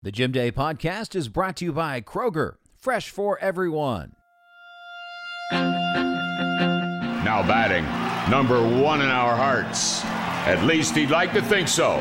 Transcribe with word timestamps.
The 0.00 0.12
Jim 0.12 0.30
Day 0.30 0.52
podcast 0.52 1.16
is 1.16 1.26
brought 1.28 1.56
to 1.56 1.64
you 1.64 1.72
by 1.72 2.00
Kroger, 2.00 2.54
fresh 2.76 3.10
for 3.10 3.36
everyone. 3.40 4.14
Now 7.24 7.42
batting, 7.42 7.82
number 8.30 8.62
one 8.80 9.02
in 9.02 9.08
our 9.08 9.34
hearts. 9.34 10.04
At 10.46 10.62
least 10.64 10.94
he'd 10.94 11.10
like 11.10 11.32
to 11.32 11.42
think 11.42 11.66
so. 11.66 11.96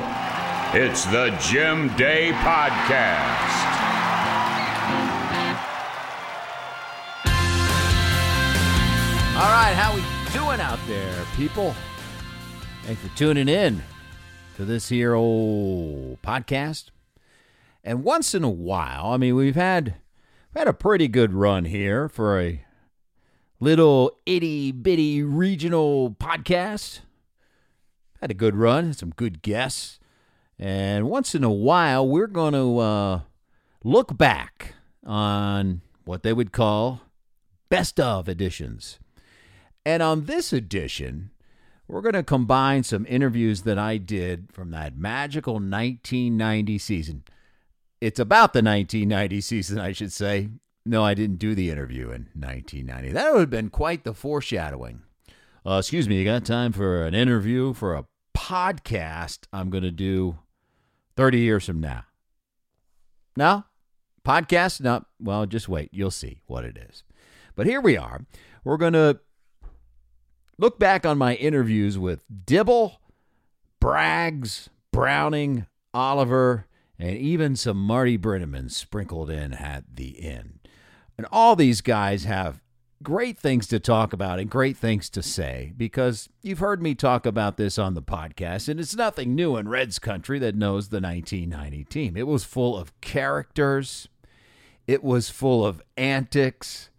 It's 0.74 1.06
the 1.06 1.36
Jim 1.42 1.88
Day 1.96 2.34
Podcast. 2.34 3.66
All 9.36 9.52
right, 9.52 9.74
how 9.74 9.92
are 9.92 9.96
we 9.96 10.04
doing 10.34 10.62
out 10.62 10.78
there, 10.86 11.26
people? 11.36 11.74
Thanks 12.84 13.02
for 13.02 13.18
tuning 13.18 13.50
in 13.50 13.82
to 14.56 14.66
this 14.66 14.88
here 14.88 15.16
old 15.16 16.22
podcast. 16.22 16.92
And 17.88 18.04
once 18.04 18.36
in 18.36 18.44
a 18.44 18.50
while, 18.50 19.12
I 19.14 19.18
mean, 19.18 19.34
we've 19.36 19.56
had 19.56 19.86
we've 20.54 20.60
had 20.60 20.68
a 20.68 20.74
pretty 20.74 21.08
good 21.08 21.32
run 21.32 21.64
here 21.64 22.10
for 22.10 22.38
a 22.38 22.66
little 23.62 24.12
itty 24.26 24.74
bitty 24.74 25.24
regional 25.24 26.12
podcast. 26.20 27.00
Had 28.20 28.30
a 28.30 28.34
good 28.34 28.58
run, 28.58 28.92
some 28.92 29.12
good 29.12 29.42
guests. 29.42 30.02
And 30.60 31.08
once 31.08 31.34
in 31.34 31.46
a 31.46 31.50
while, 31.50 32.06
we're 32.06 32.28
going 32.28 32.52
to 32.52 32.78
uh, 32.80 33.22
look 33.86 34.18
back 34.18 34.74
on 35.06 35.80
what 36.04 36.24
they 36.24 36.34
would 36.34 36.52
call 36.52 37.04
best 37.70 38.02
of 38.02 38.28
editions. 38.28 39.00
And 39.86 40.04
on 40.04 40.26
this 40.26 40.52
edition, 40.52 41.32
we're 41.88 42.02
going 42.02 42.16
to 42.16 42.24
combine 42.24 42.84
some 42.84 43.06
interviews 43.08 43.62
that 43.62 43.80
I 43.80 43.96
did 43.96 44.52
from 44.52 44.72
that 44.72 44.98
magical 44.98 45.54
1990 45.54 46.78
season. 46.80 47.24
It's 48.00 48.20
about 48.20 48.54
the 48.54 48.62
1990 48.62 49.42
season, 49.42 49.80
I 49.80 49.92
should 49.92 50.14
say. 50.14 50.50
No, 50.86 51.04
I 51.04 51.14
didn't 51.14 51.38
do 51.38 51.56
the 51.56 51.70
interview 51.70 52.06
in 52.06 52.30
1990. 52.34 53.12
That 53.12 53.34
would 53.34 53.40
have 53.42 53.50
been 53.50 53.70
quite 53.70 54.04
the 54.04 54.14
foreshadowing. 54.14 55.02
Uh, 55.66 55.80
excuse 55.80 56.08
me, 56.08 56.18
you 56.18 56.26
got 56.26 56.46
time 56.46 56.72
for 56.72 57.06
an 57.06 57.14
interview 57.14 57.74
for 57.74 57.96
a 57.96 58.06
podcast 58.36 59.40
I'm 59.52 59.70
going 59.70 59.84
to 59.84 59.92
do 59.92 60.40
30 61.16 61.40
years 61.40 61.66
from 61.66 61.82
now? 61.82 62.06
No? 63.36 63.66
Podcast? 64.24 64.82
No. 64.82 65.06
Well, 65.20 65.46
just 65.46 65.68
wait. 65.68 65.90
You'll 65.92 66.12
see 66.12 66.42
what 66.46 66.64
it 66.64 66.78
is. 66.78 67.04
But 67.56 67.66
here 67.66 67.82
we 67.82 67.98
are. 67.98 68.26
We're 68.64 68.78
going 68.78 68.94
to 68.94 69.20
Look 70.60 70.80
back 70.80 71.06
on 71.06 71.20
my 71.20 71.36
interviews 71.36 72.00
with 72.00 72.22
Dibble, 72.46 73.00
Braggs, 73.80 74.70
Browning, 74.92 75.68
Oliver, 75.94 76.66
and 77.00 77.18
even 77.18 77.56
some 77.56 77.78
Marty 77.78 78.18
Brennaman 78.18 78.72
sprinkled 78.72 79.30
in 79.30 79.54
at 79.54 79.84
the 79.96 80.24
end. 80.24 80.60
And 81.18 81.28
all 81.32 81.56
these 81.56 81.82
guys 81.82 82.26
have 82.26 82.62
great 83.04 83.40
things 83.40 83.68
to 83.68 83.80
talk 83.80 84.14
about 84.14 84.40
and 84.40 84.50
great 84.50 84.76
things 84.76 85.10
to 85.10 85.22
say 85.22 85.72
because 85.78 86.30
you've 86.42 86.60
heard 86.60 86.82
me 86.82 86.96
talk 86.96 87.26
about 87.26 87.58
this 87.58 87.78
on 87.78 87.94
the 87.94 88.02
podcast, 88.02 88.68
and 88.68 88.80
it's 88.80 88.96
nothing 88.96 89.36
new 89.36 89.56
in 89.58 89.68
Reds 89.68 90.00
country 90.00 90.40
that 90.40 90.56
knows 90.56 90.90
the 90.90 91.00
1990 91.00 91.84
team. 91.86 92.18
It 92.18 92.28
was 92.28 92.44
full 92.44 92.78
of 92.78 93.00
characters, 93.02 94.08
it 94.88 95.04
was 95.04 95.30
full 95.30 95.66
of 95.66 95.82
antics, 95.96 96.90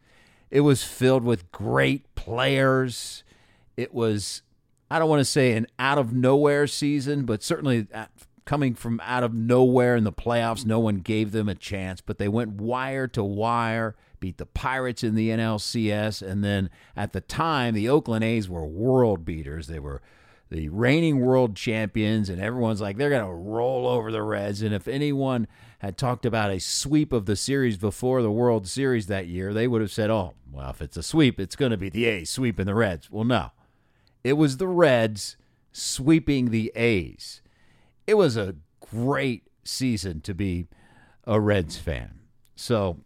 it 0.50 0.60
was 0.60 0.82
filled 0.82 1.24
with 1.24 1.50
great 1.52 2.14
players. 2.14 3.24
It 3.76 3.94
was, 3.94 4.42
I 4.90 4.98
don't 4.98 5.08
want 5.08 5.20
to 5.20 5.24
say 5.24 5.52
an 5.52 5.66
out 5.78 5.98
of 5.98 6.12
nowhere 6.12 6.66
season, 6.66 7.24
but 7.26 7.42
certainly 7.42 7.86
coming 8.48 8.74
from 8.74 8.98
out 9.04 9.22
of 9.22 9.34
nowhere 9.34 9.94
in 9.94 10.04
the 10.04 10.12
playoffs, 10.12 10.64
no 10.64 10.78
one 10.78 11.00
gave 11.00 11.32
them 11.32 11.50
a 11.50 11.54
chance, 11.54 12.00
but 12.00 12.16
they 12.16 12.28
went 12.28 12.50
wire 12.52 13.06
to 13.06 13.22
wire, 13.22 13.94
beat 14.20 14.38
the 14.38 14.46
Pirates 14.46 15.04
in 15.04 15.14
the 15.14 15.28
NLCS, 15.28 16.26
and 16.26 16.42
then 16.42 16.70
at 16.96 17.12
the 17.12 17.20
time, 17.20 17.74
the 17.74 17.90
Oakland 17.90 18.24
A's 18.24 18.48
were 18.48 18.64
world 18.64 19.26
beaters. 19.26 19.66
They 19.66 19.78
were 19.78 20.00
the 20.48 20.70
reigning 20.70 21.20
world 21.20 21.56
champions, 21.56 22.30
and 22.30 22.40
everyone's 22.40 22.80
like, 22.80 22.96
they're 22.96 23.10
going 23.10 23.26
to 23.26 23.30
roll 23.30 23.86
over 23.86 24.10
the 24.10 24.22
Reds. 24.22 24.62
And 24.62 24.74
if 24.74 24.88
anyone 24.88 25.46
had 25.80 25.98
talked 25.98 26.24
about 26.24 26.50
a 26.50 26.58
sweep 26.58 27.12
of 27.12 27.26
the 27.26 27.36
series 27.36 27.76
before 27.76 28.22
the 28.22 28.30
World 28.30 28.66
Series 28.66 29.08
that 29.08 29.26
year, 29.26 29.52
they 29.52 29.68
would 29.68 29.82
have 29.82 29.92
said, 29.92 30.08
oh, 30.08 30.32
well, 30.50 30.70
if 30.70 30.80
it's 30.80 30.96
a 30.96 31.02
sweep, 31.02 31.38
it's 31.38 31.54
going 31.54 31.72
to 31.72 31.76
be 31.76 31.90
the 31.90 32.06
A's 32.06 32.30
sweeping 32.30 32.64
the 32.64 32.74
Reds. 32.74 33.10
Well, 33.10 33.24
no. 33.24 33.50
It 34.24 34.38
was 34.38 34.56
the 34.56 34.68
Reds 34.68 35.36
sweeping 35.70 36.50
the 36.50 36.72
A's. 36.74 37.42
It 38.08 38.16
was 38.16 38.38
a 38.38 38.54
great 38.80 39.42
season 39.64 40.22
to 40.22 40.32
be 40.32 40.66
a 41.24 41.38
Reds 41.38 41.76
fan. 41.76 42.20
So 42.56 43.00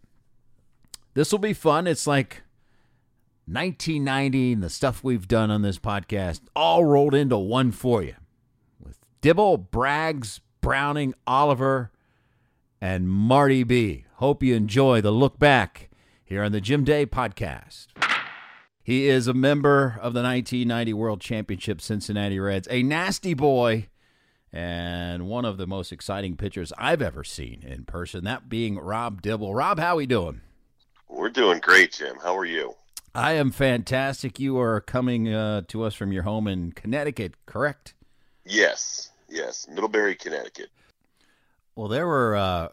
this 1.13 1.29
will 1.29 1.39
be 1.39 1.51
fun. 1.51 1.87
It's 1.87 2.07
like 2.07 2.43
1990 3.45 4.53
and 4.53 4.63
the 4.63 4.69
stuff 4.69 5.03
we've 5.03 5.27
done 5.27 5.51
on 5.51 5.61
this 5.61 5.77
podcast 5.77 6.39
all 6.55 6.85
rolled 6.85 7.13
into 7.13 7.37
one 7.37 7.73
for 7.73 8.01
you 8.01 8.15
with 8.81 8.97
Dibble, 9.19 9.57
Braggs, 9.57 10.39
Browning, 10.61 11.13
Oliver, 11.27 11.91
and 12.79 13.09
Marty 13.09 13.65
B. 13.65 14.05
Hope 14.15 14.41
you 14.41 14.55
enjoy 14.55 15.01
the 15.01 15.11
look 15.11 15.37
back 15.37 15.89
here 16.23 16.43
on 16.43 16.53
the 16.53 16.61
Jim 16.61 16.85
Day 16.85 17.05
podcast. 17.05 17.87
He 18.81 19.09
is 19.09 19.27
a 19.27 19.33
member 19.33 19.99
of 20.01 20.13
the 20.13 20.23
1990 20.23 20.93
World 20.93 21.19
Championship 21.19 21.81
Cincinnati 21.81 22.39
Reds, 22.39 22.69
a 22.71 22.83
nasty 22.83 23.33
boy, 23.33 23.89
and 24.53 25.27
one 25.27 25.45
of 25.45 25.57
the 25.57 25.65
most 25.65 25.91
exciting 25.91 26.37
pitchers 26.37 26.71
I've 26.77 27.01
ever 27.01 27.23
seen 27.23 27.63
in 27.63 27.85
person. 27.85 28.23
That 28.23 28.47
being 28.47 28.77
Rob 28.77 29.23
Dibble. 29.23 29.55
Rob, 29.55 29.79
how 29.79 29.95
we 29.95 30.05
doing? 30.05 30.41
We're 31.09 31.29
doing 31.29 31.59
great, 31.59 31.93
Jim. 31.93 32.17
How 32.21 32.37
are 32.37 32.45
you? 32.45 32.75
I 33.15 33.33
am 33.33 33.51
fantastic. 33.51 34.39
You 34.39 34.59
are 34.59 34.79
coming 34.79 35.33
uh, 35.33 35.63
to 35.69 35.83
us 35.83 35.95
from 35.95 36.11
your 36.11 36.23
home 36.23 36.47
in 36.47 36.71
Connecticut, 36.71 37.33
correct? 37.47 37.95
Yes, 38.45 39.09
yes, 39.27 39.67
Middlebury, 39.67 40.15
Connecticut. 40.15 40.69
Well, 41.75 41.87
there 41.87 42.07
were 42.07 42.35
uh, 42.35 42.67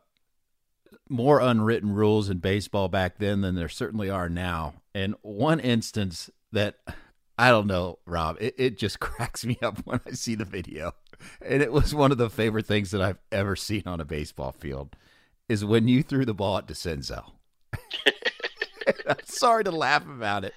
more 1.08 1.40
unwritten 1.40 1.94
rules 1.94 2.28
in 2.28 2.38
baseball 2.38 2.88
back 2.88 3.19
then 3.19 3.40
than 3.40 3.54
there 3.54 3.69
certainly 3.69 4.10
are 4.10 4.28
now. 4.28 4.74
And 4.94 5.14
one 5.22 5.60
instance 5.60 6.30
that 6.52 6.76
I 7.38 7.48
don't 7.48 7.66
know, 7.66 7.98
Rob, 8.04 8.36
it, 8.38 8.54
it 8.58 8.78
just 8.78 9.00
cracks 9.00 9.46
me 9.46 9.58
up 9.62 9.78
when 9.86 10.00
I 10.06 10.12
see 10.12 10.34
the 10.34 10.44
video. 10.44 10.94
And 11.42 11.62
it 11.62 11.72
was 11.72 11.94
one 11.94 12.12
of 12.12 12.19
the 12.19 12.31
favorite 12.31 12.66
things 12.66 12.91
that 12.91 13.00
I've 13.00 13.19
ever 13.32 13.56
seen 13.56 13.82
on 13.86 14.00
a 14.00 14.04
baseball 14.04 14.53
field 14.53 14.97
is 15.48 15.64
when 15.64 15.88
you 15.88 16.03
threw 16.03 16.25
the 16.25 16.34
ball 16.34 16.58
at 16.58 16.66
Dascenzo. 16.66 17.32
I'm 19.06 19.16
sorry 19.25 19.64
to 19.64 19.70
laugh 19.70 20.04
about 20.06 20.44
it, 20.44 20.54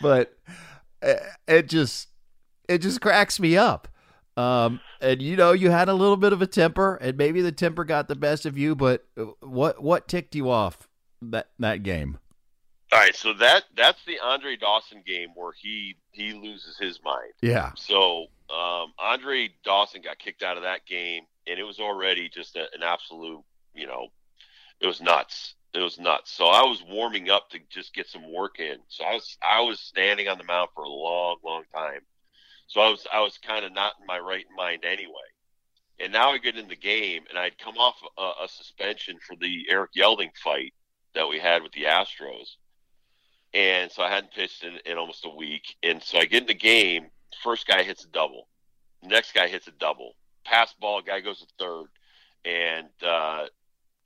but 0.00 0.36
uh, 1.02 1.14
it 1.46 1.68
just 1.68 2.08
it 2.68 2.78
just 2.78 3.00
cracks 3.00 3.40
me 3.40 3.56
up 3.56 3.88
um, 4.38 4.80
and 5.00 5.20
you 5.20 5.34
know, 5.34 5.50
you 5.50 5.70
had 5.70 5.88
a 5.88 5.94
little 5.94 6.16
bit 6.16 6.32
of 6.32 6.40
a 6.40 6.46
temper, 6.46 6.94
and 6.94 7.18
maybe 7.18 7.40
the 7.42 7.50
temper 7.50 7.84
got 7.84 8.06
the 8.06 8.14
best 8.14 8.46
of 8.46 8.56
you. 8.56 8.76
But 8.76 9.04
uh, 9.18 9.24
what 9.40 9.82
what 9.82 10.06
ticked 10.06 10.36
you 10.36 10.48
off 10.48 10.88
that 11.20 11.48
that 11.58 11.82
game? 11.82 12.18
All 12.92 13.00
right, 13.00 13.16
so 13.16 13.34
that 13.34 13.64
that's 13.76 13.98
the 14.06 14.20
Andre 14.20 14.54
Dawson 14.54 15.02
game 15.04 15.30
where 15.34 15.52
he 15.60 15.96
he 16.12 16.32
loses 16.32 16.78
his 16.78 17.00
mind. 17.04 17.32
Yeah. 17.42 17.72
So 17.74 18.26
um, 18.50 18.92
Andre 18.98 19.50
Dawson 19.64 20.02
got 20.02 20.18
kicked 20.18 20.42
out 20.42 20.56
of 20.56 20.62
that 20.62 20.86
game, 20.86 21.22
and 21.46 21.58
it 21.58 21.64
was 21.64 21.80
already 21.80 22.28
just 22.28 22.56
a, 22.56 22.62
an 22.74 22.82
absolute, 22.82 23.42
you 23.74 23.86
know, 23.86 24.08
it 24.80 24.86
was 24.86 25.00
nuts. 25.00 25.54
It 25.74 25.80
was 25.80 25.98
nuts. 25.98 26.32
So 26.32 26.46
I 26.46 26.62
was 26.62 26.82
warming 26.88 27.30
up 27.30 27.50
to 27.50 27.58
just 27.68 27.94
get 27.94 28.08
some 28.08 28.32
work 28.32 28.58
in. 28.58 28.76
So 28.88 29.04
I 29.04 29.14
was 29.14 29.36
I 29.42 29.60
was 29.60 29.80
standing 29.80 30.28
on 30.28 30.38
the 30.38 30.44
mound 30.44 30.70
for 30.74 30.82
a 30.82 30.88
long, 30.88 31.36
long 31.44 31.64
time 31.74 32.00
so 32.68 32.82
I 32.82 32.90
was 32.90 33.06
I 33.12 33.20
was 33.20 33.38
kind 33.38 33.64
of 33.64 33.72
not 33.72 33.94
in 33.98 34.06
my 34.06 34.18
right 34.18 34.44
mind 34.56 34.84
anyway. 34.84 35.12
And 35.98 36.12
now 36.12 36.30
I 36.30 36.38
get 36.38 36.56
in 36.56 36.68
the 36.68 36.76
game, 36.76 37.24
and 37.28 37.38
I'd 37.38 37.58
come 37.58 37.76
off 37.76 37.96
a, 38.16 38.44
a 38.44 38.48
suspension 38.48 39.18
for 39.26 39.34
the 39.34 39.66
Eric 39.68 39.92
Yelding 39.96 40.30
fight 40.36 40.72
that 41.14 41.28
we 41.28 41.40
had 41.40 41.62
with 41.62 41.72
the 41.72 41.84
Astros, 41.84 42.56
and 43.52 43.90
so 43.90 44.02
I 44.02 44.10
hadn't 44.10 44.32
pitched 44.32 44.62
in, 44.62 44.74
in 44.84 44.96
almost 44.96 45.24
a 45.24 45.34
week. 45.34 45.76
And 45.82 46.00
so 46.00 46.18
I 46.18 46.26
get 46.26 46.42
in 46.42 46.46
the 46.46 46.54
game. 46.54 47.06
First 47.42 47.66
guy 47.66 47.82
hits 47.82 48.04
a 48.04 48.08
double, 48.08 48.48
next 49.02 49.32
guy 49.32 49.48
hits 49.48 49.68
a 49.68 49.72
double. 49.72 50.12
Pass 50.44 50.74
ball, 50.80 51.02
guy 51.02 51.20
goes 51.20 51.40
to 51.40 51.46
third, 51.58 51.88
and 52.44 52.88
uh, 53.06 53.46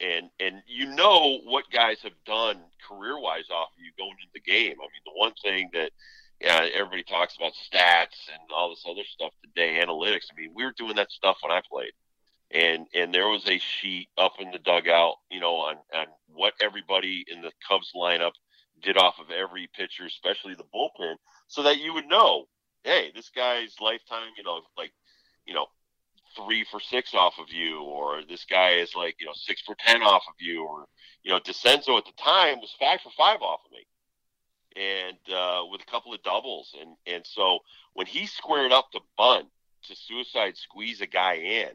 and 0.00 0.30
and 0.40 0.62
you 0.66 0.94
know 0.94 1.40
what 1.44 1.64
guys 1.72 1.98
have 2.02 2.12
done 2.26 2.58
career 2.88 3.18
wise 3.18 3.48
off 3.50 3.68
of 3.76 3.82
you 3.82 3.92
going 3.96 4.16
into 4.20 4.32
the 4.34 4.40
game. 4.40 4.72
I 4.72 4.84
mean, 4.84 5.04
the 5.04 5.12
one 5.14 5.32
thing 5.42 5.70
that 5.72 5.92
yeah, 6.40 6.66
everybody 6.74 7.04
talks 7.04 7.36
about 7.36 7.52
stats 7.52 8.28
and 8.28 8.50
all 8.54 8.70
this 8.70 8.84
other 8.88 9.04
stuff 9.04 9.32
today, 9.42 9.80
analytics. 9.80 10.26
I 10.32 10.40
mean, 10.40 10.50
we 10.54 10.64
were 10.64 10.74
doing 10.76 10.96
that 10.96 11.12
stuff 11.12 11.38
when 11.40 11.52
I 11.52 11.60
played, 11.70 11.92
and 12.50 12.86
and 12.94 13.14
there 13.14 13.28
was 13.28 13.48
a 13.48 13.58
sheet 13.58 14.08
up 14.18 14.34
in 14.40 14.50
the 14.50 14.58
dugout, 14.58 15.14
you 15.30 15.40
know, 15.40 15.54
on 15.54 15.76
on 15.94 16.06
what 16.34 16.54
everybody 16.60 17.24
in 17.32 17.42
the 17.42 17.52
Cubs 17.66 17.92
lineup 17.94 18.32
did 18.82 18.96
off 18.96 19.20
of 19.20 19.30
every 19.30 19.68
pitcher, 19.76 20.04
especially 20.04 20.54
the 20.54 20.64
bullpen, 20.74 21.14
so 21.46 21.62
that 21.62 21.78
you 21.78 21.94
would 21.94 22.06
know, 22.06 22.46
hey, 22.84 23.12
this 23.14 23.30
guy's 23.30 23.74
lifetime, 23.80 24.30
you 24.36 24.42
know, 24.42 24.60
like, 24.76 24.92
you 25.46 25.54
know, 25.54 25.66
three 26.36 26.64
for 26.70 26.80
six 26.80 27.14
off 27.14 27.34
of 27.38 27.50
you, 27.50 27.82
or 27.82 28.22
this 28.28 28.44
guy 28.44 28.70
is 28.70 28.94
like, 28.96 29.16
you 29.20 29.26
know, 29.26 29.32
six 29.34 29.62
for 29.62 29.74
10 29.86 30.02
off 30.02 30.22
of 30.28 30.34
you, 30.38 30.64
or, 30.64 30.86
you 31.22 31.30
know, 31.30 31.38
Dascenzo 31.38 31.98
at 31.98 32.04
the 32.04 32.12
time 32.18 32.58
was 32.60 32.74
five 32.78 33.00
for 33.00 33.12
five 33.16 33.40
off 33.42 33.60
of 33.66 33.72
me. 33.72 33.86
And 34.74 35.34
uh, 35.34 35.62
with 35.70 35.82
a 35.82 35.90
couple 35.90 36.14
of 36.14 36.22
doubles. 36.22 36.74
And, 36.80 36.96
and 37.06 37.26
so 37.26 37.58
when 37.92 38.06
he 38.06 38.26
squared 38.26 38.72
up 38.72 38.90
to 38.92 39.00
bunt 39.18 39.48
to 39.84 39.94
suicide 39.94 40.56
squeeze 40.56 41.02
a 41.02 41.06
guy 41.06 41.34
in, 41.34 41.68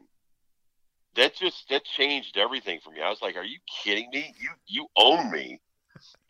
that 1.14 1.34
just 1.34 1.68
that 1.68 1.84
changed 1.84 2.36
everything 2.36 2.80
for 2.82 2.90
me. 2.90 3.00
I 3.00 3.10
was 3.10 3.20
like, 3.22 3.36
"Are 3.36 3.44
you 3.44 3.58
kidding 3.82 4.08
me? 4.12 4.34
You 4.38 4.50
you 4.66 4.86
own 4.96 5.30
me, 5.32 5.60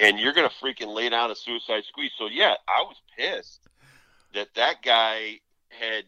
and 0.00 0.18
you're 0.18 0.32
gonna 0.32 0.50
freaking 0.62 0.94
lay 0.94 1.08
down 1.08 1.30
a 1.30 1.34
suicide 1.34 1.84
squeeze." 1.84 2.12
So 2.16 2.26
yeah, 2.26 2.54
I 2.66 2.82
was 2.82 2.96
pissed 3.16 3.68
that 4.34 4.48
that 4.54 4.82
guy 4.82 5.40
had. 5.70 6.04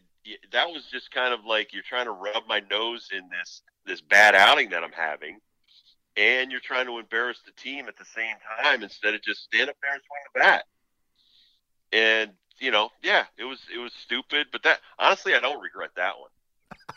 That 0.51 0.69
was 0.69 0.85
just 0.91 1.09
kind 1.09 1.33
of 1.33 1.45
like 1.45 1.73
you're 1.73 1.81
trying 1.81 2.05
to 2.05 2.11
rub 2.11 2.43
my 2.47 2.61
nose 2.69 3.09
in 3.11 3.27
this 3.29 3.63
this 3.85 4.01
bad 4.01 4.35
outing 4.35 4.69
that 4.69 4.83
I'm 4.83 4.91
having, 4.91 5.39
and 6.15 6.51
you're 6.51 6.59
trying 6.59 6.85
to 6.85 6.99
embarrass 6.99 7.39
the 7.45 7.51
team 7.53 7.87
at 7.87 7.97
the 7.97 8.05
same 8.05 8.35
time 8.63 8.83
instead 8.83 9.15
of 9.15 9.21
just 9.23 9.43
stand 9.43 9.69
up 9.69 9.77
there 9.81 9.93
and 9.93 10.01
swing 10.01 10.21
the 10.33 10.39
bat. 10.39 10.65
And 11.91 12.31
you 12.59 12.71
know, 12.71 12.89
yeah, 13.01 13.25
it 13.37 13.45
was 13.45 13.59
it 13.73 13.79
was 13.79 13.91
stupid, 13.93 14.47
but 14.51 14.63
that 14.63 14.79
honestly, 14.99 15.33
I 15.33 15.39
don't 15.39 15.61
regret 15.61 15.91
that 15.95 16.19
one. 16.19 16.29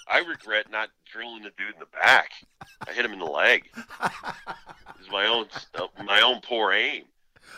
I 0.06 0.19
regret 0.19 0.70
not 0.70 0.91
drilling 1.11 1.43
the 1.43 1.50
dude 1.56 1.75
in 1.75 1.81
the 1.81 1.87
back. 1.87 2.31
I 2.87 2.93
hit 2.93 3.05
him 3.05 3.12
in 3.12 3.19
the 3.19 3.25
leg. 3.25 3.65
It 3.75 4.99
was 4.99 5.11
my 5.11 5.27
own 5.27 5.47
uh, 5.75 6.05
my 6.05 6.20
own 6.20 6.41
poor 6.43 6.73
aim. 6.73 7.05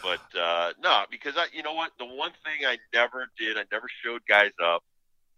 But 0.03 0.39
uh, 0.39 0.73
no, 0.83 1.05
because 1.11 1.35
I, 1.37 1.47
you 1.53 1.63
know 1.63 1.75
what? 1.75 1.93
The 1.99 2.07
one 2.07 2.33
thing 2.45 2.67
I 2.67 2.79
never 2.95 3.29
did, 3.39 3.57
I 3.57 3.65
never 3.73 3.87
showed 4.05 4.23
guys 4.29 4.53
up. 4.63 4.83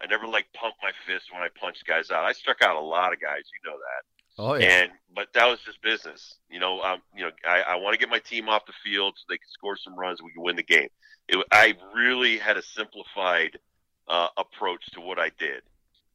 I 0.01 0.07
never 0.07 0.27
like 0.27 0.47
pumped 0.53 0.79
my 0.83 0.93
fist 1.07 1.33
when 1.33 1.43
I 1.43 1.49
punched 1.61 1.85
guys 1.87 2.11
out. 2.11 2.25
I 2.25 2.33
struck 2.33 2.63
out 2.63 2.77
a 2.77 2.81
lot 2.81 3.13
of 3.13 3.21
guys, 3.21 3.43
you 3.53 3.71
know 3.71 3.77
that. 3.77 4.05
Oh 4.39 4.55
yeah. 4.55 4.83
And 4.83 4.93
but 5.15 5.29
that 5.35 5.47
was 5.47 5.59
just 5.65 5.83
business. 5.83 6.37
You 6.49 6.61
know, 6.61 6.81
um, 6.83 7.03
you 7.17 7.25
know, 7.25 7.31
I, 7.47 7.63
I 7.63 7.77
want 7.77 7.95
to 7.95 7.99
get 7.99 8.09
my 8.09 8.21
team 8.21 8.49
off 8.49 8.67
the 8.67 8.73
field 8.85 9.15
so 9.17 9.25
they 9.29 9.39
can 9.39 9.49
score 9.49 9.77
some 9.77 9.99
runs. 9.99 10.23
We 10.23 10.33
can 10.33 10.43
win 10.43 10.57
the 10.57 10.63
game. 10.63 10.89
It, 11.29 11.45
I 11.51 11.75
really 11.95 12.39
had 12.39 12.57
a 12.57 12.63
simplified 12.63 13.59
uh, 14.07 14.29
approach 14.37 14.87
to 14.93 15.01
what 15.01 15.19
I 15.19 15.31
did. 15.39 15.63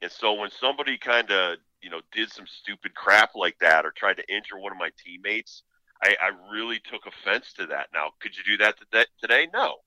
And 0.01 0.11
so 0.11 0.33
when 0.33 0.49
somebody 0.49 0.97
kind 0.97 1.31
of, 1.31 1.57
you 1.81 1.89
know, 1.89 2.01
did 2.11 2.31
some 2.31 2.45
stupid 2.47 2.95
crap 2.95 3.35
like 3.35 3.57
that 3.59 3.85
or 3.85 3.91
tried 3.91 4.17
to 4.17 4.33
injure 4.33 4.57
one 4.57 4.71
of 4.71 4.77
my 4.77 4.89
teammates, 5.03 5.63
I, 6.03 6.15
I 6.21 6.51
really 6.51 6.79
took 6.79 7.05
offense 7.05 7.53
to 7.53 7.65
that. 7.67 7.87
Now, 7.93 8.09
could 8.19 8.35
you 8.35 8.43
do 8.43 8.57
that 8.57 8.75
today? 9.21 9.47
No. 9.53 9.77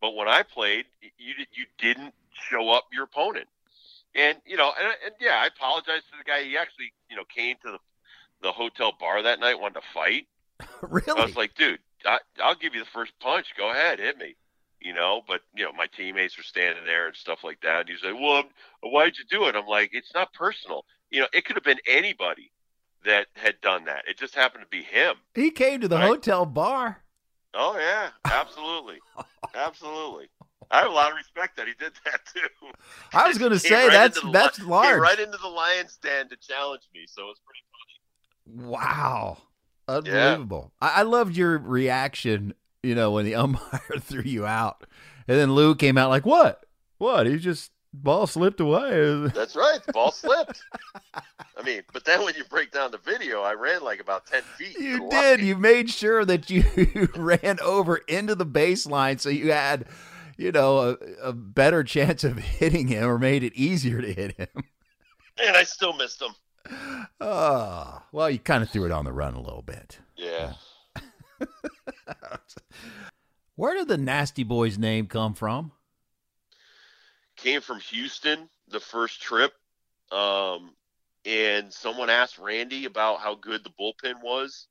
But 0.00 0.14
when 0.14 0.28
I 0.28 0.42
played, 0.42 0.84
you 1.18 1.34
you 1.52 1.64
didn't 1.78 2.12
show 2.50 2.70
up 2.70 2.84
your 2.92 3.04
opponent, 3.04 3.46
and 4.14 4.36
you 4.44 4.56
know, 4.58 4.72
and, 4.78 4.88
and 5.04 5.14
yeah, 5.18 5.40
I 5.42 5.46
apologize 5.46 6.02
to 6.10 6.18
the 6.18 6.24
guy. 6.24 6.42
He 6.42 6.58
actually, 6.58 6.92
you 7.08 7.16
know, 7.16 7.24
came 7.34 7.56
to 7.64 7.72
the 7.72 7.78
the 8.42 8.52
hotel 8.52 8.92
bar 9.00 9.22
that 9.22 9.40
night, 9.40 9.58
wanted 9.58 9.80
to 9.80 9.86
fight. 9.94 10.26
really? 10.82 11.18
I 11.18 11.24
was 11.24 11.36
like, 11.36 11.54
dude, 11.54 11.78
I, 12.04 12.18
I'll 12.42 12.54
give 12.54 12.74
you 12.74 12.80
the 12.80 12.90
first 12.92 13.12
punch. 13.20 13.46
Go 13.56 13.70
ahead, 13.70 13.98
hit 13.98 14.18
me 14.18 14.36
you 14.80 14.92
know. 14.92 15.22
But 15.26 15.40
you 15.56 15.64
know, 15.64 15.72
my 15.72 15.86
teammates 15.96 16.36
were 16.36 16.42
standing 16.42 16.84
there 16.84 17.06
and 17.06 17.16
stuff 17.16 17.42
like 17.42 17.60
that. 17.62 17.80
And 17.80 17.88
he's 17.88 18.04
like, 18.04 18.20
"Well, 18.20 18.44
why'd 18.82 19.16
you 19.16 19.24
do 19.30 19.46
it?" 19.46 19.56
I'm 19.56 19.66
like, 19.66 19.90
"It's 19.94 20.12
not 20.14 20.34
personal. 20.34 20.84
You 21.10 21.20
know, 21.20 21.28
it 21.32 21.46
could 21.46 21.56
have 21.56 21.64
been 21.64 21.80
anybody 21.86 22.52
that 23.04 23.26
had 23.34 23.60
done 23.60 23.84
that. 23.84 24.04
It 24.08 24.18
just 24.18 24.34
happened 24.34 24.64
to 24.64 24.68
be 24.68 24.82
him." 24.82 25.16
He 25.34 25.50
came 25.50 25.80
to 25.80 25.88
the 25.88 25.96
right? 25.96 26.06
hotel 26.06 26.46
bar. 26.46 27.04
Oh 27.54 27.76
yeah, 27.78 28.08
absolutely, 28.24 28.98
absolutely. 29.54 30.28
I 30.70 30.80
have 30.80 30.90
a 30.90 30.94
lot 30.94 31.10
of 31.10 31.16
respect 31.16 31.56
that 31.56 31.66
he 31.68 31.74
did 31.78 31.92
that 32.04 32.20
too. 32.32 32.68
I 33.12 33.28
was 33.28 33.38
going 33.38 33.52
to 33.52 33.58
say 33.58 33.88
right 33.88 33.92
that's 33.92 34.20
that's 34.32 34.58
li- 34.60 34.66
large. 34.66 35.00
right 35.00 35.18
into 35.18 35.38
the 35.38 35.48
Lions 35.48 35.98
den 36.02 36.28
to 36.30 36.36
challenge 36.36 36.82
me, 36.94 37.04
so 37.06 37.22
it 37.22 37.26
was 37.26 37.40
pretty 37.46 37.60
funny. 37.70 38.70
Wow, 38.70 39.38
unbelievable! 39.86 40.72
Yeah. 40.82 40.88
I-, 40.88 41.00
I 41.00 41.02
loved 41.02 41.36
your 41.36 41.58
reaction 41.58 42.54
you 42.84 42.94
know, 42.94 43.10
when 43.10 43.24
the 43.24 43.34
umpire 43.44 43.98
threw 43.98 44.22
you 44.22 44.46
out. 44.46 44.84
And 45.26 45.38
then 45.38 45.54
Lou 45.54 45.74
came 45.74 45.98
out 45.98 46.10
like, 46.10 46.26
what? 46.26 46.64
What? 46.98 47.26
He 47.26 47.38
just, 47.38 47.72
ball 48.02 48.26
slipped 48.26 48.60
away. 48.60 49.28
That's 49.28 49.56
right. 49.56 49.80
The 49.86 49.92
ball 49.92 50.10
slipped. 50.12 50.62
I 51.14 51.62
mean, 51.64 51.82
but 51.92 52.04
then 52.04 52.24
when 52.24 52.34
you 52.34 52.44
break 52.44 52.72
down 52.72 52.90
the 52.90 52.98
video, 52.98 53.42
I 53.42 53.54
ran 53.54 53.82
like 53.82 54.00
about 54.00 54.26
10 54.26 54.42
feet. 54.58 54.78
You 54.78 55.08
did. 55.08 55.40
You 55.40 55.56
made 55.56 55.88
sure 55.88 56.24
that 56.24 56.50
you 56.50 56.64
ran 57.16 57.58
over 57.60 57.96
into 57.96 58.34
the 58.34 58.46
baseline 58.46 59.20
so 59.20 59.28
you 59.28 59.52
had, 59.52 59.86
you 60.36 60.52
know, 60.52 60.78
a, 60.78 60.96
a 61.22 61.32
better 61.32 61.84
chance 61.84 62.24
of 62.24 62.38
hitting 62.38 62.88
him 62.88 63.04
or 63.04 63.18
made 63.18 63.44
it 63.44 63.54
easier 63.54 64.00
to 64.00 64.12
hit 64.12 64.36
him. 64.36 64.64
And 65.38 65.56
I 65.56 65.64
still 65.64 65.94
missed 65.94 66.20
him. 66.20 66.34
Oh, 67.20 68.02
well, 68.12 68.30
you 68.30 68.38
kind 68.38 68.62
of 68.62 68.70
threw 68.70 68.86
it 68.86 68.92
on 68.92 69.04
the 69.04 69.12
run 69.12 69.34
a 69.34 69.40
little 69.40 69.62
bit. 69.62 69.98
Yeah. 70.16 70.54
Where 73.56 73.74
did 73.74 73.88
the 73.88 73.98
Nasty 73.98 74.42
Boys 74.42 74.78
name 74.78 75.06
come 75.06 75.34
from? 75.34 75.72
Came 77.44 77.60
from 77.60 77.78
Houston, 77.80 78.48
the 78.68 78.80
first 78.80 79.20
trip. 79.20 79.52
Um, 80.10 80.70
and 81.26 81.70
someone 81.70 82.08
asked 82.08 82.38
Randy 82.38 82.86
about 82.86 83.20
how 83.20 83.34
good 83.34 83.62
the 83.62 83.70
bullpen 83.78 84.22
was. 84.22 84.66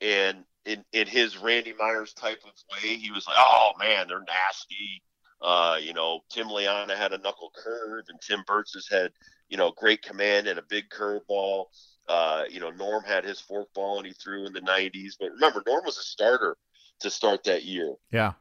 And 0.00 0.44
in, 0.64 0.82
in 0.94 1.06
his 1.06 1.36
Randy 1.36 1.74
Myers 1.78 2.14
type 2.14 2.40
of 2.46 2.52
way, 2.72 2.96
he 2.96 3.10
was 3.10 3.26
like, 3.26 3.36
oh, 3.38 3.72
man, 3.78 4.08
they're 4.08 4.20
nasty. 4.20 5.02
Uh, 5.42 5.76
you 5.78 5.92
know, 5.92 6.20
Tim 6.30 6.46
Layana 6.46 6.96
had 6.96 7.12
a 7.12 7.18
knuckle 7.18 7.52
curve, 7.54 8.06
and 8.08 8.18
Tim 8.22 8.44
Birtsas 8.48 8.90
had, 8.90 9.12
you 9.50 9.58
know, 9.58 9.70
great 9.76 10.00
command 10.00 10.46
and 10.46 10.58
a 10.58 10.64
big 10.70 10.88
curveball. 10.88 11.66
Uh, 12.08 12.44
you 12.48 12.60
know, 12.60 12.70
Norm 12.70 13.04
had 13.04 13.26
his 13.26 13.42
fork 13.42 13.68
ball 13.74 13.98
and 13.98 14.06
he 14.06 14.14
threw 14.14 14.46
in 14.46 14.54
the 14.54 14.62
90s. 14.62 15.16
But 15.20 15.32
remember, 15.32 15.62
Norm 15.66 15.82
was 15.84 15.98
a 15.98 16.02
starter 16.02 16.56
to 17.00 17.10
start 17.10 17.44
that 17.44 17.64
year. 17.64 17.92
Yeah. 18.10 18.32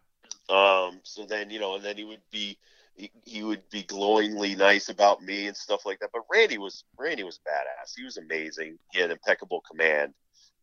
Um, 0.47 1.01
so 1.03 1.25
then, 1.25 1.49
you 1.49 1.59
know, 1.59 1.75
and 1.75 1.83
then 1.83 1.97
he 1.97 2.05
would 2.05 2.21
be 2.31 2.57
he, 2.99 3.11
he 3.23 3.43
would 3.43 3.67
be 3.69 3.83
glowingly 3.83 4.55
nice 4.55 4.89
about 4.89 5.21
me 5.21 5.47
and 5.47 5.55
stuff 5.55 5.85
like 5.85 5.99
that. 5.99 6.09
But 6.11 6.23
Randy 6.31 6.57
was 6.57 6.83
Randy 6.97 7.23
was 7.23 7.39
badass. 7.47 7.93
He 7.95 8.03
was 8.03 8.17
amazing. 8.17 8.77
He 8.91 8.99
had 8.99 9.09
impeccable 9.09 9.61
command. 9.69 10.13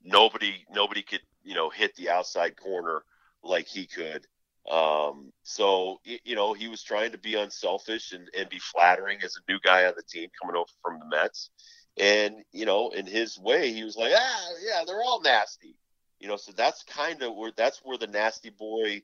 Nobody 0.05 0.65
nobody 0.71 1.03
could, 1.03 1.23
you 1.43 1.55
know, 1.55 1.71
hit 1.71 1.97
the 1.97 2.11
outside 2.11 2.57
corner 2.57 3.03
like 3.43 3.67
he 3.67 3.87
could. 3.87 4.27
Um, 4.71 5.33
so 5.45 5.99
you 6.05 6.35
know, 6.35 6.53
he 6.53 6.69
was 6.69 6.83
trying 6.83 7.13
to 7.13 7.19
be 7.19 7.37
unselfish 7.37 8.13
and, 8.13 8.29
and 8.39 8.49
be 8.51 8.59
flattering 8.59 9.19
as 9.23 9.37
a 9.37 9.51
new 9.51 9.59
guy 9.65 9.87
on 9.87 9.95
the 9.97 10.03
team 10.03 10.29
coming 10.41 10.57
over 10.57 10.71
from 10.83 10.99
the 10.99 11.17
Mets. 11.17 11.51
And, 11.99 12.43
you 12.53 12.67
know, 12.67 12.91
in 12.91 13.07
his 13.07 13.39
way, 13.39 13.73
he 13.73 13.83
was 13.83 13.97
like, 13.97 14.13
ah, 14.15 14.49
yeah, 14.63 14.83
they're 14.87 15.03
all 15.03 15.23
nasty. 15.23 15.77
You 16.21 16.29
know, 16.29 16.37
so 16.37 16.53
that's 16.53 16.83
kind 16.83 17.23
of 17.23 17.35
where 17.35 17.53
that's 17.57 17.81
where 17.83 17.97
the 17.97 18.07
nasty 18.07 18.51
boy 18.51 19.03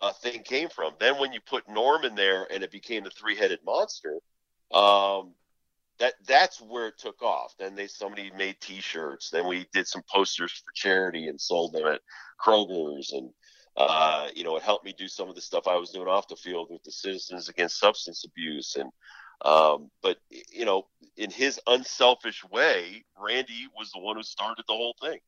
uh, 0.00 0.12
thing 0.12 0.42
came 0.42 0.68
from. 0.68 0.94
Then 0.98 1.18
when 1.18 1.32
you 1.32 1.40
put 1.40 1.68
Norm 1.68 2.04
in 2.04 2.14
there 2.14 2.46
and 2.50 2.62
it 2.62 2.70
became 2.70 3.04
the 3.04 3.10
three 3.10 3.36
headed 3.36 3.60
monster, 3.64 4.18
um, 4.72 5.34
that 5.98 6.14
that's 6.26 6.60
where 6.60 6.88
it 6.88 6.98
took 6.98 7.22
off. 7.22 7.54
Then 7.58 7.74
they 7.74 7.86
somebody 7.86 8.30
made 8.36 8.60
T-shirts. 8.60 9.30
Then 9.30 9.46
we 9.46 9.66
did 9.72 9.86
some 9.86 10.02
posters 10.10 10.52
for 10.52 10.72
charity 10.74 11.28
and 11.28 11.40
sold 11.40 11.74
them 11.74 11.86
at 11.86 12.00
Kroger's, 12.44 13.12
and 13.12 13.30
uh, 13.76 14.28
you 14.34 14.44
know 14.44 14.56
it 14.56 14.62
helped 14.62 14.84
me 14.84 14.94
do 14.96 15.08
some 15.08 15.28
of 15.28 15.34
the 15.34 15.40
stuff 15.42 15.68
I 15.68 15.76
was 15.76 15.90
doing 15.90 16.08
off 16.08 16.28
the 16.28 16.36
field 16.36 16.68
with 16.70 16.82
the 16.84 16.92
Citizens 16.92 17.48
Against 17.48 17.78
Substance 17.78 18.24
Abuse 18.24 18.76
and 18.76 18.90
um, 19.42 19.90
but 20.02 20.18
you 20.50 20.64
know, 20.64 20.86
in 21.16 21.30
his 21.30 21.60
unselfish 21.66 22.44
way, 22.50 23.04
Randy 23.18 23.68
was 23.76 23.90
the 23.92 24.00
one 24.00 24.16
who 24.16 24.22
started 24.22 24.64
the 24.68 24.74
whole 24.74 24.94
thing. 25.00 25.18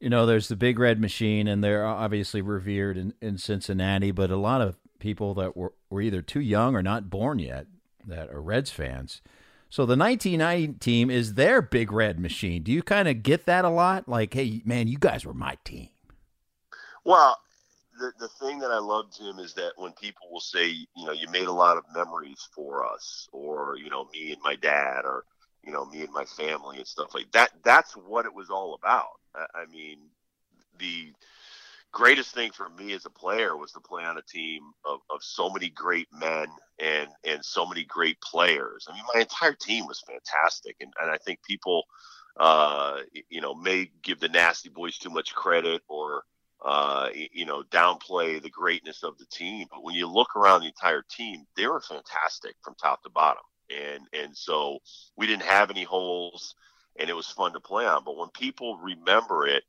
You 0.00 0.10
know, 0.10 0.26
there's 0.26 0.48
the 0.48 0.56
Big 0.56 0.78
Red 0.78 1.00
Machine, 1.00 1.48
and 1.48 1.62
they're 1.62 1.86
obviously 1.86 2.40
revered 2.40 2.96
in, 2.96 3.14
in 3.20 3.36
Cincinnati, 3.38 4.12
but 4.12 4.30
a 4.30 4.36
lot 4.36 4.60
of 4.60 4.76
people 4.98 5.34
that 5.34 5.56
were, 5.56 5.72
were 5.90 6.00
either 6.00 6.22
too 6.22 6.40
young 6.40 6.74
or 6.74 6.82
not 6.82 7.10
born 7.10 7.38
yet 7.38 7.66
that 8.06 8.30
are 8.30 8.40
Reds 8.40 8.70
fans. 8.70 9.20
So 9.70 9.84
the 9.84 9.96
1990 9.96 10.78
team 10.78 11.10
is 11.10 11.34
their 11.34 11.60
Big 11.60 11.92
Red 11.92 12.18
Machine. 12.18 12.62
Do 12.62 12.72
you 12.72 12.82
kind 12.82 13.06
of 13.06 13.22
get 13.22 13.44
that 13.46 13.64
a 13.64 13.70
lot? 13.70 14.08
Like, 14.08 14.32
hey, 14.32 14.62
man, 14.64 14.88
you 14.88 14.98
guys 14.98 15.26
were 15.26 15.34
my 15.34 15.58
team. 15.64 15.88
Well, 17.04 17.36
the, 17.98 18.12
the 18.18 18.28
thing 18.28 18.60
that 18.60 18.70
I 18.70 18.78
love, 18.78 19.06
Jim, 19.16 19.38
is 19.38 19.54
that 19.54 19.72
when 19.76 19.92
people 19.92 20.28
will 20.30 20.40
say, 20.40 20.68
you 20.68 21.04
know, 21.04 21.12
you 21.12 21.28
made 21.30 21.48
a 21.48 21.52
lot 21.52 21.76
of 21.76 21.84
memories 21.94 22.48
for 22.54 22.86
us, 22.86 23.28
or 23.32 23.76
you 23.76 23.90
know, 23.90 24.08
me 24.12 24.32
and 24.32 24.42
my 24.42 24.56
dad, 24.56 25.02
or 25.04 25.24
you 25.64 25.72
know, 25.72 25.84
me 25.84 26.00
and 26.00 26.12
my 26.12 26.24
family 26.24 26.78
and 26.78 26.86
stuff 26.86 27.14
like 27.14 27.30
that. 27.32 27.50
That's 27.62 27.92
what 27.92 28.24
it 28.24 28.34
was 28.34 28.50
all 28.50 28.74
about. 28.74 29.17
I, 29.34 29.66
mean, 29.70 29.98
the 30.78 31.12
greatest 31.92 32.34
thing 32.34 32.52
for 32.52 32.68
me 32.70 32.92
as 32.92 33.06
a 33.06 33.10
player 33.10 33.56
was 33.56 33.72
to 33.72 33.80
play 33.80 34.04
on 34.04 34.18
a 34.18 34.22
team 34.22 34.62
of, 34.84 35.00
of 35.10 35.22
so 35.22 35.50
many 35.50 35.70
great 35.70 36.08
men 36.12 36.46
and 36.78 37.08
and 37.24 37.44
so 37.44 37.66
many 37.66 37.84
great 37.84 38.20
players. 38.20 38.86
I 38.88 38.94
mean, 38.94 39.02
my 39.14 39.20
entire 39.20 39.54
team 39.54 39.86
was 39.86 40.02
fantastic, 40.06 40.76
and, 40.80 40.92
and 41.00 41.10
I 41.10 41.18
think 41.18 41.40
people, 41.42 41.84
uh, 42.38 42.98
you 43.28 43.40
know, 43.40 43.54
may 43.54 43.90
give 44.02 44.20
the 44.20 44.28
Nasty 44.28 44.68
Boys 44.68 44.98
too 44.98 45.10
much 45.10 45.34
credit 45.34 45.82
or 45.88 46.22
uh, 46.64 47.08
you 47.32 47.44
know, 47.46 47.62
downplay 47.70 48.42
the 48.42 48.50
greatness 48.50 49.02
of 49.04 49.16
the 49.18 49.26
team. 49.26 49.66
But 49.70 49.84
when 49.84 49.94
you 49.94 50.08
look 50.08 50.34
around 50.36 50.60
the 50.60 50.66
entire 50.66 51.04
team, 51.08 51.44
they 51.56 51.66
were 51.66 51.80
fantastic 51.80 52.54
from 52.62 52.74
top 52.80 53.02
to 53.02 53.10
bottom. 53.10 53.42
and 53.70 54.02
and 54.12 54.36
so 54.36 54.78
we 55.16 55.26
didn't 55.26 55.42
have 55.42 55.70
any 55.70 55.84
holes, 55.84 56.54
and 56.98 57.08
it 57.08 57.14
was 57.14 57.26
fun 57.26 57.52
to 57.52 57.60
play 57.60 57.86
on. 57.86 58.04
But 58.04 58.16
when 58.16 58.28
people 58.30 58.76
remember 58.78 59.46
it, 59.46 59.64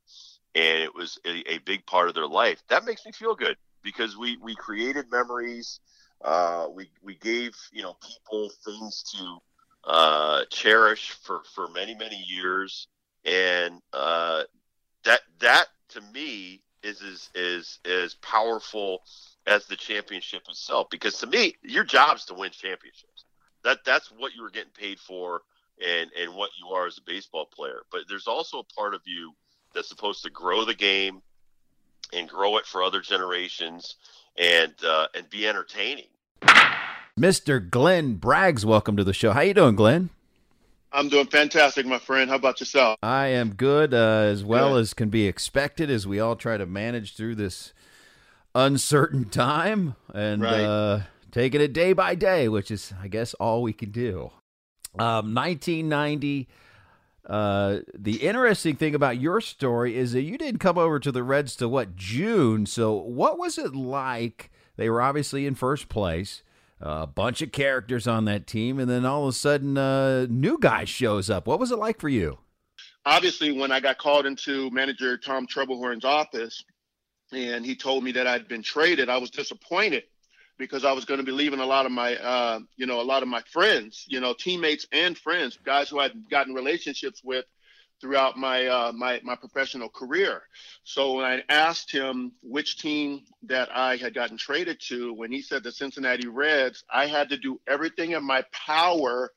and 0.56 0.82
it 0.84 0.94
was 0.94 1.20
a, 1.26 1.54
a 1.54 1.58
big 1.60 1.86
part 1.86 2.10
of 2.10 2.16
their 2.16 2.28
life, 2.28 2.62
that 2.70 2.86
makes 2.86 3.06
me 3.06 3.12
feel 3.12 3.36
good 3.36 3.56
because 3.84 4.18
we 4.18 4.38
we 4.38 4.56
created 4.56 5.06
memories. 5.12 5.80
Uh, 6.24 6.68
we 6.74 6.90
we 7.02 7.16
gave 7.16 7.56
you 7.72 7.84
know 7.84 7.96
people 8.02 8.50
things 8.66 9.04
to 9.16 9.38
uh, 9.86 10.44
cherish 10.50 11.12
for 11.12 11.42
for 11.56 11.68
many 11.70 11.96
many 11.96 12.24
years, 12.28 12.88
and 13.26 13.82
uh, 13.94 14.44
that 15.06 15.22
that 15.40 15.68
to 15.90 16.02
me 16.14 16.62
is 16.84 17.02
is 17.02 17.30
is 17.36 17.80
as 17.86 18.16
powerful 18.16 19.02
as 19.48 19.66
the 19.66 19.76
championship 19.76 20.44
itself. 20.50 20.88
Because 20.92 21.18
to 21.20 21.28
me, 21.28 21.56
your 21.64 21.84
job 21.84 22.18
is 22.18 22.26
to 22.26 22.34
win 22.34 22.52
championships. 22.52 23.26
That 23.64 23.80
that's 23.86 24.12
what 24.12 24.34
you 24.36 24.44
were 24.44 24.50
getting 24.52 24.72
paid 24.72 25.00
for, 25.00 25.42
and 25.86 26.10
and 26.20 26.36
what 26.36 26.52
you 26.60 26.74
are 26.74 26.88
as 26.88 26.98
a 26.98 27.02
baseball 27.02 27.46
player. 27.46 27.82
But 27.92 28.02
there's 28.08 28.28
also 28.28 28.60
a 28.60 28.64
part 28.64 28.94
of 28.94 29.02
you 29.06 29.34
that's 29.74 29.90
supposed 29.90 30.24
to 30.24 30.30
grow 30.30 30.66
the 30.66 30.74
game 30.74 31.22
and 32.14 32.28
grow 32.28 32.58
it 32.58 32.66
for 32.66 32.84
other 32.84 33.02
generations 33.02 33.96
and 34.38 34.74
uh, 34.86 35.08
and 35.16 35.30
be 35.30 35.48
entertaining. 35.48 36.08
Mr. 37.20 37.70
Glenn 37.70 38.18
Braggs, 38.18 38.64
welcome 38.64 38.96
to 38.96 39.04
the 39.04 39.14
show. 39.14 39.32
How 39.32 39.42
you 39.42 39.54
doing, 39.54 39.76
Glenn? 39.76 40.10
I'm 40.92 41.10
doing 41.10 41.28
fantastic, 41.28 41.86
my 41.86 42.00
friend. 42.00 42.30
How 42.30 42.38
about 42.38 42.60
yourself? 42.60 42.98
I 43.04 43.28
am 43.28 43.54
good, 43.54 43.94
uh, 43.94 44.24
as 44.32 44.44
well 44.44 44.74
good. 44.74 44.82
as 44.82 44.94
can 44.94 45.10
be 45.10 45.28
expected, 45.28 45.92
as 45.92 46.08
we 46.08 46.20
all 46.20 46.36
try 46.36 46.58
to 46.58 46.66
manage 46.66 47.16
through 47.16 47.36
this 47.36 47.74
uncertain 48.56 49.26
time 49.26 49.96
and 50.14 50.42
right. 50.42 50.62
uh, 50.62 51.02
taking 51.32 51.62
it 51.62 51.74
day 51.74 51.94
by 51.94 52.16
day, 52.16 52.48
which 52.48 52.72
is, 52.72 52.94
I 53.02 53.08
guess, 53.08 53.34
all 53.36 53.62
we 53.62 53.74
can 53.74 53.92
do. 53.92 54.32
Um, 54.98 55.34
1990. 55.36 56.48
Uh, 57.28 57.80
the 57.94 58.24
interesting 58.24 58.76
thing 58.76 58.96
about 58.96 59.20
your 59.20 59.40
story 59.40 59.96
is 59.96 60.14
that 60.14 60.24
you 60.24 60.38
didn't 60.38 60.60
come 60.60 60.78
over 60.80 61.00
to 61.00 61.12
the 61.12 61.22
Reds 61.22 61.56
to 61.58 61.70
what 61.70 61.96
June. 61.96 62.66
So, 62.66 62.94
what 62.94 63.38
was 63.38 63.58
it 63.58 63.76
like? 63.76 64.50
They 64.78 64.90
were 64.90 65.02
obviously 65.02 65.46
in 65.46 65.56
first 65.56 65.90
place 65.90 66.42
a 66.82 67.08
bunch 67.08 67.42
of 67.42 67.52
characters 67.52 68.08
on 68.08 68.26
that 68.26 68.48
team, 68.48 68.80
and 68.80 68.90
then 68.90 69.06
all 69.06 69.24
of 69.24 69.30
a 69.30 69.34
sudden, 69.34 69.78
a 69.78 69.82
uh, 69.82 70.28
new 70.30 70.58
guy 70.58 70.86
shows 70.86 71.30
up. 71.30 71.46
What 71.46 71.60
was 71.60 71.72
it 71.72 71.78
like 71.78 72.00
for 72.00 72.10
you? 72.10 72.40
Obviously, 73.06 73.52
when 73.52 73.72
I 73.72 73.80
got 73.80 73.98
called 73.98 74.26
into 74.26 74.70
manager 74.72 75.18
Tom 75.18 75.48
Trebelhorn's 75.48 76.06
office, 76.06 76.64
and 77.32 77.66
he 77.66 77.76
told 77.76 78.04
me 78.04 78.12
that 78.14 78.28
I'd 78.28 78.48
been 78.48 78.64
traded, 78.64 79.10
I 79.10 79.18
was 79.18 79.30
disappointed 79.30 80.04
because 80.60 80.86
I 80.86 80.92
was 80.92 81.06
going 81.06 81.20
to 81.20 81.26
be 81.26 81.32
leaving 81.32 81.62
a 81.62 81.66
lot 81.66 81.88
of 81.88 81.92
my, 81.92 82.16
uh, 82.18 82.60
you 82.76 82.86
know, 82.86 83.02
a 83.02 83.04
lot 83.04 83.24
of 83.24 83.30
my 83.30 83.42
friends, 83.52 84.06
you 84.08 84.20
know, 84.20 84.34
teammates 84.34 84.86
and 84.92 85.18
friends, 85.18 85.58
guys 85.66 85.90
who 85.90 86.00
I'd 86.00 86.30
gotten 86.30 86.54
relationships 86.54 87.24
with 87.24 87.46
throughout 88.00 88.38
my 88.38 88.68
uh, 88.68 88.92
my 88.94 89.20
my 89.24 89.36
professional 89.36 89.90
career. 89.90 90.44
So 90.84 91.14
when 91.14 91.26
I 91.26 91.44
asked 91.50 91.92
him 91.92 92.34
which 92.44 92.78
team 92.78 93.22
that 93.44 93.70
I 93.76 93.98
had 93.98 94.14
gotten 94.14 94.38
traded 94.38 94.80
to, 94.88 95.14
when 95.14 95.32
he 95.32 95.42
said 95.42 95.64
the 95.64 95.72
Cincinnati 95.72 96.28
Reds, 96.28 96.84
I 96.94 97.08
had 97.08 97.30
to 97.30 97.38
do 97.38 97.60
everything 97.68 98.12
in 98.12 98.24
my 98.24 98.44
power 98.52 99.32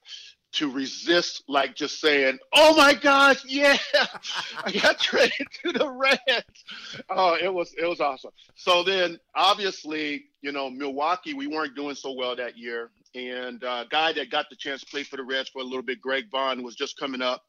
to 0.53 0.71
resist 0.71 1.45
like 1.49 1.75
just 1.75 2.01
saying, 2.01 2.39
"Oh 2.53 2.77
my 2.77 2.95
gosh, 2.95 3.45
yeah, 3.45 3.77
I 4.65 4.73
got 4.73 4.99
traded 4.99 5.47
to 5.65 5.73
the 5.73 5.91
Reds." 5.91 6.65
Oh, 7.11 7.37
it 7.41 7.53
was 7.53 7.75
it 7.79 7.87
was 7.87 8.01
awesome. 8.01 8.33
So 8.55 8.83
then, 8.83 9.19
obviously, 9.35 10.27
you 10.41 10.53
know, 10.53 10.71
Milwaukee, 10.71 11.35
we 11.35 11.47
weren't 11.47 11.75
doing 11.75 11.95
so 11.95 12.13
well 12.13 12.37
that 12.37 12.57
year, 12.57 12.91
and 13.15 13.63
uh, 13.65 13.85
guy 13.91 14.13
that 14.13 14.31
got 14.31 14.47
the 14.51 14.57
chance 14.57 14.81
to 14.81 14.87
play 14.87 15.03
for 15.03 15.17
the 15.17 15.25
Reds 15.25 15.49
for 15.49 15.61
a 15.61 15.65
little 15.65 15.83
bit, 15.83 16.01
Greg 16.01 16.31
Vaughn, 16.31 16.63
was 16.63 16.75
just 16.75 16.99
coming 16.99 17.23
up 17.23 17.45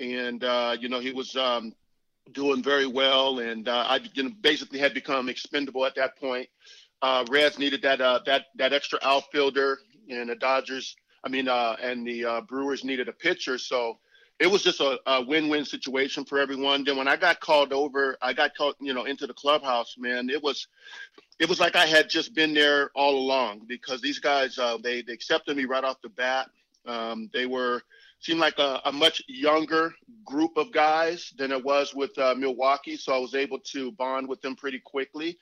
and 0.00 0.42
uh, 0.44 0.76
you 0.78 0.88
know 0.88 1.00
he 1.00 1.12
was 1.12 1.36
um, 1.36 1.74
doing 2.32 2.62
very 2.62 2.86
well, 2.86 3.38
and 3.38 3.68
uh, 3.68 3.84
I 3.88 4.00
you 4.14 4.24
know, 4.24 4.30
basically 4.40 4.78
had 4.78 4.94
become 4.94 5.28
expendable 5.28 5.86
at 5.86 5.94
that 5.96 6.16
point. 6.18 6.48
Uh, 7.00 7.24
Reds 7.30 7.58
needed 7.58 7.82
that 7.82 8.00
uh, 8.00 8.20
that 8.26 8.46
that 8.56 8.72
extra 8.72 8.98
outfielder, 9.02 9.78
and 10.08 10.28
the 10.28 10.34
Dodgers, 10.34 10.96
I 11.24 11.28
mean, 11.28 11.48
uh, 11.48 11.76
and 11.80 12.06
the 12.06 12.24
uh, 12.24 12.40
Brewers 12.42 12.84
needed 12.84 13.08
a 13.08 13.12
pitcher, 13.12 13.58
so 13.58 13.98
it 14.40 14.50
was 14.50 14.62
just 14.62 14.80
a, 14.80 14.98
a, 15.06 15.22
win-win 15.22 15.64
situation 15.64 16.24
for 16.24 16.38
everyone. 16.38 16.82
Then 16.82 16.96
when 16.96 17.06
I 17.06 17.16
got 17.16 17.38
called 17.38 17.72
over, 17.72 18.16
I 18.20 18.32
got 18.32 18.56
called, 18.56 18.74
you 18.80 18.92
know, 18.92 19.04
into 19.04 19.26
the 19.26 19.34
clubhouse. 19.34 19.94
Man, 19.96 20.28
it 20.30 20.42
was, 20.42 20.66
it 21.38 21.48
was 21.48 21.60
like 21.60 21.76
I 21.76 21.86
had 21.86 22.10
just 22.10 22.34
been 22.34 22.52
there 22.52 22.90
all 22.94 23.16
along 23.16 23.62
because 23.68 24.00
these 24.00 24.18
guys, 24.18 24.58
uh, 24.58 24.78
they 24.82 25.02
they 25.02 25.12
accepted 25.12 25.56
me 25.56 25.64
right 25.64 25.84
off 25.84 26.02
the 26.02 26.08
bat. 26.08 26.48
Um, 26.86 27.30
they 27.32 27.46
were 27.46 27.82
seemed 28.22 28.40
like 28.40 28.58
a, 28.58 28.80
a, 28.84 28.92
much 28.92 29.20
younger 29.26 29.92
group 30.24 30.56
of 30.56 30.72
guys 30.72 31.32
than 31.36 31.50
it 31.50 31.64
was 31.64 31.92
with 31.92 32.16
uh, 32.18 32.34
Milwaukee. 32.36 32.96
So 32.96 33.12
I 33.12 33.18
was 33.18 33.34
able 33.34 33.58
to 33.58 33.90
bond 33.92 34.28
with 34.28 34.40
them 34.40 34.54
pretty 34.54 34.78
quickly. 34.78 35.38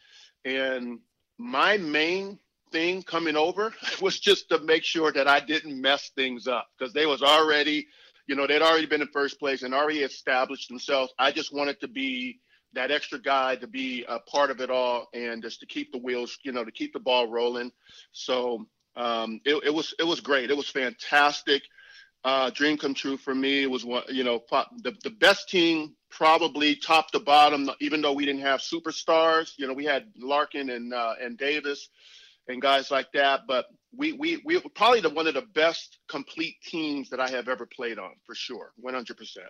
And 0.46 0.98
my 1.36 1.76
main 1.76 2.38
thing 2.72 3.02
coming 3.02 3.36
over 3.36 3.72
was 4.00 4.18
just 4.18 4.48
to 4.50 4.58
make 4.60 4.84
sure 4.84 5.12
that 5.12 5.28
I 5.28 5.40
didn't 5.40 5.80
mess 5.80 6.10
things 6.14 6.46
up 6.46 6.66
because 6.78 6.92
they 6.92 7.06
was 7.06 7.22
already, 7.22 7.86
you 8.26 8.36
know, 8.36 8.46
they'd 8.46 8.62
already 8.62 8.86
been 8.86 9.02
in 9.02 9.08
first 9.08 9.38
place 9.38 9.62
and 9.62 9.74
already 9.74 10.00
established 10.00 10.68
themselves. 10.68 11.12
I 11.18 11.32
just 11.32 11.54
wanted 11.54 11.80
to 11.80 11.88
be 11.88 12.40
that 12.72 12.90
extra 12.90 13.20
guy 13.20 13.56
to 13.56 13.66
be 13.66 14.04
a 14.08 14.20
part 14.20 14.50
of 14.50 14.60
it 14.60 14.70
all 14.70 15.08
and 15.12 15.42
just 15.42 15.60
to 15.60 15.66
keep 15.66 15.92
the 15.92 15.98
wheels, 15.98 16.38
you 16.44 16.52
know, 16.52 16.64
to 16.64 16.70
keep 16.70 16.92
the 16.92 17.00
ball 17.00 17.28
rolling. 17.28 17.72
So 18.12 18.66
um, 18.96 19.40
it, 19.44 19.60
it 19.64 19.74
was 19.74 19.94
it 19.98 20.04
was 20.04 20.20
great. 20.20 20.50
It 20.50 20.56
was 20.56 20.68
fantastic 20.68 21.62
uh, 22.24 22.50
dream 22.50 22.76
come 22.76 22.94
true 22.94 23.16
for 23.16 23.34
me. 23.34 23.62
It 23.62 23.70
was 23.70 23.84
one, 23.84 24.02
you 24.08 24.24
know, 24.24 24.42
the, 24.82 24.94
the 25.02 25.10
best 25.10 25.48
team 25.48 25.94
probably 26.10 26.76
top 26.76 27.10
to 27.12 27.20
bottom, 27.20 27.70
even 27.80 28.02
though 28.02 28.12
we 28.12 28.26
didn't 28.26 28.42
have 28.42 28.60
superstars. 28.60 29.52
You 29.56 29.66
know, 29.66 29.72
we 29.72 29.84
had 29.84 30.04
Larkin 30.18 30.70
and 30.70 30.92
uh, 30.92 31.14
and 31.20 31.38
Davis 31.38 31.88
and 32.48 32.60
guys 32.60 32.90
like 32.90 33.10
that, 33.14 33.42
but 33.46 33.66
we 33.96 34.12
we 34.12 34.42
we 34.44 34.56
were 34.56 34.70
probably 34.74 35.00
the 35.00 35.10
one 35.10 35.26
of 35.26 35.34
the 35.34 35.46
best 35.54 35.98
complete 36.08 36.56
teams 36.64 37.10
that 37.10 37.20
I 37.20 37.28
have 37.30 37.48
ever 37.48 37.66
played 37.66 37.98
on 37.98 38.12
for 38.24 38.34
sure, 38.34 38.72
one 38.76 38.94
hundred 38.94 39.16
percent. 39.16 39.48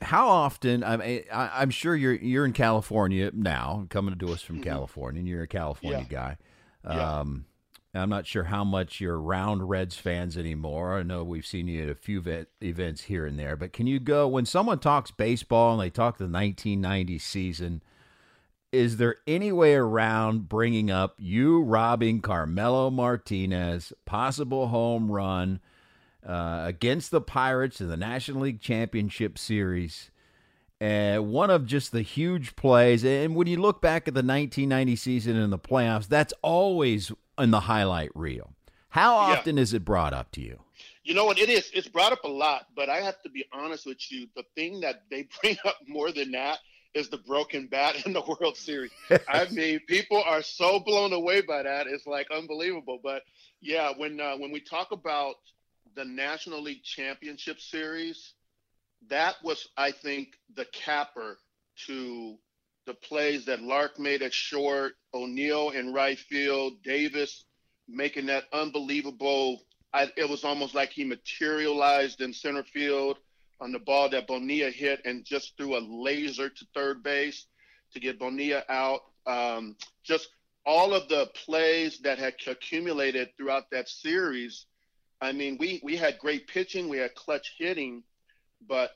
How 0.00 0.28
often? 0.28 0.84
I 0.84 0.96
mean, 0.96 1.24
I, 1.32 1.62
am 1.62 1.70
sure 1.70 1.96
you're 1.96 2.14
you're 2.14 2.44
in 2.44 2.52
California 2.52 3.30
now, 3.34 3.86
coming 3.90 4.16
to 4.18 4.32
us 4.32 4.42
from 4.42 4.56
mm-hmm. 4.56 4.64
California, 4.70 5.20
and 5.20 5.28
you're 5.28 5.42
a 5.42 5.48
California 5.48 6.06
yeah. 6.08 6.36
guy. 6.36 6.36
Um, 6.84 7.46
I'm 7.94 8.10
not 8.10 8.26
sure 8.26 8.44
how 8.44 8.64
much 8.64 9.00
you're 9.00 9.20
around 9.20 9.68
Reds 9.68 9.96
fans 9.96 10.36
anymore. 10.36 10.98
I 10.98 11.02
know 11.02 11.24
we've 11.24 11.46
seen 11.46 11.68
you 11.68 11.84
at 11.84 11.88
a 11.88 11.94
few 11.94 12.20
vet- 12.20 12.48
events 12.62 13.04
here 13.04 13.26
and 13.26 13.38
there, 13.38 13.56
but 13.56 13.72
can 13.72 13.86
you 13.86 13.98
go 13.98 14.28
when 14.28 14.46
someone 14.46 14.78
talks 14.78 15.10
baseball 15.10 15.72
and 15.72 15.82
they 15.82 15.90
talk 15.90 16.18
the 16.18 16.24
1990 16.24 17.18
season? 17.18 17.82
Is 18.70 18.98
there 18.98 19.16
any 19.26 19.50
way 19.50 19.74
around 19.74 20.48
bringing 20.48 20.90
up 20.90 21.14
you 21.18 21.62
robbing 21.62 22.20
Carmelo 22.20 22.90
Martinez, 22.90 23.94
possible 24.04 24.68
home 24.68 25.10
run 25.10 25.60
uh, 26.26 26.64
against 26.66 27.10
the 27.10 27.22
Pirates 27.22 27.80
in 27.80 27.88
the 27.88 27.96
National 27.96 28.42
League 28.42 28.60
Championship 28.60 29.38
Series? 29.38 30.10
Uh, 30.82 31.16
one 31.16 31.48
of 31.48 31.64
just 31.64 31.92
the 31.92 32.02
huge 32.02 32.56
plays. 32.56 33.04
And 33.04 33.34
when 33.34 33.46
you 33.46 33.56
look 33.56 33.80
back 33.80 34.06
at 34.06 34.12
the 34.12 34.18
1990 34.18 34.96
season 34.96 35.36
and 35.36 35.50
the 35.50 35.58
playoffs, 35.58 36.06
that's 36.06 36.34
always 36.42 37.10
in 37.38 37.50
the 37.50 37.60
highlight 37.60 38.10
reel. 38.14 38.52
How 38.90 39.16
often 39.16 39.56
yeah. 39.56 39.62
is 39.62 39.72
it 39.72 39.84
brought 39.84 40.12
up 40.12 40.30
to 40.32 40.42
you? 40.42 40.60
You 41.04 41.14
know 41.14 41.24
what? 41.24 41.38
It 41.38 41.48
is. 41.48 41.70
It's 41.72 41.88
brought 41.88 42.12
up 42.12 42.24
a 42.24 42.28
lot, 42.28 42.66
but 42.76 42.90
I 42.90 43.00
have 43.00 43.20
to 43.22 43.30
be 43.30 43.46
honest 43.50 43.86
with 43.86 44.12
you. 44.12 44.28
The 44.36 44.44
thing 44.54 44.80
that 44.80 45.04
they 45.10 45.26
bring 45.40 45.56
up 45.64 45.78
more 45.86 46.12
than 46.12 46.32
that 46.32 46.58
is 46.94 47.08
the 47.08 47.18
broken 47.18 47.66
bat 47.66 47.94
in 48.06 48.12
the 48.12 48.22
World 48.22 48.56
Series. 48.56 48.90
I 49.28 49.46
mean, 49.50 49.80
people 49.86 50.22
are 50.24 50.42
so 50.42 50.80
blown 50.80 51.12
away 51.12 51.40
by 51.40 51.62
that. 51.62 51.86
It's 51.86 52.06
like 52.06 52.28
unbelievable. 52.30 53.00
But 53.02 53.22
yeah, 53.60 53.92
when 53.96 54.20
uh, 54.20 54.36
when 54.36 54.52
we 54.52 54.60
talk 54.60 54.92
about 54.92 55.36
the 55.94 56.04
National 56.04 56.62
League 56.62 56.82
Championship 56.82 57.60
Series, 57.60 58.34
that 59.08 59.36
was, 59.42 59.68
I 59.76 59.90
think, 59.90 60.28
the 60.54 60.66
capper 60.66 61.38
to 61.86 62.36
the 62.86 62.94
plays 62.94 63.44
that 63.46 63.62
Lark 63.62 63.98
made 63.98 64.22
at 64.22 64.32
short, 64.32 64.94
O'Neill 65.14 65.70
in 65.70 65.92
right 65.92 66.18
field, 66.18 66.82
Davis 66.82 67.44
making 67.88 68.26
that 68.26 68.44
unbelievable. 68.52 69.62
I, 69.92 70.10
it 70.16 70.28
was 70.28 70.44
almost 70.44 70.74
like 70.74 70.90
he 70.90 71.04
materialized 71.04 72.20
in 72.20 72.32
center 72.32 72.62
field 72.62 73.18
on 73.60 73.72
the 73.72 73.78
ball 73.78 74.08
that 74.10 74.26
Bonilla 74.26 74.70
hit 74.70 75.00
and 75.04 75.24
just 75.24 75.56
threw 75.56 75.76
a 75.76 75.80
laser 75.80 76.48
to 76.48 76.66
third 76.74 77.02
base 77.02 77.46
to 77.92 78.00
get 78.00 78.18
Bonilla 78.18 78.62
out. 78.68 79.00
Um, 79.26 79.76
just 80.04 80.28
all 80.64 80.94
of 80.94 81.08
the 81.08 81.30
plays 81.34 81.98
that 82.00 82.18
had 82.18 82.34
accumulated 82.46 83.30
throughout 83.36 83.70
that 83.70 83.88
series. 83.88 84.66
I 85.20 85.32
mean, 85.32 85.56
we 85.58 85.80
we 85.82 85.96
had 85.96 86.18
great 86.18 86.46
pitching, 86.46 86.88
we 86.88 86.98
had 86.98 87.14
clutch 87.14 87.54
hitting, 87.58 88.02
but 88.66 88.92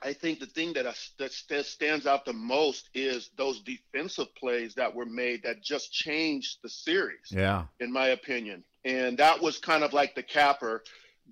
I 0.00 0.12
think 0.12 0.38
the 0.38 0.46
thing 0.46 0.74
that, 0.74 0.84
that 1.18 1.64
stands 1.66 2.06
out 2.06 2.24
the 2.24 2.32
most 2.32 2.88
is 2.94 3.30
those 3.36 3.60
defensive 3.62 4.32
plays 4.36 4.74
that 4.76 4.94
were 4.94 5.06
made 5.06 5.42
that 5.42 5.62
just 5.62 5.92
changed 5.92 6.58
the 6.62 6.68
series. 6.68 7.30
Yeah, 7.30 7.64
in 7.80 7.92
my 7.92 8.08
opinion. 8.08 8.62
and 8.84 9.18
that 9.18 9.42
was 9.42 9.58
kind 9.58 9.82
of 9.82 9.92
like 9.92 10.14
the 10.14 10.22
capper. 10.22 10.84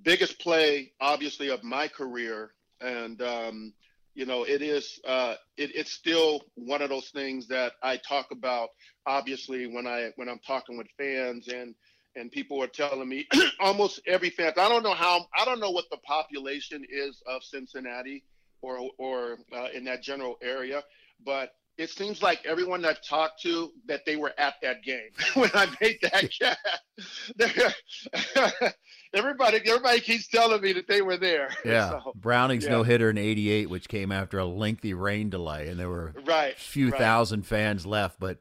Biggest 0.03 0.39
play, 0.39 0.93
obviously, 1.01 1.51
of 1.51 1.63
my 1.65 1.89
career, 1.89 2.53
and 2.81 3.21
um, 3.23 3.73
you 4.15 4.27
know, 4.27 4.45
it 4.45 4.63
is 4.63 5.01
uh, 5.07 5.35
it, 5.57 5.75
it's 5.75 5.93
still 5.93 6.43
one 6.55 6.83
of 6.83 6.89
those 6.91 7.11
things 7.11 7.49
that 7.49 7.73
I 7.83 7.97
talk 7.97 8.31
about. 8.31 8.71
Obviously, 9.07 9.67
when 9.67 9.87
I 9.87 10.11
when 10.17 10.29
I'm 10.29 10.41
talking 10.47 10.77
with 10.77 10.89
fans 10.99 11.49
and 11.49 11.75
and 12.17 12.33
people 12.33 12.63
are 12.63 12.67
telling 12.67 13.09
me 13.09 13.27
almost 13.61 14.01
every 14.07 14.31
fan. 14.31 14.53
I 14.57 14.69
don't 14.69 14.83
know 14.83 14.95
how 14.95 15.27
I 15.39 15.45
don't 15.45 15.61
know 15.61 15.71
what 15.71 15.85
the 15.91 15.99
population 15.99 16.85
is 16.91 17.23
of 17.27 17.43
Cincinnati 17.45 18.25
or 18.63 18.91
or 18.99 19.39
uh, 19.55 19.69
in 19.75 19.85
that 19.85 20.03
general 20.03 20.37
area, 20.43 20.83
but 21.25 21.53
it 21.79 21.91
seems 21.91 22.23
like 22.23 22.45
everyone 22.47 22.85
I've 22.87 23.03
talked 23.03 23.43
to 23.43 23.71
that 23.87 24.07
they 24.07 24.17
were 24.17 24.33
at 24.39 24.55
that 24.63 24.83
game 24.83 25.11
when 25.35 25.51
I 25.55 25.67
made 25.81 25.99
that 26.03 26.31
catch. 27.39 28.75
everybody, 29.17 29.59
everybody 29.67 30.01
keeps 30.01 30.27
telling 30.29 30.61
me 30.61 30.73
that 30.75 30.87
they 30.87 31.03
were 31.03 31.17
there. 31.17 31.49
Yeah, 31.65 31.91
so, 31.91 32.13
Browning's 32.15 32.65
yeah. 32.65 32.71
no 32.71 32.83
hitter 32.85 33.11
in 33.11 33.19
'88, 33.19 33.69
which 33.71 33.89
came 33.89 34.13
after 34.13 34.39
a 34.39 34.45
lengthy 34.45 34.95
rain 34.95 35.31
delay, 35.31 35.69
and 35.69 35.81
there 35.81 35.89
were 35.89 36.15
right 36.25 36.55
a 36.55 36.61
few 36.61 36.91
right. 36.91 37.01
thousand 37.01 37.43
fans 37.47 37.85
left, 37.85 38.21
but 38.21 38.39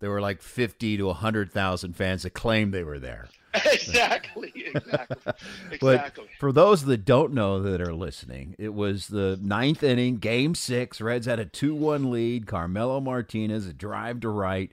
there 0.00 0.10
were 0.10 0.20
like 0.20 0.40
50 0.40 0.96
to 0.96 1.06
100,000 1.06 1.96
fans 1.96 2.22
that 2.22 2.30
claimed 2.30 2.72
they 2.72 2.84
were 2.84 2.98
there. 2.98 3.28
exactly, 3.54 4.52
exactly, 4.54 5.32
exactly. 5.72 6.28
For 6.38 6.52
those 6.52 6.84
that 6.84 7.04
don't 7.04 7.32
know 7.32 7.60
that 7.62 7.80
are 7.80 7.92
listening, 7.92 8.54
it 8.58 8.72
was 8.72 9.08
the 9.08 9.38
ninth 9.42 9.82
inning, 9.82 10.18
game 10.18 10.54
six. 10.54 11.00
Reds 11.00 11.26
had 11.26 11.40
a 11.40 11.44
2 11.44 11.74
1 11.74 12.10
lead. 12.10 12.46
Carmelo 12.46 13.00
Martinez, 13.00 13.66
a 13.66 13.72
drive 13.72 14.20
to 14.20 14.28
right, 14.28 14.70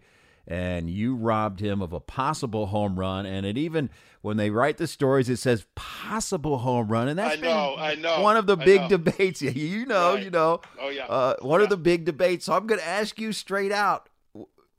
and 0.47 0.91
you 0.91 1.15
robbed 1.15 1.59
him 1.59 1.81
of 1.81 1.91
a 1.91 1.99
possible 1.99 2.67
home 2.67 2.99
run. 2.99 3.25
And 3.25 3.47
it 3.47 3.57
even, 3.57 3.89
when 4.27 4.35
they 4.35 4.49
write 4.49 4.77
the 4.77 4.87
stories, 4.87 5.29
it 5.29 5.37
says 5.37 5.65
possible 5.73 6.57
home 6.57 6.89
run. 6.89 7.07
And 7.07 7.17
that's 7.17 7.37
I 7.37 7.41
know, 7.41 7.75
I 7.77 7.95
know. 7.95 8.21
one 8.21 8.35
of 8.35 8.45
the 8.45 8.57
big 8.57 8.89
debates. 8.89 9.41
You 9.57 9.85
know, 9.85 10.15
right. 10.15 10.23
you 10.23 10.29
know. 10.29 10.61
Oh, 10.79 10.89
yeah. 10.89 11.05
Uh, 11.05 11.35
one 11.41 11.61
yeah. 11.61 11.63
of 11.63 11.69
the 11.69 11.77
big 11.77 12.03
debates. 12.03 12.45
So 12.45 12.53
I'm 12.53 12.67
going 12.67 12.79
to 12.79 12.87
ask 12.87 13.19
you 13.19 13.31
straight 13.31 13.71
out 13.71 14.09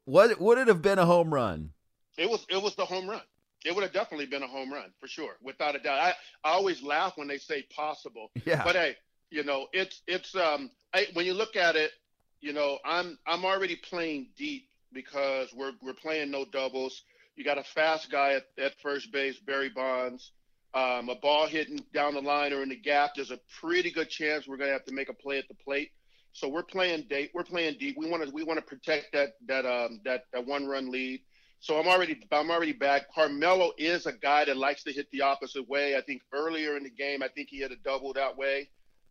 what 0.05 0.41
would 0.41 0.59
it 0.59 0.69
have 0.69 0.83
been 0.83 0.99
a 0.99 1.07
home 1.07 1.33
run? 1.33 1.71
It 2.17 2.29
was 2.29 2.47
it 2.49 2.63
was 2.63 2.75
the 2.75 2.85
home 2.85 3.09
run. 3.09 3.21
It 3.65 3.75
would 3.75 3.83
have 3.83 3.93
definitely 3.93 4.27
been 4.27 4.43
a 4.43 4.47
home 4.47 4.73
run 4.73 4.91
for 5.01 5.09
sure, 5.09 5.37
without 5.43 5.75
a 5.75 5.79
doubt. 5.79 5.99
I, 5.99 6.15
I 6.45 6.53
always 6.53 6.83
laugh 6.83 7.17
when 7.17 7.29
they 7.29 7.39
say 7.39 7.63
possible. 7.75 8.31
Yeah. 8.45 8.63
But 8.65 8.77
hey, 8.77 8.97
you 9.31 9.45
know, 9.45 9.67
it's 9.73 10.03
it's 10.07 10.35
um 10.35 10.71
I, 10.95 11.07
when 11.15 11.27
you 11.27 11.35
look 11.35 11.57
at 11.57 11.77
it, 11.77 11.93
you 12.41 12.53
know, 12.53 12.79
I'm 12.85 13.19
I'm 13.27 13.45
already 13.45 13.77
playing 13.77 14.29
deep 14.37 14.69
because 14.93 15.53
we're 15.55 15.73
we're 15.83 15.95
playing 15.95 16.31
no 16.31 16.45
doubles. 16.45 17.03
You 17.39 17.45
got 17.45 17.57
a 17.57 17.63
fast 17.63 18.11
guy 18.11 18.33
at, 18.33 18.47
at 18.61 18.73
first 18.83 19.13
base, 19.13 19.39
Barry 19.39 19.69
Bonds. 19.69 20.33
Um, 20.75 21.09
a 21.09 21.15
ball 21.15 21.47
hitting 21.47 21.85
down 21.95 22.15
the 22.15 22.21
line 22.21 22.53
or 22.53 22.63
in 22.65 22.69
the 22.69 22.77
gap, 22.77 23.13
there's 23.15 23.31
a 23.31 23.39
pretty 23.61 23.93
good 23.93 24.11
chance 24.11 24.49
we're 24.49 24.57
gonna 24.57 24.73
have 24.73 24.85
to 24.87 24.93
make 24.93 25.09
a 25.09 25.15
play 25.15 25.39
at 25.39 25.47
the 25.47 25.55
plate. 25.55 25.93
So 26.33 26.49
we're 26.49 26.65
playing 26.65 27.07
deep. 27.09 27.31
We're 27.35 27.45
playing 27.45 27.77
deep. 27.79 27.97
We 27.97 28.11
want 28.11 28.25
to 28.25 28.31
we 28.31 28.43
want 28.43 28.59
to 28.59 28.67
protect 28.67 29.13
that 29.13 29.35
that 29.47 29.65
um 29.65 30.01
that, 30.05 30.25
that 30.33 30.45
one 30.45 30.67
run 30.67 30.91
lead. 30.91 31.21
So 31.61 31.79
I'm 31.79 31.87
already 31.87 32.21
I'm 32.33 32.51
already 32.51 32.73
back. 32.73 33.13
Carmelo 33.15 33.73
is 33.79 34.07
a 34.07 34.13
guy 34.13 34.45
that 34.45 34.57
likes 34.57 34.83
to 34.85 34.93
hit 34.93 35.09
the 35.13 35.23
opposite 35.23 35.69
way. 35.69 35.97
I 35.97 36.01
think 36.01 36.23
earlier 36.33 36.77
in 36.77 36.83
the 36.83 36.91
game, 36.91 37.23
I 37.23 37.29
think 37.29 37.51
he 37.51 37.61
had 37.61 37.71
a 37.71 37.77
double 37.77 38.13
that 38.15 38.37
way. 38.37 38.69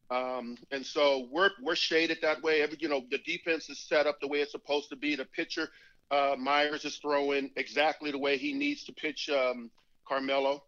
Um, 0.10 0.58
and 0.72 0.86
so 0.86 1.30
we're 1.32 1.52
we're 1.62 1.76
shaded 1.76 2.20
that 2.24 2.44
way. 2.44 2.62
Every 2.62 2.78
you 2.80 2.90
know 2.90 3.04
the 3.10 3.20
defense 3.20 3.70
is 3.70 3.80
set 3.80 4.06
up 4.06 4.20
the 4.20 4.28
way 4.28 4.40
it's 4.40 4.52
supposed 4.52 4.90
to 4.90 4.98
be. 4.98 5.16
The 5.16 5.26
pitcher 5.26 5.70
uh, 6.12 6.36
Myers 6.38 6.86
is 6.86 6.98
throwing 6.98 7.52
exactly 7.56 8.12
the 8.12 8.18
way 8.18 8.38
he 8.38 8.54
needs 8.54 8.84
to 8.86 8.94
pitch 8.94 9.30
um, 9.30 9.70
Carmelo. 10.08 10.64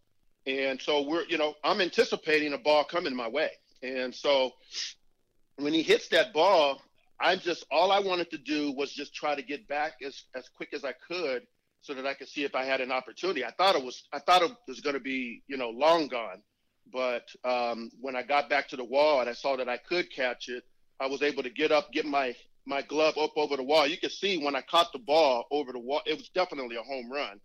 And 0.46 0.82
so 0.82 1.02
we're 1.08 1.26
you 1.26 1.38
know 1.38 1.56
I'm 1.64 1.82
anticipating 1.82 2.54
a 2.54 2.58
ball 2.58 2.84
coming 2.84 3.16
my 3.16 3.28
way. 3.28 3.52
And 3.82 4.14
so 4.14 4.52
when 5.58 5.74
he 5.74 5.82
hits 5.82 6.08
that 6.10 6.34
ball, 6.34 6.82
I'm 7.20 7.40
just 7.40 7.66
all 7.72 7.92
I 7.92 8.00
wanted 8.00 8.30
to 8.32 8.38
do 8.38 8.72
was 8.72 8.94
just 8.94 9.14
try 9.14 9.36
to 9.36 9.42
get 9.42 9.68
back 9.68 9.94
as 10.06 10.24
as 10.36 10.50
quick 10.56 10.70
as 10.74 10.84
I 10.84 10.94
could 11.08 11.44
so 11.82 11.94
that 11.94 12.06
I 12.06 12.14
could 12.14 12.28
see 12.28 12.44
if 12.44 12.56
I 12.56 12.66
had 12.66 12.82
an 12.82 12.92
opportunity. 12.92 13.46
I 13.46 13.52
thought 13.52 13.76
it 13.76 13.84
was 13.84 14.04
I 14.12 14.20
thought 14.20 14.42
it 14.42 14.52
was 14.68 14.82
going 14.82 14.96
to 14.96 15.02
be 15.02 15.44
you 15.48 15.58
know 15.58 15.70
long 15.70 16.08
gone, 16.08 16.42
but 16.92 17.28
um, 17.44 17.92
when 18.00 18.16
I 18.16 18.24
got 18.24 18.50
back 18.50 18.68
to 18.70 18.76
the 18.76 18.84
wall 18.84 19.22
and 19.22 19.30
I 19.30 19.34
saw 19.34 19.56
that 19.58 19.70
I 19.70 19.78
could 19.78 20.12
catch 20.12 20.50
it, 20.50 20.64
I 21.00 21.08
was 21.08 21.22
able 21.22 21.44
to 21.44 21.50
get 21.50 21.72
up, 21.72 21.92
get 21.92 22.06
my 22.06 22.36
my 22.70 22.84
glove 22.84 23.18
up 23.18 23.32
over 23.36 23.58
the 23.58 23.64
wall. 23.64 23.88
You 23.88 23.98
could 23.98 24.12
see 24.12 24.38
when 24.38 24.56
I 24.56 24.62
caught 24.62 24.94
the 24.94 25.00
ball 25.00 25.46
over 25.52 25.74
the 25.74 25.80
wall, 25.80 26.02
it 26.06 26.18
was 26.18 26.30
definitely 26.30 26.78
a 26.78 26.84
home 26.84 27.12
run. 27.12 27.42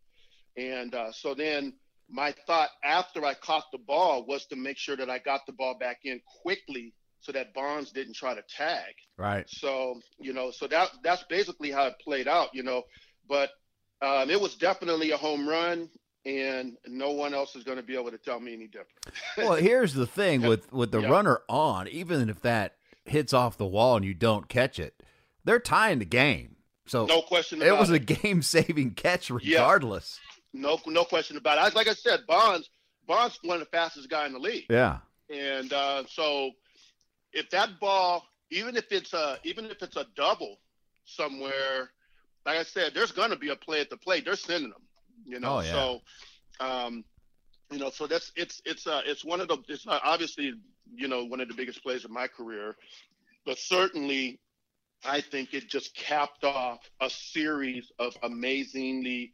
And 0.56 0.94
uh, 0.94 1.10
so 1.10 1.34
then 1.34 1.72
my 2.08 2.34
thought 2.46 2.68
after 2.84 3.24
I 3.24 3.34
caught 3.34 3.64
the 3.72 3.78
ball 3.78 4.26
was 4.26 4.46
to 4.46 4.56
make 4.56 4.76
sure 4.76 4.96
that 4.96 5.10
I 5.10 5.18
got 5.18 5.46
the 5.46 5.52
ball 5.52 5.76
back 5.78 6.00
in 6.04 6.20
quickly 6.42 6.92
so 7.20 7.32
that 7.32 7.54
Bonds 7.54 7.90
didn't 7.90 8.14
try 8.14 8.34
to 8.34 8.42
tag. 8.54 8.94
Right. 9.16 9.48
So 9.48 10.00
you 10.18 10.34
know, 10.34 10.50
so 10.50 10.66
that 10.68 10.90
that's 11.02 11.24
basically 11.24 11.70
how 11.70 11.86
it 11.86 11.94
played 12.04 12.28
out. 12.28 12.50
You 12.52 12.62
know, 12.62 12.82
but 13.26 13.50
um, 14.02 14.28
it 14.30 14.38
was 14.40 14.54
definitely 14.56 15.12
a 15.12 15.16
home 15.16 15.48
run, 15.48 15.88
and 16.26 16.76
no 16.86 17.12
one 17.12 17.32
else 17.32 17.56
is 17.56 17.64
going 17.64 17.78
to 17.78 17.82
be 17.82 17.94
able 17.94 18.10
to 18.10 18.18
tell 18.18 18.38
me 18.40 18.52
any 18.52 18.66
different. 18.66 18.90
well, 19.38 19.54
here's 19.54 19.94
the 19.94 20.06
thing 20.06 20.42
with 20.42 20.70
with 20.70 20.92
the 20.92 21.00
Yeah. 21.00 21.08
runner 21.08 21.40
on, 21.48 21.88
even 21.88 22.28
if 22.28 22.42
that 22.42 22.76
hits 23.06 23.32
off 23.32 23.56
the 23.56 23.66
wall 23.66 23.96
and 23.96 24.04
you 24.04 24.14
don't 24.14 24.48
catch 24.48 24.78
it, 24.78 25.02
they're 25.44 25.60
tying 25.60 25.98
the 25.98 26.04
game. 26.04 26.56
So 26.86 27.06
no 27.06 27.22
question 27.22 27.62
it 27.62 27.76
was 27.76 27.90
it. 27.90 27.94
a 27.96 27.98
game 27.98 28.42
saving 28.42 28.92
catch 28.92 29.30
regardless. 29.30 30.20
no 30.52 30.78
no 30.86 31.04
question 31.04 31.36
about 31.36 31.58
it. 31.58 31.60
I, 31.72 31.76
like 31.76 31.88
I 31.88 31.94
said, 31.94 32.20
Bonds 32.26 32.68
Bonds 33.06 33.38
one 33.42 33.56
of 33.56 33.60
the 33.60 33.70
fastest 33.76 34.08
guy 34.10 34.26
in 34.26 34.32
the 34.32 34.38
league, 34.38 34.66
Yeah. 34.68 34.98
and 35.30 35.72
uh, 35.72 36.04
so 36.08 36.50
if 37.32 37.48
that 37.50 37.80
ball, 37.80 38.24
even 38.50 38.76
if 38.76 38.90
it's 38.92 39.12
a 39.14 39.38
even 39.44 39.64
if 39.66 39.82
it's 39.82 39.96
a 39.96 40.06
double 40.16 40.58
somewhere, 41.04 41.90
like 42.46 42.58
I 42.58 42.62
said, 42.62 42.92
there's 42.94 43.12
going 43.12 43.30
to 43.30 43.36
be 43.36 43.50
a 43.50 43.56
play 43.56 43.80
at 43.80 43.90
the 43.90 43.96
plate. 43.96 44.24
They're 44.24 44.36
sending 44.36 44.70
them, 44.70 44.82
you 45.26 45.40
know. 45.40 45.56
Oh, 45.56 45.60
yeah. 45.60 45.72
So, 45.72 46.00
um, 46.60 47.04
you 47.70 47.78
know, 47.78 47.90
so 47.90 48.06
that's 48.06 48.32
it's 48.36 48.60
it's 48.64 48.86
uh 48.86 49.00
it's 49.06 49.24
one 49.24 49.40
of 49.40 49.48
the 49.48 49.58
it's 49.68 49.86
not 49.86 50.00
obviously 50.04 50.52
you 50.94 51.08
know 51.08 51.24
one 51.24 51.40
of 51.40 51.48
the 51.48 51.54
biggest 51.54 51.82
plays 51.82 52.04
of 52.04 52.10
my 52.10 52.26
career, 52.26 52.76
but 53.46 53.58
certainly, 53.58 54.38
I 55.04 55.20
think 55.20 55.54
it 55.54 55.68
just 55.68 55.94
capped 55.94 56.44
off 56.44 56.80
a 57.00 57.10
series 57.10 57.90
of 57.98 58.16
amazingly 58.22 59.32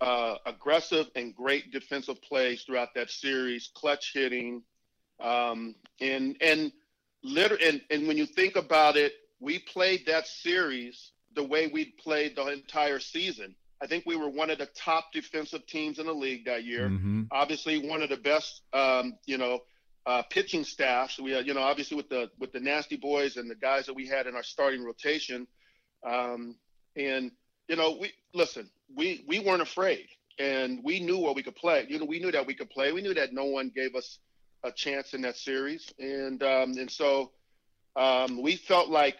uh, 0.00 0.36
aggressive 0.44 1.06
and 1.14 1.34
great 1.34 1.72
defensive 1.72 2.20
plays 2.22 2.62
throughout 2.62 2.94
that 2.94 3.10
series, 3.10 3.70
clutch 3.74 4.12
hitting, 4.12 4.62
um, 5.20 5.74
and 6.00 6.36
and 6.40 6.72
liter- 7.22 7.58
and 7.62 7.80
and 7.90 8.06
when 8.06 8.16
you 8.16 8.26
think 8.26 8.56
about 8.56 8.96
it, 8.96 9.14
we 9.40 9.58
played 9.58 10.06
that 10.06 10.26
series 10.26 11.12
the 11.34 11.44
way 11.44 11.68
we 11.68 11.86
played 11.86 12.36
the 12.36 12.46
entire 12.46 13.00
season. 13.00 13.54
I 13.80 13.86
think 13.86 14.04
we 14.06 14.16
were 14.16 14.28
one 14.28 14.50
of 14.50 14.58
the 14.58 14.66
top 14.66 15.12
defensive 15.12 15.66
teams 15.66 15.98
in 15.98 16.06
the 16.06 16.14
league 16.14 16.44
that 16.46 16.64
year. 16.64 16.88
Mhm. 16.88 17.28
Obviously, 17.30 17.78
one 17.78 18.02
of 18.02 18.08
the 18.08 18.16
best, 18.16 18.62
um, 18.72 19.18
you 19.26 19.36
know, 19.36 19.64
uh, 20.06 20.22
pitching 20.30 20.64
staffs. 20.64 21.18
We 21.18 21.32
had, 21.32 21.46
you 21.46 21.54
know, 21.54 21.62
obviously 21.62 21.96
with 21.96 22.08
the 22.08 22.30
with 22.38 22.52
the 22.52 22.60
nasty 22.60 22.96
boys 22.96 23.36
and 23.36 23.50
the 23.50 23.54
guys 23.54 23.86
that 23.86 23.94
we 23.94 24.06
had 24.06 24.26
in 24.26 24.34
our 24.34 24.42
starting 24.42 24.84
rotation, 24.84 25.46
um, 26.06 26.56
and 26.96 27.30
you 27.68 27.76
know, 27.76 27.98
we 28.00 28.12
listen. 28.32 28.70
We 28.94 29.24
we 29.26 29.38
weren't 29.38 29.62
afraid, 29.62 30.06
and 30.38 30.80
we 30.84 31.00
knew 31.00 31.18
what 31.18 31.36
we 31.36 31.42
could 31.42 31.56
play. 31.56 31.86
You 31.88 31.98
know, 31.98 32.04
we 32.04 32.20
knew 32.20 32.32
that 32.32 32.46
we 32.46 32.54
could 32.54 32.70
play. 32.70 32.92
We 32.92 33.02
knew 33.02 33.14
that 33.14 33.32
no 33.32 33.46
one 33.46 33.72
gave 33.74 33.94
us 33.94 34.18
a 34.62 34.70
chance 34.70 35.14
in 35.14 35.22
that 35.22 35.36
series, 35.36 35.92
and 35.98 36.42
um, 36.42 36.72
and 36.78 36.90
so 36.90 37.32
um, 37.96 38.42
we 38.42 38.56
felt 38.56 38.88
like 38.88 39.16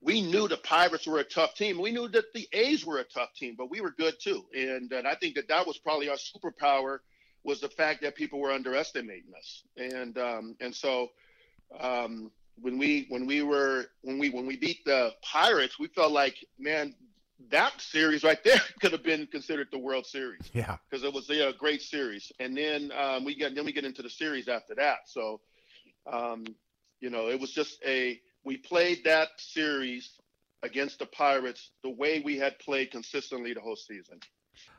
we 0.00 0.22
knew 0.22 0.46
the 0.46 0.56
Pirates 0.56 1.06
were 1.06 1.18
a 1.18 1.24
tough 1.24 1.54
team. 1.54 1.80
We 1.80 1.90
knew 1.90 2.08
that 2.08 2.32
the 2.34 2.48
A's 2.52 2.84
were 2.84 2.98
a 2.98 3.04
tough 3.04 3.34
team, 3.34 3.54
but 3.56 3.70
we 3.70 3.80
were 3.80 3.90
good 3.90 4.14
too. 4.20 4.44
And, 4.54 4.92
and 4.92 5.06
I 5.06 5.14
think 5.16 5.34
that 5.34 5.48
that 5.48 5.66
was 5.66 5.78
probably 5.78 6.08
our 6.08 6.16
superpower 6.16 6.98
was 7.46 7.60
the 7.60 7.68
fact 7.68 8.02
that 8.02 8.16
people 8.16 8.40
were 8.40 8.50
underestimating 8.50 9.32
us. 9.38 9.62
And 9.76 10.18
um, 10.18 10.56
and 10.60 10.74
so 10.74 11.08
um, 11.80 12.30
when 12.60 12.76
we 12.76 13.06
when 13.08 13.24
we 13.24 13.42
were 13.42 13.86
when 14.02 14.18
we 14.18 14.30
when 14.30 14.46
we 14.46 14.56
beat 14.56 14.84
the 14.84 15.14
Pirates, 15.22 15.78
we 15.78 15.86
felt 15.88 16.12
like 16.12 16.36
man 16.58 16.94
that 17.50 17.80
series 17.80 18.24
right 18.24 18.42
there 18.44 18.60
could 18.80 18.92
have 18.92 19.04
been 19.04 19.26
considered 19.26 19.68
the 19.70 19.78
World 19.78 20.06
Series 20.06 20.50
Yeah. 20.54 20.76
because 20.90 21.04
it 21.04 21.12
was 21.12 21.28
a 21.30 21.52
great 21.52 21.82
series. 21.82 22.32
And 22.40 22.56
then 22.56 22.90
um, 22.98 23.24
we 23.24 23.34
get 23.34 23.54
then 23.54 23.64
we 23.64 23.72
get 23.72 23.84
into 23.84 24.02
the 24.02 24.10
series 24.10 24.48
after 24.48 24.74
that. 24.74 24.98
So, 25.06 25.40
um, 26.10 26.44
you 27.00 27.10
know, 27.10 27.28
it 27.28 27.38
was 27.40 27.52
just 27.52 27.78
a 27.86 28.20
we 28.44 28.56
played 28.56 29.04
that 29.04 29.28
series 29.38 30.10
against 30.62 30.98
the 30.98 31.06
Pirates 31.06 31.70
the 31.84 31.90
way 31.90 32.20
we 32.24 32.36
had 32.38 32.58
played 32.58 32.90
consistently 32.90 33.54
the 33.54 33.60
whole 33.60 33.76
season. 33.76 34.18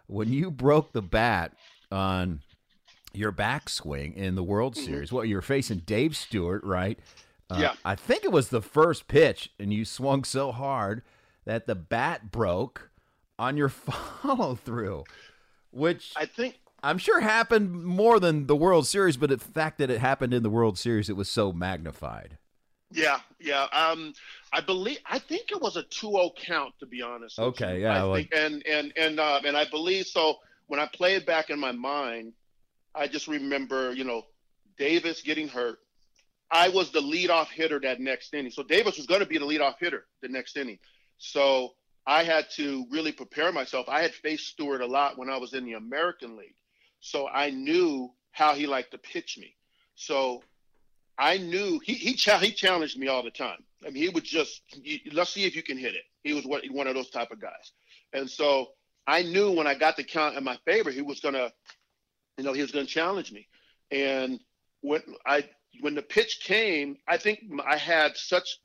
When 0.07 0.33
you 0.33 0.51
broke 0.51 0.91
the 0.91 1.01
bat 1.01 1.53
on 1.91 2.41
your 3.17 3.31
backswing 3.31 4.15
in 4.15 4.35
the 4.35 4.43
World 4.43 4.75
Mhm. 4.75 4.85
Series, 4.85 5.11
Well, 5.11 5.25
you 5.25 5.35
were 5.35 5.41
facing 5.41 5.79
Dave 5.79 6.15
Stewart, 6.15 6.63
right? 6.63 6.97
Uh, 7.49 7.57
Yeah. 7.61 7.73
I 7.83 7.95
think 7.95 8.23
it 8.23 8.31
was 8.31 8.49
the 8.49 8.61
first 8.61 9.07
pitch, 9.07 9.49
and 9.59 9.73
you 9.73 9.85
swung 9.85 10.23
so 10.23 10.51
hard 10.51 11.01
that 11.45 11.65
the 11.67 11.75
bat 11.75 12.31
broke 12.31 12.89
on 13.39 13.57
your 13.57 13.69
follow 14.21 14.55
through. 14.55 15.03
which 15.71 16.13
I 16.15 16.25
think 16.25 16.55
I'm 16.81 16.97
sure 16.97 17.19
happened 17.19 17.83
more 17.83 18.19
than 18.19 18.47
the 18.47 18.55
World 18.55 18.87
Series, 18.87 19.17
but 19.17 19.29
the 19.29 19.37
fact 19.37 19.77
that 19.79 19.89
it 19.89 19.99
happened 19.99 20.33
in 20.33 20.43
the 20.43 20.49
World 20.49 20.77
Series, 20.77 21.09
it 21.09 21.15
was 21.15 21.29
so 21.29 21.51
magnified. 21.51 22.37
Yeah, 22.89 23.19
yeah. 23.39 23.63
Um, 23.73 24.13
I 24.53 24.61
believe 24.61 24.99
I 25.05 25.19
think 25.19 25.51
it 25.51 25.61
was 25.61 25.75
a 25.75 25.83
2-0 25.83 26.31
count 26.37 26.73
to 26.79 26.85
be 26.85 27.01
honest. 27.01 27.37
Okay, 27.37 27.81
yeah, 27.81 28.05
I 28.09 28.13
think, 28.15 28.29
and 28.33 28.65
and 28.65 28.93
and 28.95 29.19
uh, 29.19 29.41
and 29.43 29.57
I 29.57 29.65
believe 29.65 30.05
so. 30.07 30.37
When 30.67 30.79
I 30.79 30.87
play 30.87 31.15
it 31.15 31.25
back 31.25 31.49
in 31.49 31.59
my 31.59 31.71
mind, 31.73 32.33
I 32.97 33.07
just 33.07 33.27
remember, 33.27 33.93
you 33.93 34.03
know, 34.03 34.23
Davis 34.77 35.21
getting 35.21 35.47
hurt. 35.47 35.79
I 36.49 36.69
was 36.69 36.91
the 36.91 37.01
leadoff 37.01 37.47
hitter 37.47 37.79
that 37.81 37.99
next 37.99 38.33
inning, 38.33 38.51
so 38.51 38.63
Davis 38.63 38.97
was 38.97 39.05
going 39.05 39.19
to 39.19 39.25
be 39.25 39.37
the 39.37 39.45
leadoff 39.45 39.75
hitter 39.79 40.05
the 40.21 40.29
next 40.29 40.55
inning. 40.55 40.79
So 41.17 41.73
I 42.05 42.23
had 42.23 42.49
to 42.51 42.85
really 42.89 43.11
prepare 43.11 43.51
myself. 43.51 43.89
I 43.89 44.01
had 44.01 44.13
faced 44.13 44.47
Stewart 44.47 44.81
a 44.81 44.85
lot 44.85 45.17
when 45.17 45.29
I 45.29 45.37
was 45.37 45.53
in 45.53 45.65
the 45.65 45.73
American 45.73 46.37
League, 46.37 46.55
so 46.99 47.27
I 47.27 47.49
knew 47.49 48.11
how 48.31 48.53
he 48.53 48.65
liked 48.65 48.91
to 48.91 48.97
pitch 48.97 49.37
me. 49.37 49.55
So 49.95 50.41
I 51.17 51.37
knew 51.37 51.79
he 51.83 51.95
he, 51.95 52.13
he 52.13 52.51
challenged 52.53 52.97
me 52.97 53.07
all 53.07 53.23
the 53.23 53.31
time. 53.31 53.63
I 53.85 53.89
mean, 53.89 54.03
he 54.03 54.09
would 54.09 54.23
just 54.23 54.61
let's 55.11 55.33
see 55.33 55.43
if 55.45 55.55
you 55.55 55.63
can 55.63 55.77
hit 55.77 55.95
it. 55.95 56.03
He 56.23 56.33
was 56.33 56.45
what 56.45 56.63
one 56.71 56.87
of 56.87 56.95
those 56.95 57.09
type 57.09 57.31
of 57.31 57.41
guys, 57.41 57.71
and 58.13 58.29
so 58.29 58.69
I 59.07 59.23
knew 59.23 59.51
when 59.51 59.67
I 59.67 59.73
got 59.73 59.95
the 59.95 60.03
count 60.03 60.35
in 60.35 60.43
my 60.43 60.57
favor, 60.65 60.91
he 60.91 61.01
was 61.01 61.21
gonna, 61.21 61.51
you 62.37 62.43
know, 62.43 62.53
he 62.53 62.61
was 62.61 62.71
gonna 62.71 62.85
challenge 62.85 63.31
me. 63.31 63.47
And 63.91 64.39
when 64.81 65.01
I 65.25 65.47
when 65.81 65.95
the 65.95 66.01
pitch 66.01 66.41
came, 66.43 66.97
I 67.07 67.17
think 67.17 67.39
I 67.65 67.77
had 67.77 68.17
such 68.17 68.57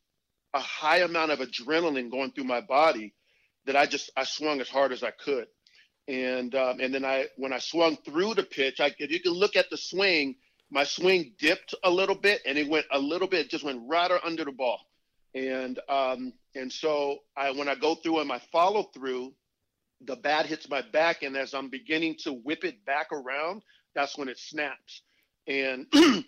a 0.54 0.60
high 0.60 0.98
amount 0.98 1.32
of 1.32 1.40
adrenaline 1.40 2.10
going 2.10 2.32
through 2.32 2.44
my 2.44 2.60
body 2.60 3.14
that 3.66 3.76
I 3.76 3.86
just 3.86 4.10
I 4.16 4.24
swung 4.24 4.60
as 4.60 4.68
hard 4.68 4.92
as 4.92 5.02
I 5.02 5.10
could. 5.10 5.46
And 6.08 6.54
um, 6.54 6.80
and 6.80 6.92
then 6.92 7.04
I 7.04 7.26
when 7.36 7.52
I 7.52 7.58
swung 7.58 7.96
through 8.04 8.34
the 8.34 8.42
pitch, 8.42 8.80
I, 8.80 8.94
if 8.98 9.10
you 9.10 9.20
can 9.20 9.32
look 9.32 9.56
at 9.56 9.70
the 9.70 9.76
swing, 9.76 10.36
my 10.70 10.84
swing 10.84 11.32
dipped 11.38 11.74
a 11.84 11.90
little 11.90 12.16
bit 12.16 12.42
and 12.46 12.58
it 12.58 12.68
went 12.68 12.86
a 12.90 12.98
little 12.98 13.28
bit, 13.28 13.50
just 13.50 13.64
went 13.64 13.82
right 13.86 14.10
under 14.24 14.44
the 14.44 14.52
ball. 14.52 14.80
And 15.34 15.78
um, 15.88 16.32
and 16.54 16.72
so 16.72 17.18
I 17.36 17.52
when 17.52 17.68
I 17.68 17.74
go 17.74 17.94
through 17.94 18.18
and 18.18 18.28
my 18.28 18.40
follow 18.50 18.84
through, 18.94 19.32
the 20.04 20.16
bat 20.16 20.46
hits 20.46 20.68
my 20.68 20.82
back, 20.92 21.22
and 21.22 21.36
as 21.36 21.54
I'm 21.54 21.68
beginning 21.68 22.16
to 22.24 22.32
whip 22.32 22.64
it 22.64 22.84
back 22.84 23.12
around, 23.12 23.62
that's 23.94 24.16
when 24.18 24.28
it 24.28 24.38
snaps. 24.38 25.02
And 25.46 25.86
the 25.92 26.24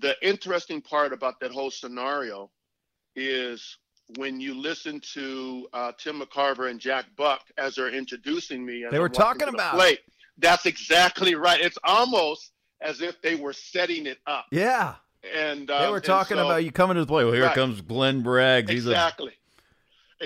the 0.00 0.14
interesting 0.22 0.80
part 0.80 1.12
about 1.12 1.40
that 1.40 1.50
whole 1.50 1.70
scenario 1.70 2.50
is 3.16 3.78
when 4.18 4.40
you 4.40 4.54
listen 4.54 5.00
to 5.14 5.68
uh, 5.72 5.92
Tim 5.98 6.20
McCarver 6.20 6.70
and 6.70 6.78
Jack 6.80 7.06
Buck 7.16 7.40
as 7.56 7.76
they're 7.76 7.88
introducing 7.94 8.64
me. 8.64 8.84
They 8.90 8.98
were 8.98 9.08
talking 9.08 9.48
about 9.48 9.74
it. 9.74 9.78
plate, 9.78 9.98
That's 10.38 10.66
exactly 10.66 11.34
right. 11.34 11.60
It's 11.60 11.78
almost 11.84 12.52
as 12.80 13.00
if 13.00 13.20
they 13.22 13.36
were 13.36 13.52
setting 13.52 14.06
it 14.06 14.18
up. 14.26 14.46
Yeah. 14.50 14.94
And 15.36 15.68
They 15.68 15.72
um, 15.74 15.92
were 15.92 16.00
talking 16.00 16.36
so- 16.36 16.44
about 16.46 16.64
you 16.64 16.72
coming 16.72 16.96
to 16.96 17.00
the 17.02 17.06
play. 17.06 17.24
Well, 17.24 17.32
here 17.32 17.44
Right. 17.44 17.54
comes 17.54 17.80
Glenn 17.80 18.22
Braggs. 18.22 18.68
He's 18.68 18.86
exactly. 18.86 19.32
a 19.32 19.41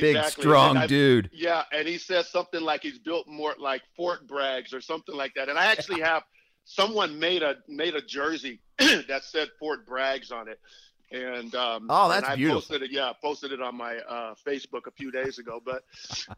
big, 0.00 0.16
Exactly. 0.16 0.42
strong 0.42 0.76
I- 0.76 0.87
dude. 0.87 1.30
Yeah, 1.32 1.62
and 1.72 1.87
he 1.88 1.98
says 1.98 2.28
something 2.30 2.61
like 2.61 2.82
he's 2.82 2.98
built 2.98 3.26
more 3.28 3.54
like 3.59 3.82
Fort 3.96 4.26
Braggs 4.26 4.72
or 4.74 4.80
something 4.80 5.14
like 5.14 5.35
that. 5.35 5.48
And 5.48 5.59
I 5.59 5.66
actually 5.66 6.00
have 6.02 6.22
someone 6.64 7.18
made 7.18 7.42
a 7.42 7.56
made 7.68 7.94
a 7.94 8.00
jersey 8.02 8.61
that 8.78 9.22
said 9.24 9.48
Fort 9.59 9.87
Braggs 9.87 10.32
on 10.32 10.48
it. 10.48 10.61
And 11.12 11.54
um, 11.54 11.87
Oh, 11.88 12.09
that's 12.09 12.24
and 12.24 12.32
I 12.32 12.37
beautiful. 12.37 12.61
posted 12.62 12.82
it. 12.82 12.90
Yeah, 12.90 13.04
I 13.11 13.12
posted 13.22 13.52
it 13.52 13.61
on 13.62 13.76
my 13.76 13.96
uh, 13.98 14.35
Facebook 14.46 14.87
a 14.87 14.90
few 14.90 15.11
days 15.12 15.38
ago. 15.38 15.62
But 15.64 15.85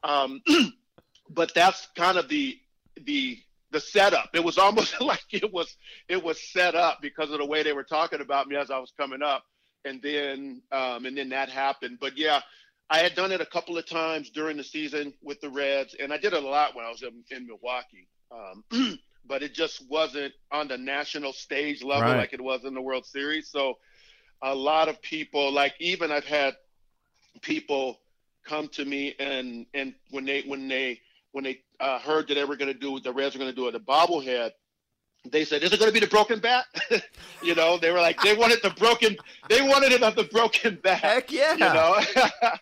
um, 0.03 0.43
but 1.31 1.55
that's 1.55 1.89
kind 1.97 2.19
of 2.19 2.29
the 2.29 2.59
the 3.05 3.39
the 3.71 3.81
setup. 3.81 4.31
It 4.35 4.45
was 4.45 4.59
almost 4.59 5.01
like 5.01 5.25
it 5.31 5.53
was 5.53 5.75
it 6.09 6.23
was 6.23 6.39
set 6.53 6.75
up 6.75 7.01
because 7.01 7.31
of 7.31 7.39
the 7.39 7.47
way 7.47 7.63
they 7.63 7.73
were 7.73 7.85
talking 7.85 8.21
about 8.21 8.47
me 8.49 8.57
as 8.57 8.71
I 8.71 8.79
was 8.79 8.93
coming 8.99 9.23
up, 9.23 9.45
and 9.87 10.03
then 10.03 10.61
um, 10.71 11.07
and 11.07 11.17
then 11.17 11.31
that 11.31 11.49
happened. 11.49 11.99
But 12.01 12.19
yeah, 12.19 12.41
I 12.91 12.99
had 12.99 13.15
done 13.15 13.33
it 13.33 13.41
a 13.41 13.47
couple 13.47 13.77
of 13.77 13.87
times 13.87 14.31
during 14.31 14.57
the 14.57 14.65
season 14.65 15.13
with 15.23 15.41
the 15.41 15.51
Reds, 15.51 15.95
and 15.99 16.13
I 16.13 16.17
did 16.17 16.33
it 16.33 16.43
a 16.43 16.49
lot 16.49 16.75
when 16.75 16.85
I 16.85 16.91
was 16.91 17.03
in, 17.03 17.23
in 17.31 17.47
Milwaukee. 17.47 18.09
Um, 18.31 18.99
but 19.27 19.43
it 19.43 19.55
just 19.55 19.85
wasn't 19.91 20.33
on 20.51 20.69
the 20.69 20.79
national 20.79 21.33
stage 21.33 21.83
level 21.83 22.03
Right. 22.03 22.17
like 22.17 22.33
it 22.33 22.41
was 22.41 22.65
in 22.65 22.75
the 22.75 22.81
World 22.81 23.05
Series. 23.05 23.51
So 23.51 23.79
a 24.43 24.55
lot 24.55 24.89
of 24.89 25.03
people, 25.03 25.53
like 25.53 25.75
even 25.81 26.11
I've 26.11 26.25
had 26.25 26.57
people 27.43 28.01
come 28.45 28.69
to 28.69 28.85
me 28.85 29.15
and 29.19 29.67
and 29.75 29.95
when 30.11 30.25
they 30.25 30.43
when 30.43 30.69
they 30.69 31.01
when 31.33 31.45
they 31.45 31.61
uh, 31.81 31.99
heard 31.99 32.29
that 32.29 32.35
they 32.35 32.45
were 32.45 32.57
going 32.57 32.73
to 32.73 32.79
do 32.79 32.99
the 33.01 33.13
Reds 33.13 33.35
were 33.35 33.41
going 33.41 33.51
to 33.51 33.57
do 33.57 33.69
it, 33.69 33.73
the 33.73 33.81
bobblehead. 33.81 34.53
They 35.31 35.45
said, 35.45 35.63
"Is 35.63 35.73
it 35.73 35.79
going 35.79 35.91
to 35.91 35.95
be 35.95 36.01
the 36.01 36.11
broken 36.11 36.39
bat?" 36.41 36.67
you 37.43 37.55
know, 37.55 37.79
they 37.79 37.91
were 37.91 38.01
like, 38.01 38.21
they 38.23 38.35
wanted 38.35 38.61
the 38.63 38.71
broken, 38.71 39.17
they 39.49 39.63
wanted 39.63 39.93
it 39.93 40.03
on 40.03 40.15
the 40.15 40.25
broken 40.25 40.79
bat 40.83 41.01
Heck 41.01 41.31
yeah. 41.33 41.53
you 41.53 41.59
know 41.59 42.01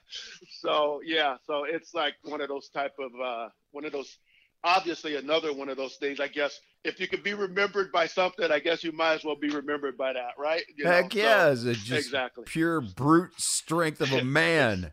so 0.60 1.00
yeah 1.04 1.36
so 1.46 1.64
it's 1.64 1.94
like 1.94 2.14
one 2.24 2.40
of 2.40 2.48
those 2.48 2.68
type 2.68 2.94
of 2.98 3.10
uh 3.20 3.48
one 3.72 3.84
of 3.84 3.92
those 3.92 4.18
obviously 4.64 5.16
another 5.16 5.52
one 5.52 5.68
of 5.68 5.76
those 5.76 5.96
things 5.96 6.20
i 6.20 6.26
guess 6.28 6.60
if 6.84 6.98
you 6.98 7.06
could 7.06 7.22
be 7.22 7.34
remembered 7.34 7.90
by 7.92 8.06
something 8.06 8.50
i 8.50 8.58
guess 8.58 8.82
you 8.82 8.92
might 8.92 9.14
as 9.14 9.24
well 9.24 9.36
be 9.36 9.48
remembered 9.50 9.96
by 9.96 10.12
that 10.12 10.32
right 10.38 10.64
You 10.76 10.84
know, 10.84 10.90
Heck 10.90 11.12
so- 11.12 11.18
yeah. 11.18 11.50
It's 11.50 11.82
just 11.82 12.06
exactly. 12.06 12.44
pure 12.46 12.80
brute 12.80 13.38
strength 13.38 14.00
of 14.00 14.12
a 14.12 14.24
man. 14.42 14.92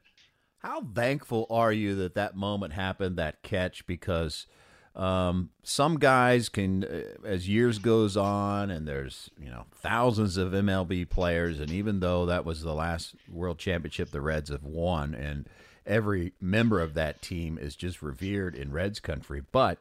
How 0.60 0.82
thankful 0.82 1.46
are 1.50 1.74
you 1.74 1.96
that 1.96 2.16
that 2.16 2.36
moment 2.36 2.74
happened, 2.74 3.18
that 3.18 3.44
catch? 3.44 3.86
Because 3.86 4.48
um, 4.96 5.50
some 5.64 5.98
guys 5.98 6.50
can, 6.50 6.84
uh, 6.84 7.26
as 7.26 7.50
years 7.50 7.80
goes 7.80 8.16
on, 8.16 8.70
and 8.70 8.88
there's 8.88 9.30
you 9.42 9.50
know 9.50 9.66
thousands 9.74 10.38
of 10.38 10.52
MLB 10.52 11.10
players, 11.10 11.60
and 11.60 11.72
even 11.72 12.00
though 12.00 12.26
that 12.28 12.46
was 12.46 12.62
the 12.62 12.74
last 12.74 13.16
World 13.28 13.58
Championship 13.58 14.12
the 14.12 14.22
Reds 14.22 14.50
have 14.50 14.64
won, 14.64 15.14
and 15.16 15.48
every 15.86 16.34
member 16.40 16.80
of 16.80 16.94
that 16.94 17.22
team 17.22 17.58
is 17.58 17.76
just 17.76 18.02
revered 18.02 18.56
in 18.56 18.72
Reds 18.72 19.00
country, 19.00 19.42
but 19.52 19.80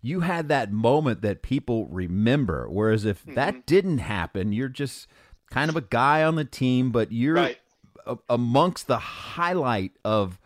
you 0.00 0.20
had 0.20 0.48
that 0.48 0.72
moment 0.72 1.22
that 1.22 1.42
people 1.42 1.86
remember. 1.86 2.68
Whereas 2.68 3.04
if 3.04 3.22
Mm-hmm. 3.22 3.34
that 3.34 3.66
didn't 3.66 3.98
happen, 3.98 4.52
you're 4.52 4.68
just 4.68 5.06
kind 5.50 5.68
of 5.70 5.76
a 5.76 5.80
guy 5.80 6.22
on 6.24 6.34
the 6.34 6.44
team, 6.44 6.90
but 6.90 7.12
you're 7.12 7.34
Right. 7.36 7.58
a- 8.06 8.18
amongst 8.28 8.86
the 8.86 8.98
highlight 8.98 9.92
of 10.04 10.38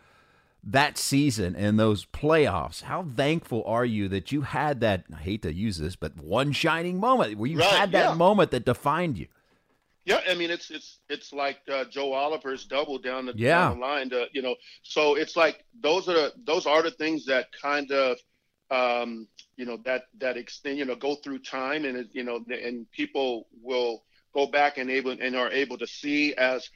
that 0.71 0.97
season 0.97 1.55
and 1.55 1.79
those 1.79 2.05
playoffs. 2.05 2.83
How 2.83 3.03
thankful 3.03 3.63
are 3.65 3.85
you 3.85 4.07
that 4.09 4.31
you 4.31 4.41
had 4.41 4.81
that? 4.81 5.05
I 5.13 5.17
hate 5.17 5.41
to 5.43 5.53
use 5.53 5.77
this, 5.77 5.95
but 5.95 6.17
one 6.17 6.51
shining 6.51 6.99
moment 6.99 7.37
where 7.37 7.49
you 7.49 7.59
Right, 7.59 7.69
had 7.79 7.91
that 7.93 8.09
yeah. 8.09 8.13
moment 8.15 8.51
that 8.51 8.65
defined 8.65 9.17
you. 9.17 9.27
Yeah, 10.05 10.21
I 10.27 10.33
mean 10.33 10.49
it's 10.49 10.71
it's 10.71 10.99
it's 11.09 11.31
like 11.33 11.59
uh, 11.71 11.85
Joe 11.85 12.13
Oliver's 12.13 12.65
double 12.65 12.97
down 12.97 13.25
the, 13.27 13.35
Yeah. 13.35 13.69
down 13.69 13.79
the 13.79 13.85
line. 13.85 14.09
To, 14.09 14.27
you 14.33 14.41
know, 14.41 14.55
so 14.81 15.15
it's 15.15 15.35
like 15.35 15.63
those 15.79 16.07
are 16.09 16.13
the 16.13 16.33
those 16.45 16.65
are 16.65 16.81
the 16.81 16.91
things 16.91 17.25
that 17.25 17.47
kind 17.61 17.91
of 17.91 18.17
um, 18.71 19.27
you 19.55 19.65
know 19.65 19.77
that 19.85 20.03
that 20.19 20.37
extend 20.37 20.77
you 20.77 20.85
know 20.85 20.95
go 20.95 21.15
through 21.15 21.39
time 21.39 21.85
and 21.85 22.07
you 22.13 22.23
know 22.23 22.43
and 22.49 22.89
people 22.91 23.47
will 23.61 24.03
go 24.33 24.47
back 24.47 24.77
and 24.77 24.89
able 24.89 25.11
and 25.11 25.35
are 25.35 25.51
able 25.51 25.77
to 25.77 25.87
see 25.87 26.33
as 26.35 26.69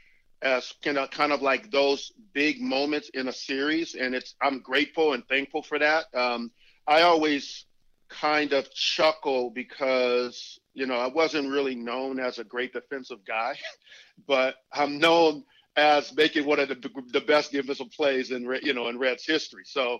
as 0.44 0.74
kind 0.84 0.98
of 0.98 1.10
kind 1.10 1.32
of 1.32 1.42
like 1.42 1.72
those 1.72 2.12
big 2.34 2.62
moments 2.62 3.10
in 3.14 3.28
a 3.30 3.34
series 3.34 3.96
and 3.96 4.14
it's 4.14 4.36
I'm 4.42 4.60
grateful 4.60 5.14
and 5.14 5.28
thankful 5.28 5.64
for 5.64 5.80
that. 5.80 6.06
Um, 6.14 6.52
I 6.86 7.02
always 7.04 7.66
kind 8.10 8.54
of 8.54 8.72
chuckle 8.74 9.50
because 9.50 10.60
you 10.74 10.86
know 10.86 10.96
I 10.96 11.08
wasn't 11.08 11.50
really 11.50 11.76
known 11.76 12.20
as 12.20 12.40
a 12.40 12.44
great 12.44 12.74
defensive 12.74 13.26
guy, 13.26 13.56
but 14.28 14.56
I'm 14.72 15.00
known 15.00 15.44
as 15.76 16.16
making 16.16 16.46
one 16.46 16.60
of 16.60 16.70
the, 16.70 16.90
the 17.12 17.22
best 17.22 17.52
defensive 17.52 17.90
plays 17.92 18.32
in 18.32 18.44
you 18.62 18.74
know 18.74 18.90
in 18.90 19.00
Reds 19.00 19.26
history. 19.26 19.64
So 19.66 20.00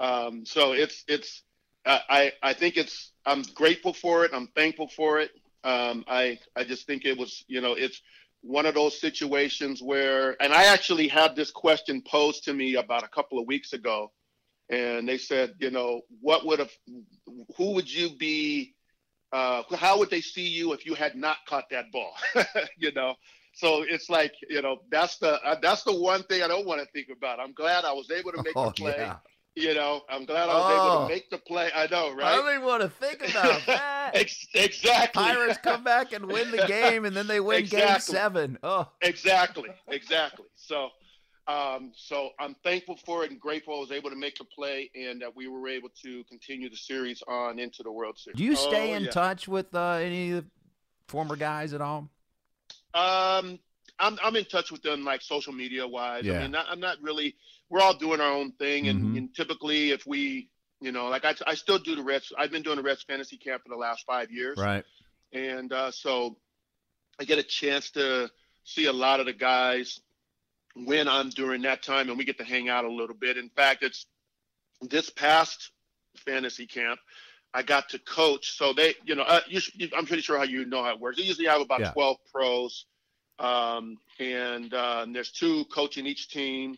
um, 0.00 0.44
so 0.44 0.72
it's 0.72 1.04
it's 1.08 1.42
I 1.86 2.32
I 2.42 2.54
think 2.54 2.76
it's 2.76 3.12
I'm 3.26 3.42
grateful 3.54 3.92
for 3.92 4.24
it. 4.24 4.32
I'm 4.34 4.48
thankful 4.48 4.88
for 4.88 5.20
it. 5.20 5.30
Um, 5.62 6.04
I 6.08 6.38
I 6.56 6.64
just 6.64 6.86
think 6.86 7.04
it 7.04 7.16
was 7.18 7.44
you 7.46 7.60
know 7.60 7.74
it's 7.74 8.00
one 8.44 8.66
of 8.66 8.74
those 8.74 9.00
situations 9.00 9.82
where 9.82 10.36
and 10.42 10.52
I 10.52 10.64
actually 10.66 11.08
had 11.08 11.34
this 11.34 11.50
question 11.50 12.02
posed 12.02 12.44
to 12.44 12.52
me 12.52 12.74
about 12.76 13.02
a 13.02 13.08
couple 13.08 13.38
of 13.38 13.46
weeks 13.46 13.72
ago 13.72 14.12
and 14.68 15.08
they 15.08 15.18
said, 15.18 15.54
you 15.58 15.70
know, 15.70 16.02
what 16.20 16.44
would 16.46 16.58
have, 16.58 16.70
who 17.56 17.72
would 17.72 17.90
you 17.90 18.10
be, 18.10 18.74
uh, 19.32 19.62
how 19.76 19.98
would 19.98 20.10
they 20.10 20.20
see 20.20 20.46
you 20.46 20.72
if 20.72 20.86
you 20.86 20.94
had 20.94 21.16
not 21.16 21.38
caught 21.48 21.64
that 21.70 21.90
ball, 21.92 22.12
you 22.78 22.92
know? 22.92 23.14
So 23.54 23.82
it's 23.82 24.10
like, 24.10 24.32
you 24.50 24.62
know, 24.62 24.78
that's 24.90 25.18
the 25.18 25.40
uh, 25.42 25.56
that's 25.62 25.84
the 25.84 25.94
one 25.94 26.22
thing 26.24 26.42
I 26.42 26.48
don't 26.48 26.66
want 26.66 26.80
to 26.80 26.86
think 26.92 27.08
about. 27.16 27.38
I'm 27.40 27.52
glad 27.52 27.84
I 27.84 27.92
was 27.92 28.10
able 28.10 28.32
to 28.32 28.42
make 28.42 28.56
Oh, 28.56 28.66
the 28.66 28.72
play. 28.72 28.94
yeah. 28.98 29.16
You 29.56 29.72
know, 29.72 30.02
I'm 30.08 30.24
glad 30.24 30.48
I 30.48 30.54
was 30.54 30.72
able 30.72 30.82
Oh. 31.04 31.08
to 31.08 31.14
make 31.14 31.30
the 31.30 31.38
play. 31.38 31.70
I 31.72 31.86
know, 31.86 32.12
right? 32.12 32.24
I 32.26 32.34
don't 32.36 32.50
even 32.54 32.64
want 32.66 32.82
to 32.82 32.88
think 32.88 33.18
about 33.28 33.62
that. 33.66 34.10
Ex- 34.16 34.48
exactly. 34.52 35.22
Pirates 35.22 35.58
come 35.62 35.84
back 35.84 36.12
and 36.12 36.26
win 36.26 36.50
the 36.50 36.66
game, 36.66 37.04
and 37.04 37.14
then 37.14 37.28
they 37.28 37.38
win 37.38 37.64
Game 37.66 38.00
Seven. 38.00 38.58
Oh, 38.64 38.88
exactly 39.00 39.70
exactly 39.88 40.46
so 40.56 40.88
Um, 41.46 41.92
so 41.94 42.30
I'm 42.40 42.56
thankful 42.64 42.96
for 43.04 43.22
it 43.24 43.30
and 43.30 43.38
grateful 43.38 43.76
I 43.76 43.80
was 43.80 43.92
able 43.92 44.10
to 44.10 44.16
make 44.16 44.38
the 44.38 44.44
play 44.44 44.90
and 44.94 45.20
that 45.22 45.36
we 45.36 45.46
were 45.46 45.68
able 45.68 45.90
to 46.02 46.24
continue 46.24 46.68
the 46.70 46.76
series 46.76 47.22
on 47.28 47.58
into 47.60 47.82
the 47.84 47.92
World 47.92 48.18
Series. 48.18 48.36
Do 48.38 48.44
you 48.44 48.56
stay 48.56 48.92
Oh, 48.92 48.96
in 48.96 49.04
yeah. 49.04 49.10
touch 49.10 49.46
with 49.46 49.72
uh, 49.74 49.92
any 50.00 50.32
of 50.32 50.44
the 50.44 50.50
former 51.06 51.36
guys 51.36 51.72
at 51.74 51.80
all? 51.82 52.08
Um, 52.94 53.58
I'm 53.98 54.18
I'm 54.22 54.34
in 54.36 54.44
touch 54.46 54.72
with 54.72 54.82
them 54.82 55.04
like 55.04 55.22
social 55.22 55.52
media 55.52 55.86
wise. 55.86 56.24
Yeah. 56.24 56.38
I 56.38 56.42
mean, 56.42 56.50
not, 56.50 56.66
I'm 56.68 56.80
not 56.80 57.00
really. 57.02 57.36
We're 57.70 57.80
all 57.80 57.94
doing 57.96 58.20
our 58.20 58.32
own 58.32 58.52
thing, 58.52 58.88
and, 58.88 59.02
Mhm. 59.02 59.18
and 59.18 59.34
typically, 59.34 59.90
if 59.90 60.06
we, 60.06 60.48
you 60.80 60.92
know, 60.92 61.08
like 61.08 61.24
I, 61.24 61.34
I 61.46 61.54
still 61.54 61.78
do 61.78 61.96
the 61.96 62.02
Reds. 62.02 62.32
I've 62.36 62.50
been 62.50 62.62
doing 62.62 62.76
the 62.76 62.82
Reds 62.82 63.02
fantasy 63.02 63.36
camp 63.36 63.62
for 63.62 63.70
the 63.70 63.76
last 63.76 64.04
five 64.06 64.30
years, 64.30 64.58
Right. 64.58 64.84
and 65.32 65.72
uh, 65.72 65.90
so 65.90 66.38
I 67.18 67.24
get 67.24 67.38
a 67.38 67.42
chance 67.42 67.90
to 67.92 68.30
see 68.64 68.86
a 68.86 68.92
lot 68.92 69.20
of 69.20 69.26
the 69.26 69.32
guys 69.32 70.00
when 70.74 71.08
I'm 71.08 71.30
during 71.30 71.62
that 71.62 71.82
time, 71.82 72.08
and 72.08 72.18
we 72.18 72.24
get 72.24 72.38
to 72.38 72.44
hang 72.44 72.68
out 72.68 72.84
a 72.84 72.90
little 72.92 73.16
bit. 73.16 73.36
In 73.38 73.48
fact, 73.50 73.82
it's 73.82 74.06
this 74.80 75.08
past 75.10 75.70
fantasy 76.16 76.66
camp. 76.66 77.00
I 77.54 77.62
got 77.62 77.88
to 77.90 78.00
coach, 78.00 78.56
so 78.56 78.72
they, 78.72 78.94
you 79.04 79.14
know, 79.14 79.22
uh, 79.22 79.40
you, 79.48 79.60
should- 79.60 79.94
I'm 79.94 80.06
pretty 80.06 80.22
sure 80.22 80.36
how 80.36 80.42
you 80.42 80.64
know 80.64 80.82
how 80.82 80.90
it 80.92 80.98
works. 81.00 81.16
They 81.18 81.22
usually 81.22 81.46
have 81.46 81.60
about 81.60 81.80
Yeah. 81.80 81.92
12 81.92 82.18
pros, 82.32 82.86
um, 83.38 83.96
and, 84.18 84.74
uh, 84.74 85.00
and 85.04 85.14
there's 85.14 85.30
two 85.30 85.64
coaching 85.66 86.04
each 86.06 86.28
team, 86.28 86.76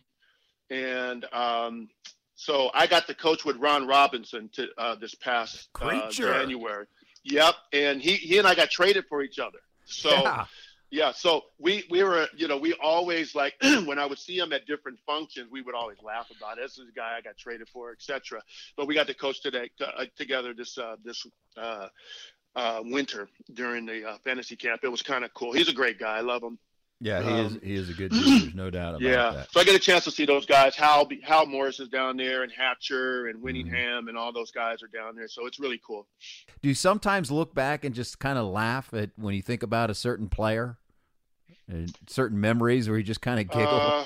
and 0.69 1.25
um, 1.33 1.89
so 2.35 2.69
I 2.73 2.87
got 2.87 3.07
to 3.07 3.15
coach 3.15 3.45
with 3.45 3.57
Ron 3.57 3.87
Robinson 3.87 4.49
to 4.53 4.67
uh, 4.77 4.95
this 4.95 5.15
past 5.15 5.69
uh. 5.81 6.09
January. 6.09 6.85
Yep, 7.23 7.55
and 7.73 8.01
he 8.01 8.15
he 8.15 8.37
and 8.37 8.47
I 8.47 8.55
got 8.55 8.69
traded 8.69 9.05
for 9.09 9.21
each 9.21 9.39
other. 9.39 9.59
So 9.85 10.09
yeah. 10.09 10.45
yeah, 10.91 11.11
so 11.11 11.41
we 11.59 11.83
we 11.89 12.03
were 12.03 12.27
you 12.35 12.47
know 12.47 12.57
we 12.57 12.73
always 12.81 13.35
like 13.35 13.55
when 13.61 13.99
I 13.99 14.05
would 14.05 14.19
see 14.19 14.37
him 14.37 14.53
at 14.53 14.65
different 14.65 14.99
functions, 15.05 15.49
we 15.51 15.61
would 15.61 15.75
always 15.75 15.97
laugh 16.01 16.27
about 16.35 16.57
it. 16.57 16.61
this 16.61 16.77
is 16.77 16.85
the 16.85 16.93
guy 16.93 17.15
I 17.17 17.21
got 17.21 17.37
traded 17.37 17.67
for, 17.69 17.91
etc. 17.91 18.41
But 18.77 18.87
we 18.87 18.95
got 18.95 19.07
to 19.07 19.13
coach 19.13 19.41
today 19.41 19.69
uh, 19.81 20.05
together 20.15 20.53
this 20.53 20.77
uh, 20.77 20.95
this 21.03 21.25
uh, 21.57 21.87
uh, 22.55 22.81
winter 22.85 23.29
during 23.53 23.85
the 23.85 24.07
uh, 24.07 24.17
fantasy 24.23 24.55
camp. 24.55 24.81
It 24.83 24.89
was 24.89 25.01
kind 25.01 25.25
of 25.25 25.33
cool. 25.33 25.51
He's 25.51 25.69
a 25.69 25.73
great 25.73 25.99
guy. 25.99 26.17
I 26.17 26.21
love 26.21 26.43
him. 26.43 26.57
Yeah, 26.99 27.21
he 27.21 27.29
is. 27.45 27.51
Um, 27.53 27.61
He 27.63 27.75
is 27.75 27.89
a 27.89 27.93
good 27.93 28.11
dude. 28.11 28.41
There's 28.43 28.55
no 28.55 28.69
doubt 28.71 28.89
about 28.95 29.01
yeah, 29.01 29.31
that. 29.31 29.51
so 29.51 29.59
I 29.59 29.63
get 29.63 29.75
a 29.75 29.79
chance 29.79 30.03
to 30.05 30.11
see 30.11 30.25
those 30.25 30.45
guys. 30.47 30.75
Hal 30.75 31.07
Hal 31.23 31.45
Morris 31.45 31.79
is 31.79 31.89
down 31.89 32.17
there, 32.17 32.41
and 32.43 32.51
Hatcher 32.51 33.27
and 33.27 33.39
Winningham, 33.43 33.71
Mm-hmm. 33.99 34.07
and 34.09 34.17
all 34.17 34.33
those 34.33 34.49
guys 34.51 34.81
are 34.81 34.87
down 34.87 35.15
there. 35.15 35.27
So 35.27 35.45
it's 35.45 35.59
really 35.59 35.79
cool. 35.85 36.07
Do 36.63 36.69
you 36.69 36.73
sometimes 36.75 37.29
look 37.31 37.53
back 37.53 37.85
and 37.85 37.93
just 37.93 38.17
kind 38.19 38.37
of 38.39 38.47
laugh 38.47 38.91
at 38.93 39.11
when 39.15 39.35
you 39.35 39.41
think 39.43 39.61
about 39.61 39.89
a 39.91 39.95
certain 39.95 40.27
player, 40.27 40.77
and 41.67 41.95
certain 42.07 42.39
memories, 42.41 42.89
where 42.89 42.97
you 42.97 43.03
just 43.03 43.21
kind 43.21 43.39
of 43.39 43.47
giggle? 43.47 43.67
Uh, 43.79 44.05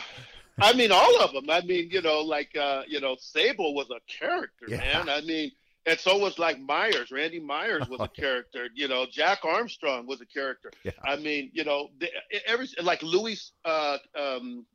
I 0.60 0.74
mean, 0.74 0.92
all 0.92 1.22
of 1.22 1.32
them. 1.32 1.50
I 1.50 1.62
mean, 1.62 1.90
you 1.92 2.02
know, 2.02 2.20
like 2.20 2.56
uh, 2.58 2.82
you 2.88 3.00
know, 3.00 3.16
Sabo 3.20 3.72
was 3.72 3.88
a 3.90 4.00
character, 4.12 4.66
Yeah. 4.68 4.78
man. 4.78 5.10
I 5.10 5.22
mean, 5.22 5.52
and 5.86 6.00
so 6.00 6.18
was 6.18 6.38
like 6.38 6.60
Myers. 6.60 7.12
Randy 7.12 7.40
Myers 7.40 7.88
was 7.90 8.00
a 8.02 8.08
character. 8.22 8.68
You 8.74 8.88
know, 8.88 9.06
Jack 9.10 9.40
Armstrong 9.44 10.08
was 10.08 10.22
a 10.22 10.26
character. 10.26 10.72
Yeah. 10.84 10.92
I 11.04 11.16
mean, 11.16 11.50
you 11.54 11.64
know, 11.64 11.90
the, 12.00 12.10
every 12.46 12.68
like 12.82 13.02
Luis. 13.04 13.52
Uh, 13.66 13.98
um, 14.20 14.66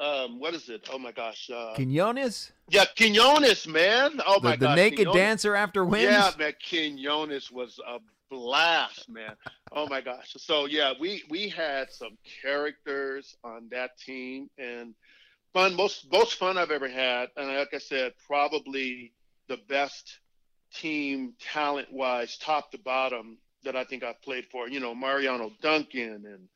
um, 0.00 0.40
what 0.40 0.54
is 0.54 0.68
it? 0.68 0.88
Oh 0.92 0.98
my 0.98 1.12
gosh. 1.12 1.50
Uh, 1.54 1.74
Quinones, 1.74 2.52
yeah, 2.68 2.84
Quinones, 2.96 3.66
man. 3.68 4.20
Oh 4.26 4.40
the, 4.40 4.48
my 4.48 4.56
the 4.56 4.66
gosh. 4.66 4.76
naked 4.76 4.96
Quinones. 4.96 5.16
dancer 5.16 5.54
after 5.54 5.84
wins. 5.84 6.04
Yeah, 6.04 6.30
man, 6.36 6.52
Quinones 6.68 7.52
was 7.52 7.78
a 7.86 7.98
blast, 8.28 9.08
man. 9.08 9.36
Oh 9.70 9.86
my 9.86 10.00
gosh. 10.00 10.34
So 10.36 10.66
yeah, 10.66 10.94
we 10.98 11.22
we 11.30 11.48
had 11.48 11.92
some 11.92 12.18
characters 12.42 13.36
on 13.44 13.68
that 13.70 13.96
team 13.98 14.50
and 14.58 14.94
fun, 15.52 15.74
most 15.76 16.10
most 16.10 16.34
fun 16.34 16.58
I've 16.58 16.72
ever 16.72 16.88
had. 16.88 17.28
And 17.36 17.48
like 17.56 17.72
I 17.72 17.78
said, 17.78 18.14
probably 18.26 19.12
the 19.48 19.58
best 19.68 20.18
team 20.74 21.34
talent 21.40 21.92
wise, 21.92 22.36
top 22.38 22.70
to 22.72 22.78
bottom, 22.78 23.38
that 23.64 23.76
I 23.76 23.84
think 23.84 24.02
I've 24.02 24.22
played 24.22 24.46
for. 24.50 24.68
You 24.68 24.80
know, 24.80 24.94
Mariano 24.94 25.50
Duncan 25.60 26.24
and 26.26 26.48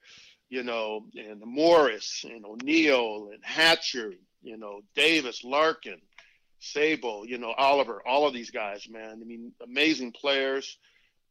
you 0.50 0.62
know, 0.62 1.04
and 1.14 1.42
Morris 1.44 2.24
and 2.24 2.44
O'Neill 2.46 3.30
and 3.32 3.44
Hatcher, 3.44 4.14
you 4.42 4.56
know, 4.56 4.80
Davis, 4.94 5.44
Larkin. 5.44 6.00
Sabo, 6.60 7.22
you 7.22 7.38
know, 7.38 7.54
Oliver, 7.56 8.02
all 8.04 8.26
of 8.26 8.34
these 8.34 8.50
guys, 8.50 8.88
man. 8.90 9.20
I 9.22 9.24
mean, 9.24 9.52
amazing 9.62 10.12
players. 10.12 10.76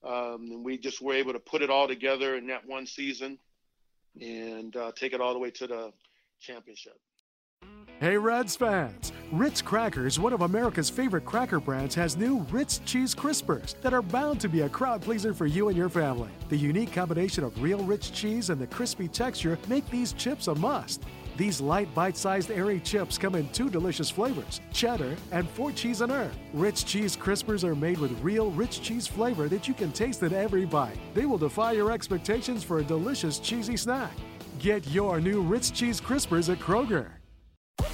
Um, 0.04 0.47
and 0.52 0.63
we 0.63 0.78
just 0.78 1.02
were 1.02 1.15
able 1.15 1.34
to 1.34 1.39
put 1.39 1.62
it 1.62 1.69
all 1.69 1.88
together 1.88 2.36
in 2.36 2.47
that 2.47 2.65
one 2.65 2.86
season 2.86 3.39
and 4.21 4.76
uh, 4.76 4.91
take 4.95 5.13
it 5.13 5.21
all 5.21 5.34
the 5.34 5.39
way 5.39 5.52
to 5.52 5.67
the 5.67 5.91
championship. 6.39 6.97
Hey, 8.00 8.16
Reds 8.16 8.56
fans! 8.56 9.12
Ritz 9.32 9.60
Crackers, 9.60 10.20
one 10.20 10.32
of 10.32 10.42
America's 10.42 10.88
favorite 10.88 11.26
cracker 11.26 11.60
brands, 11.60 11.96
has 11.96 12.16
new 12.16 12.46
Ritz 12.52 12.78
Cheese 12.86 13.16
Crispers 13.16 13.74
that 13.82 13.92
are 13.92 14.04
bound 14.04 14.40
to 14.42 14.48
be 14.48 14.62
a 14.62 14.70
crowd 14.70 15.02
pleaser 15.02 15.34
for 15.34 15.48
you 15.48 15.70
and 15.70 15.76
your 15.76 15.90
family. 15.90 16.30
The 16.50 16.58
unique 16.58 16.94
combination 16.94 17.44
of 17.44 17.60
real 17.60 17.80
rich 17.80 18.14
cheese 18.14 18.52
and 18.52 18.62
the 18.62 18.68
crispy 18.68 19.08
texture 19.08 19.58
make 19.68 19.90
these 19.90 20.14
chips 20.14 20.46
a 20.46 20.54
must. 20.54 21.06
These 21.38 21.60
light, 21.60 21.92
bite 21.96 22.16
sized, 22.16 22.52
airy 22.52 22.82
chips 22.82 23.18
come 23.18 23.34
in 23.34 23.50
two 23.50 23.68
delicious 23.68 24.12
flavors 24.12 24.62
cheddar 24.72 25.16
and 25.32 25.50
four 25.50 25.72
cheese 25.72 26.02
and 26.02 26.12
herb. 26.12 26.32
Ritz 26.54 26.84
Cheese 26.84 27.18
Crispers 27.18 27.64
are 27.64 27.76
made 27.76 27.98
with 27.98 28.12
real 28.22 28.52
rich 28.52 28.80
cheese 28.84 29.08
flavor 29.08 29.50
that 29.50 29.68
you 29.68 29.74
can 29.74 29.92
taste 29.92 30.22
in 30.22 30.34
every 30.34 30.66
bite. 30.66 31.00
They 31.16 31.26
will 31.26 31.40
defy 31.40 31.72
your 31.72 31.92
expectations 31.92 32.64
for 32.64 32.78
a 32.78 32.84
delicious 32.84 33.40
cheesy 33.40 33.76
snack. 33.76 34.14
Get 34.60 34.86
your 34.90 35.20
new 35.20 35.42
Ritz 35.42 35.72
Cheese 35.72 36.00
Crispers 36.00 36.52
at 36.52 36.60
Kroger. 36.60 37.10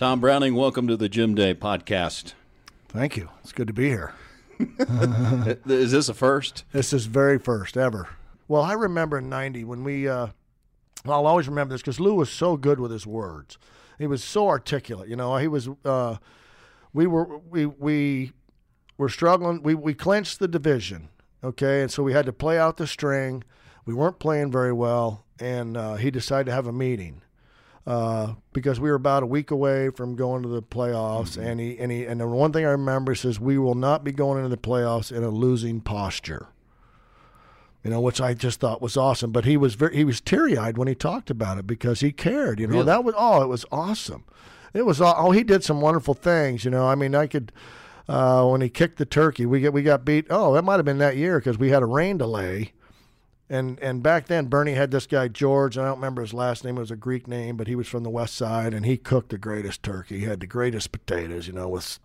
Tom 0.00 0.18
Browning, 0.18 0.54
welcome 0.54 0.88
to 0.88 0.96
the 0.96 1.10
Jim 1.10 1.34
Day 1.34 1.52
podcast. 1.52 2.32
Thank 2.88 3.18
you. 3.18 3.28
It's 3.42 3.52
good 3.52 3.66
to 3.66 3.74
be 3.74 3.88
here. 3.88 4.14
Is 5.66 5.92
this 5.92 6.08
a 6.08 6.14
first? 6.14 6.64
This 6.72 6.94
is 6.94 7.04
very 7.04 7.38
first 7.38 7.76
ever. 7.76 8.08
Well, 8.48 8.62
I 8.62 8.72
remember 8.72 9.18
in 9.18 9.28
'90 9.28 9.64
when 9.64 9.84
we. 9.84 10.08
Uh, 10.08 10.28
I'll 11.04 11.26
always 11.26 11.48
remember 11.48 11.74
this 11.74 11.82
because 11.82 12.00
Lou 12.00 12.14
was 12.14 12.30
so 12.30 12.56
good 12.56 12.80
with 12.80 12.90
his 12.90 13.06
words. 13.06 13.58
He 13.98 14.06
was 14.06 14.24
so 14.24 14.48
articulate. 14.48 15.10
You 15.10 15.16
know, 15.16 15.36
he 15.36 15.48
was. 15.48 15.68
Uh, 15.84 16.16
we 16.94 17.06
were 17.06 17.36
we 17.36 17.66
we 17.66 18.32
were 18.96 19.10
struggling. 19.10 19.62
We 19.62 19.74
we 19.74 19.92
clinched 19.92 20.38
the 20.38 20.48
division. 20.48 21.10
Okay, 21.44 21.82
and 21.82 21.92
so 21.92 22.02
we 22.02 22.14
had 22.14 22.24
to 22.24 22.32
play 22.32 22.58
out 22.58 22.78
the 22.78 22.86
string. 22.86 23.44
We 23.84 23.92
weren't 23.92 24.18
playing 24.18 24.50
very 24.50 24.72
well, 24.72 25.26
and 25.38 25.76
uh, 25.76 25.96
he 25.96 26.10
decided 26.10 26.46
to 26.46 26.52
have 26.52 26.66
a 26.66 26.72
meeting. 26.72 27.20
Uh, 27.90 28.34
because 28.52 28.78
we 28.78 28.88
were 28.88 28.94
about 28.94 29.24
a 29.24 29.26
week 29.26 29.50
away 29.50 29.90
from 29.90 30.14
going 30.14 30.42
to 30.44 30.48
the 30.48 30.62
playoffs. 30.62 31.36
And 31.36 31.58
he 31.58 31.76
and 31.78 31.90
he 31.90 32.04
and 32.04 32.20
the 32.20 32.26
one 32.28 32.52
thing 32.52 32.64
I 32.64 32.70
remember 32.70 33.16
says 33.16 33.40
we 33.40 33.58
will 33.58 33.74
not 33.74 34.04
be 34.04 34.12
going 34.12 34.38
into 34.38 34.48
the 34.48 34.56
playoffs 34.56 35.10
in 35.10 35.24
a 35.24 35.28
losing 35.30 35.80
posture. 35.80 36.46
You 37.82 37.90
know, 37.90 38.00
which 38.00 38.20
I 38.20 38.34
just 38.34 38.60
thought 38.60 38.80
was 38.80 38.96
awesome. 38.96 39.32
But 39.32 39.44
he 39.44 39.56
was 39.56 39.74
very 39.74 39.96
he 39.96 40.04
was 40.04 40.20
teary 40.20 40.56
eyed 40.56 40.78
when 40.78 40.86
he 40.86 40.94
talked 40.94 41.30
about 41.30 41.58
it 41.58 41.66
because 41.66 41.98
he 42.00 42.12
cared. 42.12 42.60
You 42.60 42.68
know, 42.68 42.74
Really? 42.74 42.86
that 42.86 43.02
was 43.02 43.14
oh, 43.18 43.42
it 43.42 43.48
was 43.48 43.64
awesome. 43.72 44.24
It 44.72 44.86
was 44.86 45.00
oh, 45.00 45.32
he 45.32 45.42
did 45.42 45.64
some 45.64 45.80
wonderful 45.80 46.14
things. 46.14 46.64
You 46.64 46.70
know, 46.70 46.86
I 46.86 46.94
mean, 46.94 47.14
I 47.14 47.26
could. 47.26 47.50
Uh, 48.08 48.44
when 48.48 48.60
he 48.60 48.68
kicked 48.68 48.98
the 48.98 49.04
turkey, 49.06 49.46
we 49.46 49.60
get 49.60 49.72
we 49.72 49.82
got 49.82 50.04
beat. 50.04 50.26
Oh, 50.30 50.52
that 50.54 50.62
might 50.62 50.76
have 50.76 50.84
been 50.84 50.98
that 50.98 51.16
year 51.16 51.38
because 51.38 51.58
we 51.58 51.70
had 51.70 51.82
a 51.82 51.86
rain 51.86 52.18
delay, 52.18 52.72
and 53.50 53.78
and 53.80 54.02
back 54.02 54.28
then 54.28 54.46
Bernie 54.46 54.74
had 54.74 54.90
this 54.90 55.06
guy 55.06 55.28
George. 55.28 55.76
I 55.76 55.84
don't 55.84 55.96
remember 55.96 56.22
his 56.22 56.32
last 56.32 56.64
name. 56.64 56.76
It 56.76 56.80
was 56.80 56.90
a 56.90 56.96
Greek 56.96 57.28
name, 57.28 57.56
but 57.56 57.66
he 57.66 57.74
was 57.74 57.88
from 57.88 58.04
the 58.04 58.10
West 58.10 58.36
Side, 58.36 58.72
and 58.72 58.86
he 58.86 58.96
cooked 58.96 59.30
the 59.30 59.38
greatest 59.38 59.82
turkey. 59.82 60.20
He 60.20 60.24
had 60.24 60.40
the 60.40 60.46
greatest 60.46 60.92
potatoes, 60.92 61.46
you 61.46 61.52
know, 61.52 61.68
with 61.68 61.98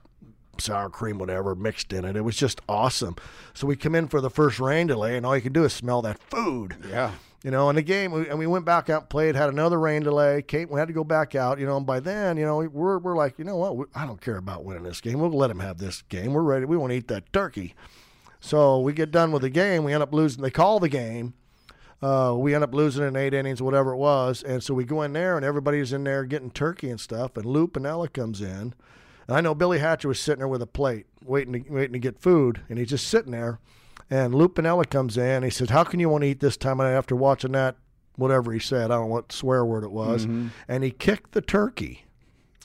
sour 0.57 0.89
cream, 0.89 1.17
whatever, 1.17 1.55
mixed 1.55 1.93
in 1.93 2.03
it. 2.03 2.15
It 2.15 2.21
was 2.21 2.35
just 2.35 2.61
awesome. 2.67 3.15
So 3.53 3.67
we 3.67 3.75
come 3.75 3.95
in 3.95 4.07
for 4.07 4.21
the 4.21 4.29
first 4.29 4.59
rain 4.59 4.87
delay, 4.87 5.17
and 5.17 5.25
all 5.25 5.35
you 5.35 5.41
can 5.41 5.53
do 5.53 5.63
is 5.63 5.73
smell 5.73 6.01
that 6.01 6.19
food. 6.29 6.75
Yeah. 6.89 7.11
You 7.43 7.51
know, 7.51 7.69
and 7.69 7.77
the 7.77 7.83
game, 7.83 8.11
we, 8.11 8.27
and 8.27 8.39
we 8.39 8.47
went 8.47 8.65
back 8.65 8.89
out 8.89 9.03
and 9.03 9.09
played, 9.09 9.35
had 9.35 9.49
another 9.49 9.79
rain 9.79 10.01
delay. 10.01 10.41
Kate, 10.41 10.67
we 10.67 10.79
had 10.79 10.87
to 10.87 10.95
go 10.95 11.03
back 11.03 11.35
out, 11.35 11.59
you 11.59 11.67
know, 11.67 11.77
and 11.77 11.85
by 11.85 11.99
then, 11.99 12.37
you 12.37 12.45
know, 12.45 12.57
we're, 12.57 12.97
we're 12.97 13.15
like, 13.15 13.37
you 13.37 13.45
know 13.45 13.55
what, 13.55 13.77
we, 13.77 13.85
I 13.93 14.07
don't 14.07 14.19
care 14.19 14.37
about 14.37 14.63
winning 14.63 14.81
this 14.81 14.99
game. 14.99 15.19
We'll 15.19 15.29
let 15.29 15.51
him 15.51 15.59
have 15.59 15.77
this 15.77 16.01
game. 16.09 16.33
We're 16.33 16.41
ready. 16.41 16.65
We 16.65 16.75
want 16.75 16.89
to 16.91 16.97
eat 16.97 17.07
that 17.09 17.31
turkey. 17.31 17.75
So 18.45 18.79
we 18.79 18.93
get 18.93 19.09
done 19.09 19.31
with 19.31 19.41
the 19.41 19.49
game. 19.49 19.83
We 19.83 19.91
end 19.91 20.03
up 20.03 20.13
losing. 20.13 20.43
They 20.43 20.51
call 20.51 20.79
the 20.79 20.87
game. 20.87 21.33
Uh, 21.99 22.35
we 22.37 22.53
end 22.53 22.63
up 22.63 22.75
losing 22.75 23.03
in 23.03 23.15
eight 23.15 23.33
innings, 23.33 23.59
whatever 23.59 23.93
it 23.93 23.97
was. 23.97 24.43
And 24.43 24.61
so 24.61 24.75
we 24.75 24.85
go 24.85 25.01
in 25.01 25.13
there, 25.13 25.35
and 25.35 25.43
everybody's 25.43 25.91
in 25.91 26.03
there 26.03 26.23
getting 26.25 26.51
turkey 26.51 26.91
and 26.91 26.99
stuff. 26.99 27.35
And 27.37 27.45
Lou 27.45 27.67
Piniella 27.67 28.13
comes 28.13 28.41
in. 28.41 28.75
And 29.27 29.35
I 29.35 29.41
know 29.41 29.55
Billy 29.55 29.79
Hatcher 29.79 30.09
was 30.09 30.19
sitting 30.19 30.41
there 30.41 30.47
with 30.47 30.61
a 30.61 30.67
plate, 30.67 31.07
waiting 31.23 31.53
to, 31.53 31.71
waiting 31.71 31.93
to 31.93 31.99
get 31.99 32.21
food. 32.21 32.61
And 32.69 32.77
he's 32.77 32.89
just 32.89 33.07
sitting 33.07 33.31
there. 33.31 33.59
And 34.11 34.35
Lou 34.35 34.47
Piniella 34.47 34.87
comes 34.87 35.17
in. 35.17 35.41
He 35.41 35.49
says, 35.49 35.71
How 35.71 35.83
can 35.83 35.99
you 35.99 36.09
want 36.09 36.23
to 36.23 36.27
eat 36.27 36.39
this 36.39 36.55
time 36.55 36.79
of 36.79 36.85
night 36.85 36.95
after 36.95 37.15
watching 37.15 37.53
that, 37.53 37.77
whatever 38.15 38.51
he 38.51 38.59
said? 38.59 38.91
I 38.91 38.95
don't 38.95 39.07
know 39.09 39.15
what 39.15 39.31
swear 39.31 39.65
word 39.65 39.83
it 39.83 39.91
was. 39.91 40.25
And 40.67 40.83
he 40.83 40.91
kicked 40.91 41.31
the 41.31 41.41
turkey, 41.41 42.05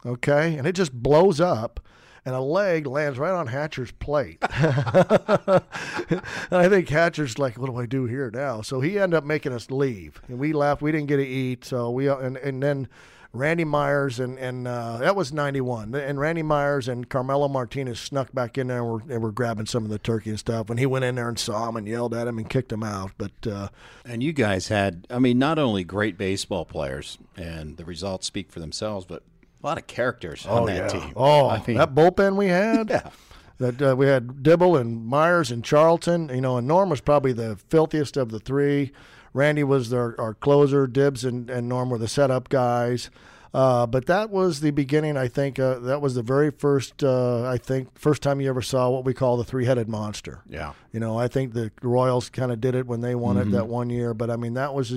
okay? 0.05 0.59
And 0.59 0.66
it 0.66 0.73
just 0.73 0.93
blows 0.93 1.40
up. 1.40 1.81
And 2.24 2.35
a 2.35 2.40
leg 2.40 2.87
lands 2.87 3.18
right 3.18 3.33
on 3.33 3.46
Hatcher's 3.46 3.92
plate. 3.92 4.38
and 4.52 6.22
I 6.50 6.68
think 6.68 6.88
Hatcher's 6.88 7.38
like, 7.38 7.56
what 7.59 7.70
do 7.70 7.76
I 7.76 7.87
do 7.87 8.04
here 8.04 8.30
now? 8.33 8.61
So 8.62 8.80
he 8.80 8.98
ended 8.98 9.16
up 9.16 9.24
making 9.24 9.52
us 9.52 9.70
leave, 9.70 10.20
and 10.28 10.38
we 10.38 10.52
left. 10.52 10.83
We 10.83 10.92
didn't 10.92 11.09
get 11.09 11.16
to 11.16 11.26
eat, 11.26 11.64
so 11.64 11.90
we 11.90 12.09
and 12.09 12.37
and 12.37 12.62
then 12.62 12.88
Randy 13.33 13.64
Myers 13.64 14.18
and 14.18 14.38
and 14.38 14.66
uh, 14.66 14.98
that 14.98 15.14
was 15.14 15.33
'91, 15.33 15.94
and 15.94 16.18
Randy 16.18 16.42
Myers 16.42 16.88
and 16.88 17.09
Carmelo 17.09 17.48
Martinez 17.48 18.00
snuck 18.00 18.33
back 18.33 18.59
in 18.59 18.66
there 18.66 18.78
and 18.78 18.88
were, 18.88 19.14
and 19.14 19.22
were 19.22 19.30
grabbing 19.33 19.66
some 19.66 19.85
of 19.85 19.90
the 19.90 19.98
turkey 19.98 20.30
and 20.30 20.38
stuff. 20.38 20.68
And 20.68 20.78
he 20.80 20.87
went 20.87 21.04
in 21.04 21.14
there 21.14 21.28
and 21.28 21.38
saw 21.38 21.68
him 21.68 21.76
and 21.76 21.87
yelled 21.87 22.12
at 22.12 22.26
him 22.26 22.38
and 22.38 22.50
kicked 22.50 22.72
him 22.72 22.83
out. 22.83 23.12
But 23.16 23.46
uh, 23.46 23.68
And 24.04 24.22
you 24.22 24.33
guys 24.33 24.68
had, 24.68 25.06
I 25.11 25.20
mean, 25.20 25.38
not 25.38 25.59
only 25.59 25.85
great 25.85 26.18
baseball 26.18 26.64
players, 26.64 27.18
and 27.37 27.76
the 27.76 27.85
results 27.85 28.26
speak 28.26 28.50
for 28.50 28.59
themselves, 28.59 29.06
but 29.06 29.22
a 29.62 29.66
lot 29.66 29.79
of 29.79 29.87
characters 29.87 30.46
on 30.46 30.66
that 30.66 30.90
team. 30.90 31.12
Oh, 31.16 31.49
I 31.49 31.62
mean, 31.66 31.77
that 31.77 31.94
bullpen 31.94 32.37
we 32.37 32.46
had. 32.46 32.88
yeah. 32.90 33.11
That 33.59 33.83
uh, 33.83 33.94
we 33.94 34.07
had 34.07 34.42
Dibble 34.42 34.77
and 34.77 35.05
Myers 35.05 35.51
and 35.51 35.62
Charlton. 35.62 36.31
You 36.31 36.40
know, 36.40 36.57
and 36.57 36.66
Norm 36.66 36.88
was 36.88 37.01
probably 37.03 37.33
the 37.33 37.57
filthiest 37.68 38.16
of 38.16 38.31
the 38.31 38.40
three. 38.40 38.92
Randy 39.33 39.62
was 39.62 39.92
our, 39.92 40.18
our 40.18 40.35
closer. 40.35 40.87
Dibbs 40.87 41.25
and, 41.25 41.51
and 41.51 41.68
Norm 41.68 41.90
were 41.90 41.99
the 41.99 42.09
setup 42.09 42.49
guys. 42.49 43.11
Uh, 43.53 43.85
but 43.87 44.07
that 44.07 44.31
was 44.31 44.61
the 44.61 44.70
beginning. 44.70 45.16
I 45.16 45.27
think 45.27 45.59
uh, 45.59 45.81
that 45.81 46.01
was 46.01 46.14
the 46.14 46.23
very 46.23 46.51
first. 46.51 47.03
Uh, 47.03 47.49
I 47.49 47.59
think 47.59 47.99
first 47.99 48.23
time 48.23 48.40
you 48.40 48.49
ever 48.49 48.62
saw 48.62 48.88
what 48.88 49.05
we 49.05 49.12
call 49.12 49.37
the 49.37 49.44
three-headed 49.44 49.88
monster. 49.88 50.40
Yeah. 50.49 50.73
You 50.92 51.01
know, 51.01 51.18
I 51.18 51.27
think 51.27 51.53
the 51.53 51.73
Royals 51.83 52.31
kind 52.31 52.53
of 52.53 52.61
did 52.61 52.75
it 52.75 52.87
when 52.87 53.01
they 53.01 53.14
won 53.14 53.37
it 53.37 53.51
that 53.51 53.66
one 53.66 53.90
year. 53.90 54.14
But 54.14 54.31
I 54.31 54.37
mean, 54.37 54.55
that 54.55 54.73
was, 54.73 54.92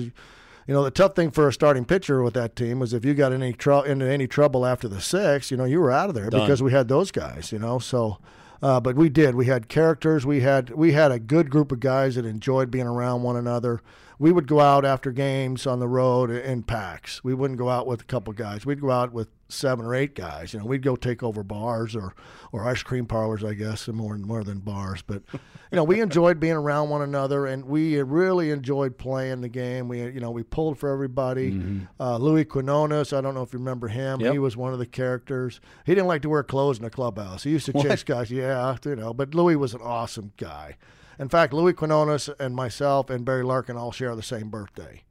you 0.66 0.74
know, 0.74 0.82
the 0.82 0.90
tough 0.90 1.14
thing 1.14 1.30
for 1.30 1.48
a 1.48 1.52
starting 1.52 1.84
pitcher 1.84 2.22
with 2.22 2.34
that 2.34 2.56
team 2.56 2.78
was 2.78 2.92
if 2.92 3.04
you 3.04 3.14
got 3.14 3.32
any 3.32 3.52
tr- 3.52 3.84
into 3.86 4.06
any 4.10 4.26
trouble 4.26 4.64
after 4.64 4.88
the 4.88 5.00
sixth, 5.00 5.50
you 5.50 5.56
know, 5.56 5.64
you 5.64 5.80
were 5.80 5.90
out 5.90 6.08
of 6.08 6.14
there 6.14 6.30
Done. 6.30 6.40
because 6.40 6.62
we 6.62 6.72
had 6.72 6.88
those 6.88 7.10
guys. 7.10 7.52
You 7.52 7.58
know, 7.58 7.78
so. 7.78 8.18
Uh, 8.62 8.80
but 8.80 8.96
we 8.96 9.10
did. 9.10 9.34
We 9.34 9.44
had 9.44 9.68
characters. 9.68 10.24
We 10.24 10.40
had 10.40 10.70
we 10.70 10.92
had 10.92 11.12
a 11.12 11.18
good 11.18 11.50
group 11.50 11.70
of 11.70 11.80
guys 11.80 12.14
that 12.14 12.24
enjoyed 12.24 12.70
being 12.70 12.86
around 12.86 13.22
one 13.22 13.36
another. 13.36 13.82
We 14.18 14.32
would 14.32 14.46
go 14.46 14.60
out 14.60 14.86
after 14.86 15.12
games 15.12 15.66
on 15.66 15.80
the 15.80 15.88
road 15.88 16.30
in 16.30 16.62
packs. 16.62 17.22
We 17.22 17.34
wouldn't 17.34 17.58
go 17.58 17.68
out 17.68 17.86
with 17.86 18.00
a 18.00 18.04
couple 18.04 18.32
guys. 18.32 18.64
We'd 18.64 18.80
go 18.80 18.90
out 18.90 19.12
with 19.12 19.28
seven 19.54 19.86
or 19.86 19.94
eight 19.94 20.14
guys. 20.14 20.52
You 20.52 20.60
know, 20.60 20.66
we'd 20.66 20.82
go 20.82 20.96
take 20.96 21.22
over 21.22 21.42
bars 21.42 21.94
or, 21.96 22.14
or 22.52 22.66
ice 22.66 22.82
cream 22.82 23.06
parlors, 23.06 23.44
I 23.44 23.54
guess, 23.54 23.88
and 23.88 23.96
more 23.96 24.16
more 24.18 24.44
than 24.44 24.58
bars. 24.58 25.02
But 25.02 25.22
you 25.32 25.40
know, 25.76 25.84
we 25.84 26.00
enjoyed 26.00 26.40
being 26.40 26.54
around 26.54 26.90
one 26.90 27.02
another, 27.02 27.46
and 27.46 27.64
we 27.64 28.00
really 28.02 28.50
enjoyed 28.50 28.98
playing 28.98 29.40
the 29.40 29.48
game. 29.48 29.88
We 29.88 30.02
you 30.02 30.20
know 30.20 30.30
we 30.30 30.42
pulled 30.42 30.78
for 30.78 30.90
everybody. 30.90 31.84
Uh, 31.98 32.16
Luis 32.18 32.46
Quinones, 32.48 33.12
I 33.12 33.20
don't 33.20 33.34
know 33.34 33.42
if 33.42 33.52
you 33.52 33.58
remember 33.58 33.88
him. 33.88 34.20
Yep. 34.20 34.32
He 34.32 34.38
was 34.38 34.56
one 34.56 34.72
of 34.72 34.78
the 34.78 34.86
characters. 34.86 35.60
He 35.86 35.94
didn't 35.94 36.08
like 36.08 36.22
to 36.22 36.28
wear 36.28 36.42
clothes 36.42 36.78
in 36.78 36.84
the 36.84 36.90
clubhouse. 36.90 37.44
He 37.44 37.50
used 37.50 37.66
to 37.66 37.72
chase 37.82 38.02
guys. 38.02 38.30
Yeah, 38.30 38.76
you 38.84 38.96
know. 38.96 39.14
But 39.14 39.34
Luis 39.34 39.56
was 39.56 39.74
an 39.74 39.80
awesome 39.82 40.32
guy. 40.36 40.76
In 41.18 41.28
fact, 41.28 41.52
Luis 41.52 41.76
Quinones 41.76 42.28
and 42.40 42.54
myself 42.54 43.10
and 43.10 43.24
Barry 43.24 43.44
Larkin 43.44 43.76
all 43.76 43.92
share 43.92 44.16
the 44.16 44.22
same 44.22 44.50
birthday, 44.50 45.02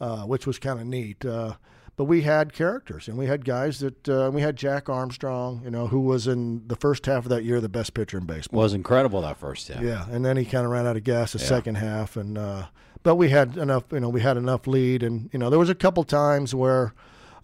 uh, 0.00 0.22
which 0.22 0.46
was 0.46 0.58
kind 0.58 0.80
of 0.80 0.86
neat. 0.86 1.24
Uh, 1.24 1.54
but 1.96 2.04
we 2.04 2.22
had 2.22 2.52
characters, 2.52 3.06
and 3.06 3.16
we 3.16 3.26
had 3.26 3.44
guys 3.44 3.78
that 3.78 4.08
uh, 4.08 4.30
we 4.32 4.40
had 4.40 4.56
Jack 4.56 4.88
Armstrong, 4.88 5.60
you 5.64 5.70
know, 5.70 5.86
who 5.86 6.00
was 6.00 6.26
in 6.26 6.66
the 6.66 6.76
first 6.76 7.06
half 7.06 7.24
of 7.24 7.28
that 7.28 7.44
year 7.44 7.60
the 7.60 7.68
best 7.68 7.94
pitcher 7.94 8.18
in 8.18 8.24
baseball. 8.26 8.60
Was 8.60 8.74
incredible 8.74 9.20
that 9.22 9.38
first 9.38 9.68
half. 9.68 9.82
Yeah, 9.82 10.06
and 10.10 10.24
then 10.24 10.36
he 10.36 10.44
kind 10.44 10.64
of 10.64 10.72
ran 10.72 10.86
out 10.86 10.96
of 10.96 11.04
gas 11.04 11.32
the 11.32 11.38
second 11.38 11.76
half, 11.76 12.16
and 12.16 12.36
uh, 12.36 12.66
but 13.02 13.14
we 13.14 13.28
had 13.28 13.56
enough. 13.56 13.84
You 13.92 14.00
know, 14.00 14.08
we 14.08 14.22
had 14.22 14.36
enough 14.36 14.66
lead, 14.66 15.02
and 15.02 15.30
you 15.32 15.38
know, 15.38 15.50
there 15.50 15.58
was 15.58 15.70
a 15.70 15.74
couple 15.74 16.02
times 16.02 16.52
where 16.52 16.94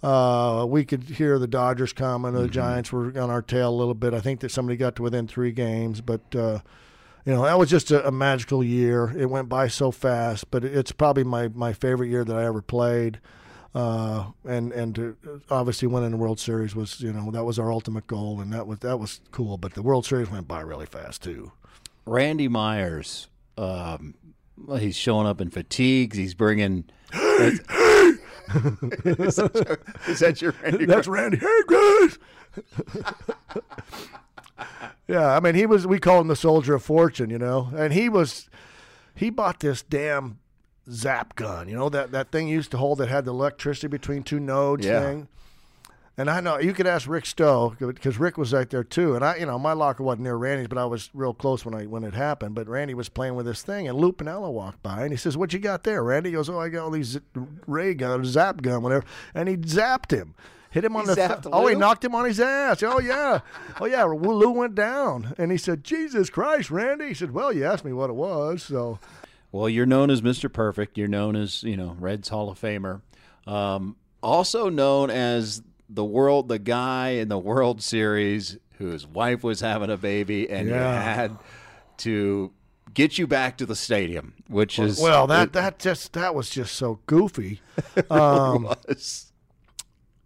uh, 0.03 0.67
we 0.69 0.85
could 0.85 1.05
hear 1.05 1.39
the 1.39 1.47
Dodgers 1.47 1.93
coming. 1.93 2.33
The 2.35 2.49
Giants 2.49 2.91
were 2.91 3.07
on 3.21 3.31
our 3.31 3.43
tail 3.43 3.71
a 3.71 3.77
little 3.77 3.95
bit. 3.95 4.15
I 4.15 4.21
think 4.21 4.41
that 4.41 4.51
somebody 4.51 4.77
got 4.77 4.97
to 4.97 5.03
within 5.03 5.27
three 5.27 5.53
games, 5.53 6.01
but. 6.01 6.35
Uh, 6.35 6.59
you 7.27 7.35
know, 7.35 7.45
that 7.45 7.59
was 7.59 7.69
just 7.69 7.91
a, 7.91 8.09
a 8.09 8.11
magical 8.11 8.65
year. 8.65 9.15
It 9.15 9.27
went 9.27 9.51
by 9.51 9.69
so 9.69 9.91
fast, 9.91 10.51
but 10.51 10.65
it's 10.65 10.91
probably 10.91 11.23
my, 11.23 11.49
my 11.49 11.75
favorite 11.75 12.09
year 12.09 12.25
that 12.25 12.35
I 12.35 12.47
ever 12.47 12.63
played. 12.63 13.21
Uh, 13.73 14.31
and 14.45 14.73
and 14.73 14.95
to, 14.97 15.17
obviously 15.49 15.87
winning 15.87 16.11
the 16.11 16.17
World 16.17 16.41
Series 16.41 16.75
was 16.75 17.01
you 17.01 17.13
know 17.13 17.31
that 17.31 17.45
was 17.45 17.57
our 17.59 17.71
ultimate 17.71 18.07
goal, 18.09 18.41
and 18.41 18.53
that 18.53 18.67
was 18.67 18.81
that 18.81 18.99
was 18.99 19.21
cool. 19.31 19.59
But 19.59 19.75
the 19.75 19.83
World 19.83 20.05
Series 20.05 20.29
went 20.29 20.49
by 20.49 20.61
really 20.61 20.87
fast 20.87 21.23
too. 21.23 21.53
Randy 22.05 22.49
Myers, 22.49 23.29
um, 23.57 24.15
he's 24.79 24.97
showing 24.97 25.29
up 25.29 25.41
in 25.41 25.51
fatigues. 25.51 26.17
He's 26.17 26.35
bringing. 26.35 26.85
is, 27.13 27.61
that 29.37 29.65
your, 29.65 29.81
is 30.09 30.19
that 30.19 30.43
your 30.43 30.55
Randy? 30.63 30.87
That's 30.87 31.07
Randy. 31.07 31.37
Hey 31.37 31.61
guys. 31.69 32.19
yeah, 35.07 35.37
I 35.37 35.39
mean 35.39 35.55
he 35.55 35.67
was. 35.67 35.87
We 35.87 36.01
call 36.01 36.21
him 36.21 36.27
the 36.27 36.35
soldier 36.35 36.75
of 36.75 36.83
fortune, 36.83 37.31
you 37.31 37.39
know, 37.39 37.71
and 37.77 37.93
he 37.93 38.09
was. 38.09 38.51
He 39.15 39.31
bought 39.31 39.61
this 39.61 39.83
damn 39.83 40.40
zap 40.91 41.37
gun, 41.37 41.69
you 41.69 41.77
know 41.77 41.89
that 41.89 42.13
that 42.13 42.31
thing 42.31 42.49
used 42.49 42.71
to 42.73 42.77
hold 42.79 42.99
that 42.99 43.09
had 43.09 43.25
the 43.25 43.33
electricity 43.33 43.87
between 43.89 44.23
two 44.23 44.41
nodes 44.41 44.87
Yeah. 44.87 45.01
thing. 45.01 45.29
And 46.19 46.29
I 46.29 46.41
know 46.41 46.59
you 46.59 46.75
could 46.75 46.87
ask 46.87 47.09
Rick 47.09 47.25
Stowe 47.25 47.75
because 47.79 48.19
Rick 48.19 48.37
was 48.37 48.53
right 48.53 48.69
there 48.69 48.85
too. 48.85 49.15
And 49.15 49.25
I, 49.25 49.37
you 49.37 49.47
know, 49.47 49.59
my 49.59 49.73
locker 49.73 50.03
wasn't 50.03 50.25
near 50.25 50.37
Randy's, 50.37 50.69
but 50.69 50.77
I 50.77 50.85
was 50.85 51.09
real 51.15 51.33
close 51.33 51.65
when 51.65 51.75
I 51.75 51.85
when 51.87 52.05
it 52.05 52.13
happened. 52.13 52.55
But 52.55 52.69
Randy 52.69 52.93
was 52.93 53.09
playing 53.09 53.37
with 53.37 53.47
this 53.47 53.63
thing, 53.63 53.89
and 53.89 53.97
Lou 53.97 54.13
Piniella 54.13 54.53
walked 54.53 54.83
by, 54.83 55.03
and 55.03 55.13
he 55.13 55.17
says, 55.17 55.39
"What 55.39 55.55
you 55.55 55.59
got 55.59 55.85
there?" 55.85 56.03
Randy 56.03 56.33
goes, 56.33 56.51
"Oh, 56.51 56.59
I 56.59 56.69
got 56.69 56.85
all 56.85 56.91
these 56.91 57.19
ray 57.67 57.95
gun, 57.95 58.23
zap 58.27 58.61
gun, 58.61 58.83
whatever." 58.83 59.05
And 59.35 59.49
he 59.49 59.57
zapped 59.57 60.11
him, 60.11 60.35
hit 60.71 60.85
him 60.85 60.95
on 60.95 61.07
the. 61.07 61.15
zapped 61.15 61.49
oh, 61.51 61.67
he 61.69 61.75
knocked 61.75 62.05
him 62.05 62.15
on 62.15 62.27
his 62.27 62.39
ass. 62.41 62.83
Oh 62.83 63.01
yeah, 63.01 63.41
oh 63.81 63.87
yeah. 63.87 64.03
Lou 64.05 64.51
went 64.51 64.75
down, 64.75 65.35
and 65.39 65.51
he 65.51 65.57
said, 65.57 65.85
"Jesus 65.85 66.29
Christ, 66.29 66.71
Randy." 66.71 67.09
He 67.09 67.15
said, 67.15 67.31
"Well, 67.31 67.51
you 67.51 67.65
asked 67.65 67.85
me 67.85 67.95
what 67.95 68.11
it 68.11 68.17
was, 68.17 68.63
so." 68.63 68.99
Well, 69.53 69.69
you're 69.69 69.87
known 69.87 70.11
as 70.11 70.23
Mr. 70.23 70.53
Perfect. 70.53 70.97
You're 70.97 71.09
known 71.09 71.37
as 71.37 71.63
you 71.63 71.77
know 71.77 71.97
Reds 71.99 72.29
Hall 72.29 72.51
of 72.51 72.61
Famer. 72.61 73.01
Um, 73.47 73.97
also 74.23 74.69
known 74.69 75.11
as 75.11 75.63
the 75.89 76.05
world, 76.05 76.49
the 76.49 76.59
guy 76.59 77.11
in 77.11 77.29
the 77.29 77.39
World 77.39 77.83
Series 77.83 78.59
whose 78.79 79.07
wife 79.07 79.43
was 79.43 79.61
having 79.61 79.91
a 79.91 79.97
baby, 79.97 80.49
and 80.49 80.69
you 80.69 80.75
had 80.75 81.37
to 81.99 82.51
get 82.95 83.19
you 83.19 83.27
back 83.27 83.59
to 83.59 83.67
the 83.67 83.77
stadium, 83.77 84.35
which 84.49 84.79
is 84.79 85.01
Well, 85.01 85.27
that 85.27 85.49
it 85.49 85.53
that 85.55 85.79
just 85.79 86.13
that 86.15 86.35
was 86.35 86.49
just 86.51 86.75
so 86.77 87.01
goofy. 87.07 87.61
Um, 88.11 88.65
was. 88.89 89.27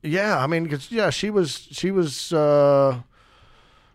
Yeah, 0.03 0.39
I 0.39 0.47
mean, 0.47 0.69
'cause, 0.69 0.91
yeah, 0.91 1.09
she 1.11 1.31
was 1.31 1.67
she 1.71 1.91
was 1.91 2.31
uh, 2.33 3.01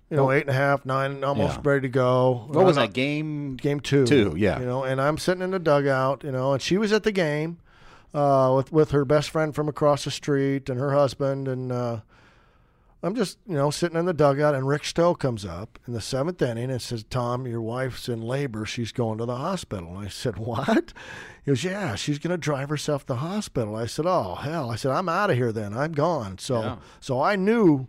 you 0.09 0.17
know 0.17 0.31
eight 0.31 0.41
and 0.41 0.49
a 0.49 0.53
half, 0.53 0.85
nine, 0.85 1.23
almost 1.23 1.55
Yeah. 1.57 1.61
ready 1.63 1.81
to 1.81 1.89
go. 1.89 2.45
What 2.47 2.65
was 2.65 2.75
that 2.77 2.93
game? 2.93 3.55
Game 3.55 3.79
two. 3.79 4.05
Two, 4.05 4.33
yeah. 4.37 4.59
You 4.59 4.65
know, 4.65 4.83
and 4.83 4.99
I'm 5.01 5.17
sitting 5.17 5.43
in 5.43 5.51
the 5.51 5.59
dugout, 5.59 6.23
you 6.23 6.31
know, 6.31 6.53
and 6.53 6.61
she 6.61 6.77
was 6.77 6.91
at 6.91 7.03
the 7.03 7.11
game 7.11 7.57
uh, 8.13 8.53
with 8.55 8.71
with 8.71 8.91
her 8.91 9.05
best 9.05 9.29
friend 9.29 9.53
from 9.53 9.67
across 9.69 10.03
the 10.05 10.11
street 10.11 10.69
and 10.69 10.79
her 10.79 10.93
husband, 10.93 11.47
and 11.47 11.71
uh, 11.71 11.99
I'm 13.01 13.15
just 13.15 13.37
you 13.47 13.53
know 13.55 13.69
sitting 13.69 13.97
in 13.97 14.05
the 14.05 14.13
dugout, 14.13 14.55
and 14.55 14.67
Rick 14.67 14.83
Stowe 14.83 15.13
comes 15.15 15.45
up 15.45 15.79
in 15.87 15.93
the 15.93 16.01
seventh 16.01 16.41
inning 16.41 16.69
and 16.71 16.81
says, 16.81 17.05
"Tom, 17.09 17.45
your 17.47 17.61
wife's 17.61 18.09
in 18.09 18.21
labor. 18.21 18.65
She's 18.65 18.91
going 18.91 19.19
to 19.19 19.25
the 19.25 19.37
hospital." 19.37 19.89
And 19.97 20.05
I 20.05 20.09
said, 20.09 20.37
"What?" 20.39 20.91
He 21.45 21.51
goes, 21.51 21.63
"Yeah, 21.63 21.95
she's 21.95 22.19
going 22.19 22.31
to 22.31 22.37
drive 22.37 22.69
herself 22.69 23.03
to 23.03 23.13
the 23.13 23.15
hospital." 23.17 23.75
I 23.75 23.85
said, 23.85 24.05
"Oh 24.07 24.35
hell!" 24.35 24.69
I 24.71 24.75
said, 24.75 24.91
"I'm 24.91 25.07
out 25.07 25.29
of 25.29 25.37
here 25.37 25.51
then. 25.53 25.73
I'm 25.77 25.91
gone." 25.93 26.39
So 26.39 26.61
Yeah. 26.61 26.75
so 26.99 27.21
I 27.21 27.35
knew 27.37 27.87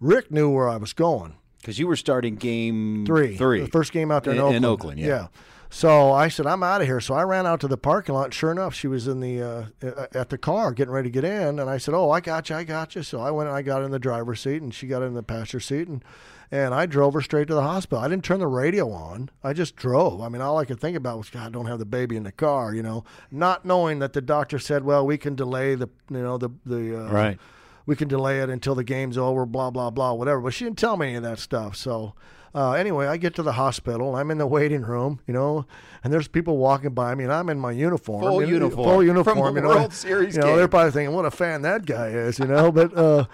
Rick 0.00 0.30
knew 0.30 0.50
where 0.50 0.68
I 0.68 0.76
was 0.76 0.92
going 0.92 1.34
Because 1.62 1.78
you 1.78 1.86
were 1.86 1.96
starting 1.96 2.34
game 2.34 3.06
three. 3.06 3.36
Three. 3.38 3.60
The 3.60 3.68
first 3.68 3.92
game 3.92 4.10
out 4.10 4.24
there 4.24 4.32
in, 4.34 4.38
In- 4.38 4.44
Oakland. 4.44 4.56
in 4.56 4.64
Oakland, 4.64 4.98
yeah. 5.00 5.28
So 5.70 6.12
I 6.12 6.28
said, 6.28 6.46
I'm 6.46 6.62
out 6.62 6.82
of 6.82 6.86
here. 6.86 7.00
So 7.00 7.14
I 7.14 7.22
ran 7.22 7.46
out 7.46 7.60
to 7.60 7.68
the 7.68 7.78
parking 7.78 8.14
lot. 8.14 8.34
Sure 8.34 8.52
enough, 8.52 8.74
she 8.74 8.88
was 8.88 9.08
in 9.08 9.20
the 9.20 9.40
uh, 9.82 10.06
at 10.12 10.28
the 10.28 10.36
car 10.36 10.72
getting 10.72 10.92
ready 10.92 11.08
to 11.08 11.12
get 11.12 11.24
in. 11.24 11.58
And 11.58 11.70
I 11.70 11.78
said, 11.78 11.94
Oh, 11.94 12.10
I 12.10 12.20
got 12.20 12.50
you. 12.50 12.56
I 12.56 12.64
got 12.64 12.94
you. 12.94 13.02
So 13.02 13.20
I 13.22 13.30
went 13.30 13.48
and 13.48 13.56
I 13.56 13.62
got 13.62 13.82
in 13.82 13.90
the 13.90 13.98
driver's 13.98 14.40
seat, 14.42 14.60
and 14.60 14.74
she 14.74 14.86
got 14.86 15.00
in 15.02 15.14
the 15.14 15.22
passenger 15.22 15.60
seat, 15.60 15.88
and 15.88 16.04
and 16.50 16.74
I 16.74 16.84
drove 16.84 17.14
her 17.14 17.22
straight 17.22 17.48
to 17.48 17.54
the 17.54 17.62
hospital. 17.62 18.04
I 18.04 18.08
didn't 18.08 18.24
turn 18.24 18.40
the 18.40 18.46
radio 18.48 18.90
on. 18.90 19.30
I 19.42 19.54
just 19.54 19.74
drove. 19.74 20.20
I 20.20 20.28
mean, 20.28 20.42
all 20.42 20.58
I 20.58 20.66
could 20.66 20.78
think 20.78 20.94
about 20.98 21.16
was, 21.16 21.30
God, 21.30 21.46
I 21.46 21.48
don't 21.48 21.64
have 21.64 21.78
the 21.78 21.86
baby 21.86 22.16
in 22.16 22.24
the 22.24 22.32
car. 22.32 22.74
You 22.74 22.82
know, 22.82 23.04
not 23.30 23.64
knowing 23.64 24.00
that 24.00 24.12
the 24.12 24.20
doctor 24.20 24.58
said, 24.58 24.84
Well, 24.84 25.06
we 25.06 25.16
can 25.16 25.34
delay 25.36 25.74
the 25.74 25.88
you 26.10 26.18
know 26.18 26.36
the 26.36 26.50
the 26.66 27.06
uh, 27.06 27.10
Right. 27.10 27.38
We 27.86 27.96
can 27.96 28.08
delay 28.08 28.40
it 28.40 28.48
until 28.50 28.74
the 28.74 28.84
game's 28.84 29.18
over, 29.18 29.44
blah 29.46 29.70
blah 29.70 29.90
blah, 29.90 30.12
whatever. 30.12 30.40
But 30.40 30.54
she 30.54 30.64
didn't 30.64 30.78
tell 30.78 30.96
me 30.96 31.08
any 31.08 31.16
of 31.16 31.22
that 31.22 31.38
stuff. 31.38 31.76
So 31.76 32.14
uh, 32.54 32.72
anyway, 32.72 33.06
I 33.06 33.16
get 33.16 33.34
to 33.36 33.42
the 33.42 33.52
hospital. 33.52 34.14
I'm 34.14 34.30
in 34.30 34.36
the 34.38 34.46
waiting 34.46 34.82
room, 34.82 35.20
you 35.26 35.32
know, 35.32 35.64
and 36.04 36.12
there's 36.12 36.28
people 36.28 36.58
walking 36.58 36.90
by 36.92 37.14
me, 37.14 37.24
and 37.24 37.32
I'm 37.32 37.48
in 37.48 37.58
my 37.58 37.70
uniform, 37.72 38.20
Full 38.22 38.44
uniform. 38.46 38.84
full 38.88 39.02
uniform. 39.02 39.38
From 39.38 39.56
you 39.56 39.62
know, 39.62 39.68
World 39.68 39.92
Series 39.94 40.34
You 40.36 40.42
know, 40.42 40.48
game. 40.48 40.56
they're 40.56 40.68
probably 40.68 40.90
thinking, 40.92 41.14
"What 41.16 41.24
a 41.24 41.30
fan 41.30 41.62
that 41.62 41.86
guy 41.86 42.08
is," 42.08 42.38
you 42.38 42.46
know. 42.46 42.70
but 42.70 42.94
uh, 42.96 43.24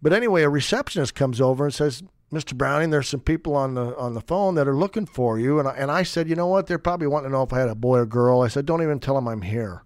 but 0.00 0.12
anyway, 0.12 0.42
a 0.44 0.48
receptionist 0.48 1.14
comes 1.16 1.40
over 1.40 1.64
and 1.64 1.74
says, 1.74 2.04
"Mr. 2.32 2.54
Browning, 2.56 2.90
there's 2.90 3.08
some 3.08 3.18
people 3.18 3.56
on 3.56 3.74
the 3.74 3.96
on 3.96 4.14
the 4.14 4.20
phone 4.20 4.54
that 4.54 4.68
are 4.68 4.76
looking 4.76 5.06
for 5.06 5.40
you." 5.40 5.58
And 5.58 5.66
I, 5.66 5.72
and 5.72 5.90
I 5.90 6.04
said, 6.04 6.28
"You 6.28 6.36
know 6.36 6.46
what? 6.46 6.68
They're 6.68 6.78
probably 6.78 7.08
wanting 7.08 7.30
to 7.30 7.36
know 7.36 7.42
if 7.42 7.52
I 7.52 7.58
had 7.58 7.68
a 7.68 7.74
boy 7.74 7.98
or 7.98 8.06
girl." 8.06 8.42
I 8.42 8.48
said, 8.48 8.64
"Don't 8.64 8.82
even 8.82 9.00
tell 9.00 9.16
them 9.16 9.26
I'm 9.26 9.42
here." 9.42 9.82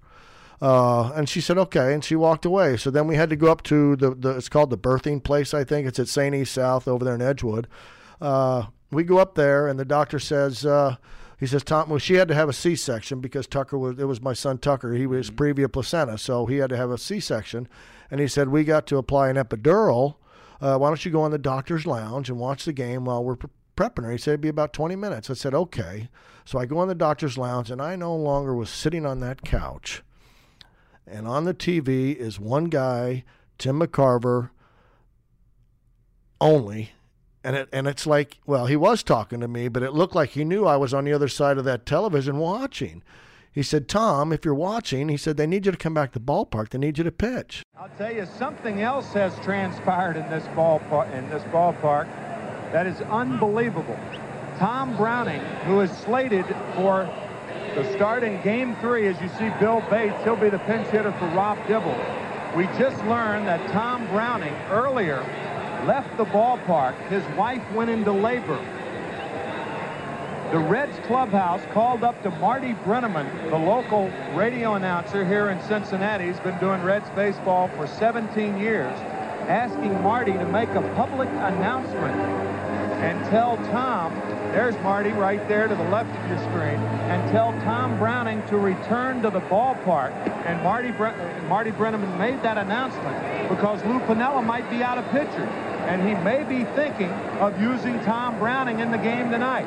Uh, 0.62 1.10
and 1.16 1.28
she 1.28 1.40
said, 1.40 1.58
okay. 1.58 1.92
And 1.92 2.04
she 2.04 2.14
walked 2.14 2.44
away. 2.44 2.76
So 2.76 2.88
then 2.88 3.08
we 3.08 3.16
had 3.16 3.28
to 3.30 3.36
go 3.36 3.50
up 3.50 3.64
to 3.64 3.96
the, 3.96 4.14
the 4.14 4.36
it's 4.36 4.48
called 4.48 4.70
the 4.70 4.78
birthing 4.78 5.22
place, 5.22 5.52
I 5.52 5.64
think. 5.64 5.88
It's 5.88 5.98
at 5.98 6.06
St. 6.06 6.32
East 6.36 6.54
South 6.54 6.86
over 6.86 7.04
there 7.04 7.16
in 7.16 7.20
Edgewood. 7.20 7.66
Uh, 8.20 8.66
we 8.92 9.02
go 9.02 9.18
up 9.18 9.34
there, 9.34 9.66
and 9.66 9.76
the 9.76 9.84
doctor 9.84 10.20
says, 10.20 10.64
uh, 10.64 10.96
he 11.36 11.46
says, 11.48 11.64
Tom, 11.64 11.88
well, 11.88 11.98
she 11.98 12.14
had 12.14 12.28
to 12.28 12.34
have 12.34 12.48
a 12.48 12.52
C 12.52 12.76
section 12.76 13.20
because 13.20 13.48
Tucker 13.48 13.76
was, 13.76 13.98
it 13.98 14.04
was 14.04 14.20
my 14.20 14.34
son 14.34 14.58
Tucker. 14.58 14.94
He 14.94 15.04
was 15.04 15.32
previa 15.32 15.70
placenta, 15.70 16.16
so 16.16 16.46
he 16.46 16.58
had 16.58 16.70
to 16.70 16.76
have 16.76 16.92
a 16.92 16.98
C 16.98 17.18
section. 17.18 17.66
And 18.08 18.20
he 18.20 18.28
said, 18.28 18.48
we 18.48 18.62
got 18.62 18.86
to 18.86 18.98
apply 18.98 19.30
an 19.30 19.36
epidural. 19.36 20.14
Uh, 20.60 20.78
why 20.78 20.88
don't 20.88 21.04
you 21.04 21.10
go 21.10 21.26
in 21.26 21.32
the 21.32 21.38
doctor's 21.38 21.86
lounge 21.86 22.30
and 22.30 22.38
watch 22.38 22.64
the 22.64 22.72
game 22.72 23.06
while 23.06 23.24
we're 23.24 23.34
pre- 23.34 23.50
prepping 23.76 24.04
her? 24.04 24.12
He 24.12 24.18
said, 24.18 24.32
it'd 24.32 24.42
be 24.42 24.48
about 24.48 24.72
20 24.72 24.94
minutes. 24.94 25.28
I 25.28 25.34
said, 25.34 25.54
okay. 25.54 26.08
So 26.44 26.60
I 26.60 26.66
go 26.66 26.80
in 26.82 26.88
the 26.88 26.94
doctor's 26.94 27.36
lounge, 27.36 27.68
and 27.72 27.82
I 27.82 27.96
no 27.96 28.14
longer 28.14 28.54
was 28.54 28.70
sitting 28.70 29.04
on 29.04 29.18
that 29.20 29.42
couch 29.42 30.04
and 31.06 31.26
on 31.26 31.44
the 31.44 31.54
TV 31.54 32.14
is 32.14 32.38
one 32.38 32.66
guy, 32.66 33.24
Tim 33.58 33.80
McCarver, 33.80 34.50
only. 36.40 36.92
And 37.44 37.56
it 37.56 37.68
and 37.72 37.86
it's 37.86 38.06
like, 38.06 38.38
well, 38.46 38.66
he 38.66 38.76
was 38.76 39.02
talking 39.02 39.40
to 39.40 39.48
me, 39.48 39.68
but 39.68 39.82
it 39.82 39.92
looked 39.92 40.14
like 40.14 40.30
he 40.30 40.44
knew 40.44 40.64
I 40.64 40.76
was 40.76 40.94
on 40.94 41.04
the 41.04 41.12
other 41.12 41.28
side 41.28 41.58
of 41.58 41.64
that 41.64 41.86
television 41.86 42.38
watching. 42.38 43.02
He 43.52 43.62
said, 43.62 43.86
Tom, 43.86 44.32
if 44.32 44.44
you're 44.46 44.54
watching, 44.54 45.10
he 45.10 45.18
said, 45.18 45.36
they 45.36 45.46
need 45.46 45.66
you 45.66 45.72
to 45.72 45.78
come 45.78 45.92
back 45.92 46.12
to 46.12 46.18
the 46.18 46.24
ballpark. 46.24 46.70
They 46.70 46.78
need 46.78 46.96
you 46.96 47.04
to 47.04 47.12
pitch. 47.12 47.62
I'll 47.76 47.90
tell 47.98 48.10
you, 48.10 48.26
something 48.38 48.80
else 48.80 49.12
has 49.12 49.38
transpired 49.40 50.16
in 50.16 50.28
this 50.30 50.44
ballpark. 50.54 51.12
In 51.12 51.28
this 51.28 51.42
ballpark, 51.44 52.06
that 52.72 52.86
is 52.86 53.02
unbelievable. 53.02 53.98
Tom 54.58 54.96
Browning, 54.96 55.40
who 55.66 55.80
is 55.80 55.90
slated 55.90 56.46
for 56.74 57.04
the 57.74 57.90
start 57.94 58.22
in 58.22 58.40
Game 58.42 58.76
Three, 58.76 59.08
as 59.08 59.20
you 59.20 59.28
see 59.38 59.50
Bill 59.58 59.82
Bates, 59.88 60.22
he'll 60.24 60.36
be 60.36 60.50
the 60.50 60.58
pinch 60.60 60.88
hitter 60.88 61.12
for 61.12 61.26
Rob 61.28 61.58
Dibble. 61.66 61.98
We 62.56 62.66
just 62.78 63.02
learned 63.04 63.46
that 63.46 63.70
Tom 63.70 64.06
Browning 64.08 64.54
earlier 64.70 65.20
left 65.86 66.16
the 66.16 66.24
ballpark. 66.26 66.94
His 67.08 67.24
wife 67.36 67.62
went 67.72 67.90
into 67.90 68.12
labor. 68.12 68.58
The 70.52 70.58
Reds 70.58 70.98
clubhouse 71.06 71.62
called 71.72 72.04
up 72.04 72.22
to 72.24 72.30
Marty 72.32 72.74
Brennaman, 72.84 73.48
the 73.48 73.56
local 73.56 74.10
radio 74.34 74.74
announcer 74.74 75.24
here 75.24 75.48
in 75.48 75.58
Cincinnati. 75.62 76.26
He's 76.26 76.40
been 76.40 76.58
doing 76.58 76.82
Reds 76.82 77.08
baseball 77.14 77.68
for 77.68 77.86
17 77.86 78.58
years, 78.58 78.92
asking 79.48 80.02
Marty 80.02 80.32
to 80.32 80.44
make 80.44 80.68
a 80.70 80.82
public 80.94 81.30
announcement 81.30 82.20
and 83.00 83.18
tell 83.30 83.56
Tom, 83.72 84.12
there's 84.52 84.74
Marty 84.82 85.10
right 85.10 85.46
there 85.48 85.66
to 85.66 85.74
the 85.74 85.84
left 85.84 86.14
of 86.16 86.28
your 86.28 86.38
screen, 86.38 86.78
and 87.10 87.30
tell 87.32 87.52
Tom 87.62 87.98
Browning 87.98 88.46
to 88.48 88.58
return 88.58 89.22
to 89.22 89.30
the 89.30 89.40
ballpark. 89.40 90.12
And 90.46 90.62
Marty, 90.62 90.90
Bre- 90.90 91.16
Marty 91.48 91.70
Brennaman 91.70 92.18
made 92.18 92.42
that 92.42 92.58
announcement 92.58 93.48
because 93.48 93.82
Lou 93.84 93.98
Piniella 94.00 94.44
might 94.44 94.68
be 94.70 94.82
out 94.82 94.98
of 94.98 95.08
pitcher, 95.10 95.46
and 95.88 96.06
he 96.06 96.14
may 96.22 96.44
be 96.44 96.64
thinking 96.74 97.10
of 97.40 97.60
using 97.60 97.98
Tom 98.04 98.38
Browning 98.38 98.80
in 98.80 98.90
the 98.90 98.98
game 98.98 99.30
tonight. 99.30 99.66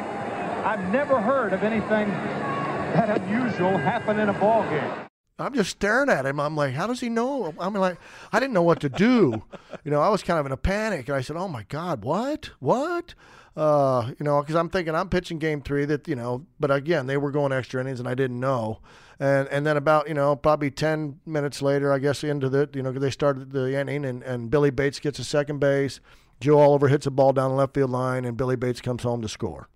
I've 0.65 0.91
never 0.91 1.19
heard 1.19 1.53
of 1.53 1.63
anything 1.63 2.09
that 2.09 3.21
unusual 3.21 3.77
happen 3.77 4.19
in 4.19 4.29
a 4.29 4.33
ball 4.33 4.63
game. 4.69 4.91
I'm 5.37 5.53
just 5.53 5.71
staring 5.71 6.09
at 6.09 6.25
him. 6.25 6.39
I'm 6.39 6.55
like, 6.55 6.73
how 6.73 6.87
does 6.87 7.01
he 7.01 7.09
know? 7.09 7.53
I'm 7.59 7.73
like, 7.73 7.97
I 8.31 8.39
didn't 8.39 8.53
know 8.53 8.63
what 8.63 8.79
to 8.81 8.89
do. 8.89 9.43
you 9.83 9.91
know, 9.91 10.01
I 10.01 10.07
was 10.07 10.23
kind 10.23 10.39
of 10.39 10.45
in 10.45 10.53
a 10.53 10.57
panic, 10.57 11.09
and 11.09 11.17
I 11.17 11.21
said, 11.21 11.35
"Oh 11.35 11.49
my 11.49 11.63
God, 11.63 12.05
what? 12.05 12.51
What?" 12.59 13.13
Uh, 13.55 14.11
you 14.19 14.25
know, 14.25 14.41
because 14.41 14.55
I'm 14.55 14.69
thinking 14.69 14.95
I'm 14.95 15.07
pitching 15.07 15.39
game 15.39 15.61
three. 15.61 15.85
That 15.85 16.07
you 16.07 16.15
know, 16.15 16.45
but 16.59 16.71
again, 16.71 17.07
they 17.07 17.15
were 17.15 17.31
going 17.31 17.53
extra 17.53 17.79
innings, 17.79 17.99
and 17.99 18.09
I 18.09 18.13
didn't 18.13 18.39
know. 18.39 18.81
And 19.19 19.47
and 19.47 19.65
then 19.65 19.77
about 19.77 20.09
you 20.09 20.13
know 20.13 20.35
probably 20.35 20.71
ten 20.71 21.19
minutes 21.25 21.61
later, 21.61 21.93
I 21.93 21.99
guess 21.99 22.23
into 22.23 22.49
the 22.49 22.69
you 22.73 22.83
know 22.83 22.91
they 22.91 23.11
started 23.11 23.51
the 23.51 23.79
inning, 23.79 24.03
and 24.03 24.21
and 24.23 24.51
Billy 24.51 24.71
Bates 24.71 24.99
gets 24.99 25.19
a 25.19 25.23
second 25.23 25.59
base. 25.59 26.01
Joe 26.41 26.59
Oliver 26.59 26.89
hits 26.89 27.05
a 27.05 27.11
ball 27.11 27.31
down 27.31 27.51
the 27.51 27.55
left 27.55 27.73
field 27.73 27.91
line, 27.91 28.25
and 28.25 28.35
Billy 28.35 28.57
Bates 28.57 28.81
comes 28.81 29.03
home 29.03 29.21
to 29.21 29.29
score. 29.29 29.69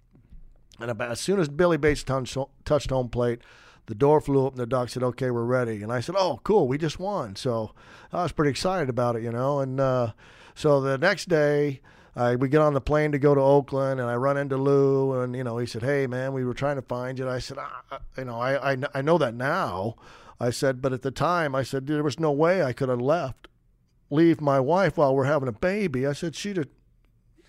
And 0.82 0.92
about 0.92 1.12
as 1.12 1.22
soon 1.22 1.40
as 1.40 1.48
Billy 1.48 1.78
Bates 1.78 2.04
touched, 2.04 2.38
touched 2.66 2.90
home 2.90 3.08
plate, 3.08 3.42
the 3.86 3.96
door 3.96 4.20
flew 4.20 4.46
open. 4.46 4.58
The 4.58 4.66
doc 4.66 4.90
said, 4.90 5.04
"Okay, 5.04 5.32
we're 5.32 5.44
ready." 5.44 5.82
And 5.82 5.92
I 5.92 6.02
said, 6.02 6.16
"Oh, 6.18 6.40
cool, 6.44 6.68
we 6.68 6.78
just 6.78 7.00
won." 7.00 7.36
So 7.38 7.72
I 8.12 8.24
was 8.24 8.34
pretty 8.34 8.52
excited 8.52 8.90
about 8.90 9.16
it, 9.16 9.24
you 9.24 9.32
know. 9.32 9.60
And 9.60 9.80
uh, 9.80 10.12
so 10.54 10.82
the 10.82 10.98
next 10.98 11.30
day, 11.30 11.82
I, 12.20 12.36
we 12.36 12.50
get 12.50 12.62
on 12.62 12.74
the 12.74 12.82
plane 12.82 13.14
to 13.14 13.20
go 13.20 13.34
to 13.34 13.42
Oakland, 13.42 14.00
and 14.02 14.10
I 14.10 14.16
run 14.16 14.36
into 14.36 14.58
Lou, 14.58 15.22
and 15.22 15.36
you 15.36 15.44
know, 15.44 15.58
he 15.58 15.66
said, 15.66 15.84
"Hey, 15.84 16.06
man, 16.06 16.34
we 16.34 16.44
were 16.44 16.54
trying 16.54 16.76
to 16.76 16.82
find 16.82 17.18
you." 17.18 17.26
And 17.26 17.34
I 17.34 17.40
said, 17.40 17.58
ah, 17.60 18.00
"You 18.18 18.26
know, 18.26 18.40
I, 18.40 18.74
I 18.74 18.78
I 18.94 19.02
know 19.02 19.18
that 19.18 19.34
now." 19.34 19.96
I 20.40 20.50
said, 20.50 20.82
"But 20.82 20.92
at 20.92 21.02
the 21.02 21.12
time, 21.12 21.56
I 21.56 21.64
said 21.64 21.88
there 21.88 22.04
was 22.04 22.20
no 22.20 22.32
way 22.32 22.62
I 22.62 22.74
could 22.74 22.90
have 22.90 23.00
left, 23.00 23.48
leave 24.10 24.42
my 24.42 24.60
wife 24.60 24.98
while 24.98 25.16
we're 25.16 25.26
having 25.26 25.48
a 25.48 25.54
baby." 25.54 26.06
I 26.06 26.14
said 26.14 26.36
she'd 26.36 26.58
have 26.58 26.68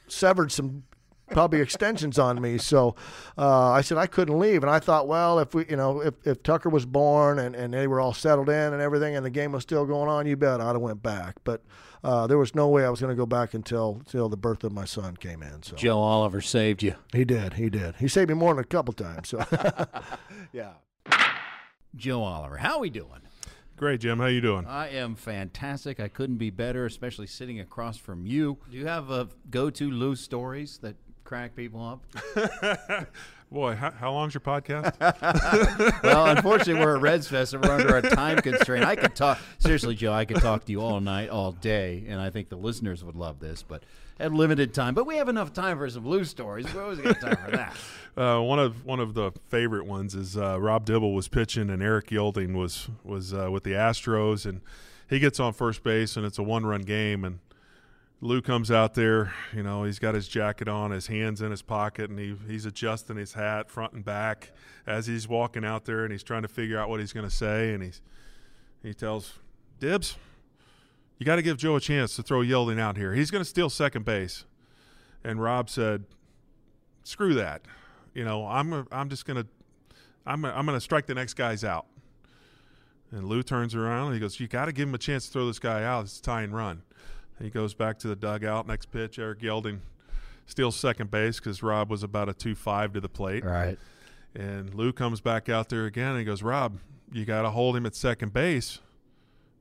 severed 0.06 0.52
some 0.52 0.84
probably 1.30 1.60
extensions 1.60 2.18
on 2.18 2.40
me. 2.40 2.58
So 2.58 2.94
uh, 3.38 3.70
I 3.70 3.80
said 3.80 3.98
I 3.98 4.06
couldn't 4.06 4.38
leave, 4.38 4.62
and 4.62 4.70
I 4.70 4.78
thought, 4.78 5.08
well, 5.08 5.38
if 5.38 5.54
we, 5.54 5.66
you 5.68 5.76
know, 5.76 6.00
if, 6.00 6.14
if 6.24 6.42
Tucker 6.42 6.68
was 6.68 6.86
born 6.86 7.38
and, 7.38 7.54
and 7.54 7.72
they 7.72 7.86
were 7.86 8.00
all 8.00 8.12
settled 8.12 8.48
in 8.48 8.72
and 8.72 8.82
everything, 8.82 9.16
and 9.16 9.24
the 9.24 9.30
game 9.30 9.52
was 9.52 9.62
still 9.62 9.86
going 9.86 10.08
on, 10.08 10.26
you 10.26 10.36
bet 10.36 10.60
I'd 10.60 10.66
have 10.66 10.80
went 10.80 11.02
back. 11.02 11.36
But 11.44 11.62
uh, 12.02 12.26
there 12.26 12.38
was 12.38 12.54
no 12.54 12.68
way 12.68 12.84
I 12.84 12.90
was 12.90 13.00
going 13.00 13.10
to 13.12 13.16
go 13.16 13.26
back 13.26 13.54
until 13.54 13.96
until 14.00 14.28
the 14.28 14.36
birth 14.36 14.64
of 14.64 14.72
my 14.72 14.84
son 14.84 15.16
came 15.16 15.42
in. 15.42 15.62
So 15.62 15.76
Joe 15.76 15.98
Oliver 15.98 16.40
saved 16.40 16.82
you. 16.82 16.94
he 17.12 17.24
did, 17.24 17.54
he 17.54 17.68
did. 17.70 17.96
He 17.96 18.08
saved 18.08 18.28
me 18.28 18.34
more 18.34 18.54
than 18.54 18.62
a 18.64 18.66
couple 18.66 18.92
times. 18.94 19.28
So 19.28 19.44
Yeah. 20.52 20.72
Joe 21.96 22.22
Oliver, 22.22 22.56
how 22.58 22.78
we 22.78 22.88
doing? 22.90 23.20
Great, 23.76 24.00
Jim. 24.00 24.18
How 24.18 24.26
you 24.26 24.40
doing? 24.42 24.66
I 24.66 24.90
am 24.90 25.14
fantastic. 25.14 25.98
I 26.00 26.08
couldn't 26.08 26.36
be 26.36 26.50
better, 26.50 26.84
especially 26.86 27.26
sitting 27.26 27.60
across 27.60 27.96
from 27.96 28.26
you. 28.26 28.58
Do 28.70 28.76
you 28.76 28.86
have 28.86 29.10
a 29.10 29.28
go-to 29.48 29.90
Lou 29.90 30.14
stories 30.14 30.78
that 30.82 30.96
crack 31.24 31.56
people 31.56 31.82
up? 31.82 33.08
Boy, 33.52 33.74
how, 33.74 33.90
how 33.90 34.12
long's 34.12 34.32
your 34.32 34.42
podcast? 34.42 34.94
well, 36.04 36.26
unfortunately, 36.26 36.84
we're 36.84 36.96
at 36.96 37.02
Reds 37.02 37.26
Fest 37.26 37.52
and 37.52 37.64
we're 37.64 37.72
under 37.72 37.96
a 37.96 38.02
time 38.02 38.38
constraint. 38.38 38.84
I 38.84 38.94
could 38.94 39.16
talk 39.16 39.40
seriously, 39.58 39.96
Joe. 39.96 40.12
I 40.12 40.24
could 40.24 40.36
talk 40.36 40.64
to 40.66 40.72
you 40.72 40.80
all 40.80 41.00
night, 41.00 41.30
all 41.30 41.50
day, 41.50 42.04
and 42.06 42.20
I 42.20 42.30
think 42.30 42.48
the 42.48 42.56
listeners 42.56 43.02
would 43.02 43.16
love 43.16 43.40
this. 43.40 43.64
But 43.64 43.82
at 44.20 44.32
limited 44.32 44.72
time, 44.72 44.94
but 44.94 45.04
we 45.04 45.16
have 45.16 45.28
enough 45.28 45.52
time 45.52 45.78
for 45.78 45.90
some 45.90 46.06
Lou 46.06 46.22
stories. 46.24 46.72
We 46.72 46.80
always 46.80 47.00
got 47.00 47.20
time 47.20 47.36
for 47.44 47.50
that. 47.50 47.76
uh, 48.16 48.40
one 48.40 48.60
of 48.60 48.84
one 48.84 49.00
of 49.00 49.14
the 49.14 49.32
favorite 49.48 49.84
ones 49.84 50.14
is 50.14 50.36
uh, 50.36 50.60
Rob 50.60 50.84
Dibble 50.84 51.12
was 51.12 51.26
pitching 51.26 51.70
and 51.70 51.82
Eric 51.82 52.08
Yelding 52.10 52.54
was 52.54 52.88
was 53.02 53.34
uh, 53.34 53.48
with 53.50 53.64
the 53.64 53.72
Astros 53.72 54.46
and 54.46 54.60
he 55.08 55.18
gets 55.18 55.40
on 55.40 55.54
first 55.54 55.82
base 55.82 56.16
and 56.16 56.24
it's 56.24 56.38
a 56.38 56.42
one 56.44 56.64
run 56.64 56.82
game 56.82 57.24
and 57.24 57.40
Lou 58.22 58.42
comes 58.42 58.70
out 58.70 58.94
there, 58.94 59.32
you 59.54 59.62
know, 59.62 59.84
he's 59.84 59.98
got 59.98 60.14
his 60.14 60.28
jacket 60.28 60.68
on, 60.68 60.90
his 60.90 61.06
hands 61.06 61.40
in 61.40 61.50
his 61.50 61.62
pocket, 61.62 62.10
and 62.10 62.18
he, 62.18 62.36
he's 62.46 62.66
adjusting 62.66 63.16
his 63.16 63.32
hat 63.32 63.70
front 63.70 63.94
and 63.94 64.04
back 64.04 64.52
as 64.86 65.06
he's 65.06 65.26
walking 65.26 65.64
out 65.64 65.86
there, 65.86 66.04
and 66.04 66.12
he's 66.12 66.22
trying 66.22 66.42
to 66.42 66.48
figure 66.48 66.78
out 66.78 66.90
what 66.90 67.00
he's 67.00 67.14
going 67.14 67.26
to 67.26 67.34
say, 67.34 67.72
and 67.72 67.82
he's 67.82 68.02
he 68.82 68.92
tells 68.92 69.38
Dibs, 69.78 70.16
you 71.18 71.24
got 71.24 71.36
to 71.36 71.42
give 71.42 71.56
Joe 71.56 71.76
a 71.76 71.80
chance 71.80 72.16
to 72.16 72.22
throw 72.22 72.40
Yelding 72.40 72.78
out 72.78 72.96
here. 72.96 73.14
He's 73.14 73.30
going 73.30 73.42
to 73.42 73.48
steal 73.48 73.70
second 73.70 74.04
base, 74.04 74.44
and 75.24 75.40
Rob 75.40 75.70
said, 75.70 76.04
"Screw 77.04 77.32
that, 77.34 77.62
you 78.12 78.24
know, 78.24 78.46
I'm 78.46 78.86
I'm 78.92 79.08
just 79.08 79.24
going 79.24 79.42
to 79.42 79.48
I'm 80.26 80.44
I'm 80.44 80.66
going 80.66 80.76
to 80.76 80.80
strike 80.80 81.06
the 81.06 81.14
next 81.14 81.34
guys 81.34 81.64
out." 81.64 81.86
And 83.12 83.24
Lou 83.24 83.42
turns 83.42 83.74
around 83.74 84.08
and 84.08 84.14
he 84.14 84.20
goes, 84.20 84.38
"You 84.38 84.46
got 84.46 84.66
to 84.66 84.72
give 84.72 84.88
him 84.88 84.94
a 84.94 84.98
chance 84.98 85.24
to 85.26 85.32
throw 85.32 85.46
this 85.46 85.58
guy 85.58 85.84
out. 85.84 86.04
It's 86.04 86.18
a 86.18 86.22
tie 86.22 86.42
and 86.42 86.54
run." 86.54 86.82
He 87.40 87.50
goes 87.50 87.74
back 87.74 87.98
to 88.00 88.08
the 88.08 88.16
dugout. 88.16 88.66
Next 88.66 88.86
pitch, 88.86 89.18
Eric 89.18 89.40
Yelding 89.40 89.80
steals 90.46 90.76
second 90.76 91.10
base 91.10 91.38
because 91.38 91.62
Rob 91.62 91.90
was 91.90 92.02
about 92.02 92.28
a 92.28 92.34
two-five 92.34 92.92
to 92.92 93.00
the 93.00 93.08
plate. 93.08 93.44
Right. 93.44 93.78
And 94.34 94.74
Lou 94.74 94.92
comes 94.92 95.20
back 95.20 95.48
out 95.48 95.68
there 95.68 95.86
again 95.86 96.10
and 96.10 96.18
he 96.18 96.24
goes, 96.24 96.42
Rob, 96.42 96.78
you 97.12 97.24
got 97.24 97.42
to 97.42 97.50
hold 97.50 97.76
him 97.76 97.86
at 97.86 97.94
second 97.94 98.32
base. 98.32 98.80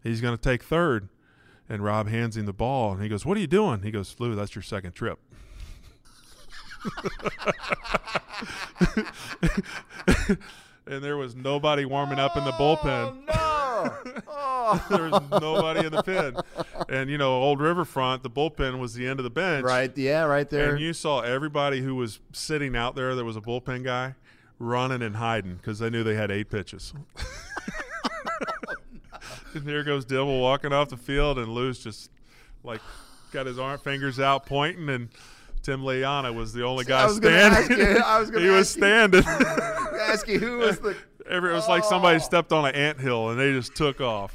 He's 0.03 0.21
going 0.21 0.35
to 0.35 0.41
take 0.41 0.63
third. 0.63 1.09
And 1.71 1.83
Rob 1.83 2.07
hands 2.07 2.35
him 2.35 2.45
the 2.47 2.53
ball 2.53 2.93
and 2.93 3.03
he 3.03 3.09
goes, 3.09 3.25
What 3.27 3.37
are 3.37 3.39
you 3.39 3.47
doing? 3.47 3.83
He 3.83 3.91
goes, 3.91 4.15
Lou, 4.17 4.33
that's 4.33 4.55
your 4.55 4.63
second 4.63 4.93
trip. 4.93 5.19
and 10.87 11.03
there 11.03 11.17
was 11.17 11.35
nobody 11.35 11.85
warming 11.85 12.17
up 12.17 12.35
in 12.35 12.43
the 12.43 12.51
bullpen. 12.53 13.23
Oh, 13.29 14.01
no. 14.03 14.11
oh, 14.71 14.85
there 14.89 15.09
was 15.09 15.41
nobody 15.41 15.85
in 15.85 15.91
the 15.91 16.03
pen. 16.03 16.35
And 16.87 17.09
you 17.09 17.17
know, 17.17 17.41
old 17.41 17.59
Riverfront, 17.59 18.23
the 18.23 18.29
bullpen 18.29 18.79
was 18.79 18.93
the 18.93 19.07
end 19.07 19.19
of 19.19 19.23
the 19.23 19.29
bench. 19.29 19.65
Right. 19.65 19.95
Yeah. 19.97 20.23
Right 20.23 20.49
there. 20.49 20.71
And 20.71 20.79
you 20.79 20.93
saw 20.93 21.21
everybody 21.21 21.81
who 21.81 21.95
was 21.95 22.19
sitting 22.31 22.75
out 22.75 22.95
there 22.95 23.15
that 23.15 23.25
was 23.25 23.35
a 23.35 23.41
bullpen 23.41 23.83
guy 23.83 24.15
running 24.59 25.01
and 25.01 25.15
hiding 25.15 25.55
because 25.55 25.79
they 25.79 25.89
knew 25.89 26.03
they 26.03 26.15
had 26.15 26.31
eight 26.31 26.49
pitches. 26.49 26.93
and 29.53 29.65
there 29.65 29.83
goes 29.83 30.05
Dibble 30.05 30.39
walking 30.39 30.73
off 30.73 30.89
the 30.89 30.97
field, 30.97 31.39
and 31.39 31.49
Lou's 31.49 31.79
just 31.79 32.11
like 32.63 32.81
got 33.31 33.45
his 33.45 33.57
arm 33.57 33.79
fingers 33.79 34.19
out 34.19 34.45
pointing, 34.45 34.89
and 34.89 35.09
Tim 35.63 35.81
Layana 35.81 36.33
was 36.33 36.53
the 36.53 36.65
only 36.65 36.85
guy 36.85 37.03
I 37.03 37.05
was 37.05 37.19
gonna 37.19 37.53
standing. 37.53 37.77
you- 37.77 38.01
I 38.03 38.19
was 38.19 38.29
gonna 38.31 38.43
he 38.43 38.49
was 38.49 38.67
ask 38.67 38.77
you- 38.77 38.81
standing. 38.81 39.23
ask 39.99 40.27
you 40.27 40.39
who 40.39 40.57
was 40.59 40.79
the. 40.79 40.95
Every, 41.27 41.51
it 41.51 41.53
was 41.53 41.67
like 41.67 41.83
somebody 41.83 42.15
oh. 42.15 42.19
stepped 42.19 42.51
on 42.51 42.65
an 42.65 42.73
anthill 42.73 43.29
and 43.29 43.39
they 43.39 43.51
just 43.51 43.75
took 43.75 44.01
off. 44.01 44.33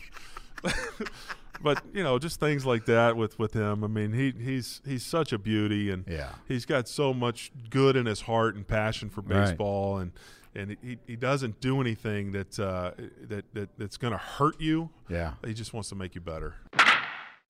But 1.62 1.82
you 1.94 2.02
know, 2.02 2.18
just 2.18 2.40
things 2.40 2.66
like 2.66 2.84
that 2.86 3.16
with, 3.16 3.38
with 3.38 3.54
him. 3.54 3.84
I 3.84 3.86
mean, 3.86 4.12
he 4.12 4.32
he's 4.38 4.82
he's 4.84 5.04
such 5.06 5.32
a 5.32 5.38
beauty, 5.38 5.90
and 5.90 6.04
Yeah. 6.06 6.30
he's 6.46 6.66
got 6.66 6.88
so 6.88 7.14
much 7.14 7.52
good 7.70 7.96
in 7.96 8.04
his 8.06 8.22
heart 8.22 8.54
and 8.54 8.66
passion 8.66 9.08
for 9.08 9.22
Right. 9.22 9.46
baseball, 9.46 9.98
and 9.98 10.12
and 10.54 10.76
he, 10.82 10.98
he 11.06 11.16
doesn't 11.16 11.60
do 11.60 11.80
anything 11.80 12.32
that 12.32 12.58
uh, 12.58 12.90
that, 13.28 13.44
that 13.54 13.68
that's 13.78 13.96
going 13.96 14.12
to 14.12 14.18
hurt 14.18 14.60
you. 14.60 14.90
Yeah. 15.08 15.34
He 15.46 15.54
just 15.54 15.72
wants 15.72 15.88
to 15.90 15.94
make 15.94 16.14
you 16.14 16.20
better. 16.20 16.56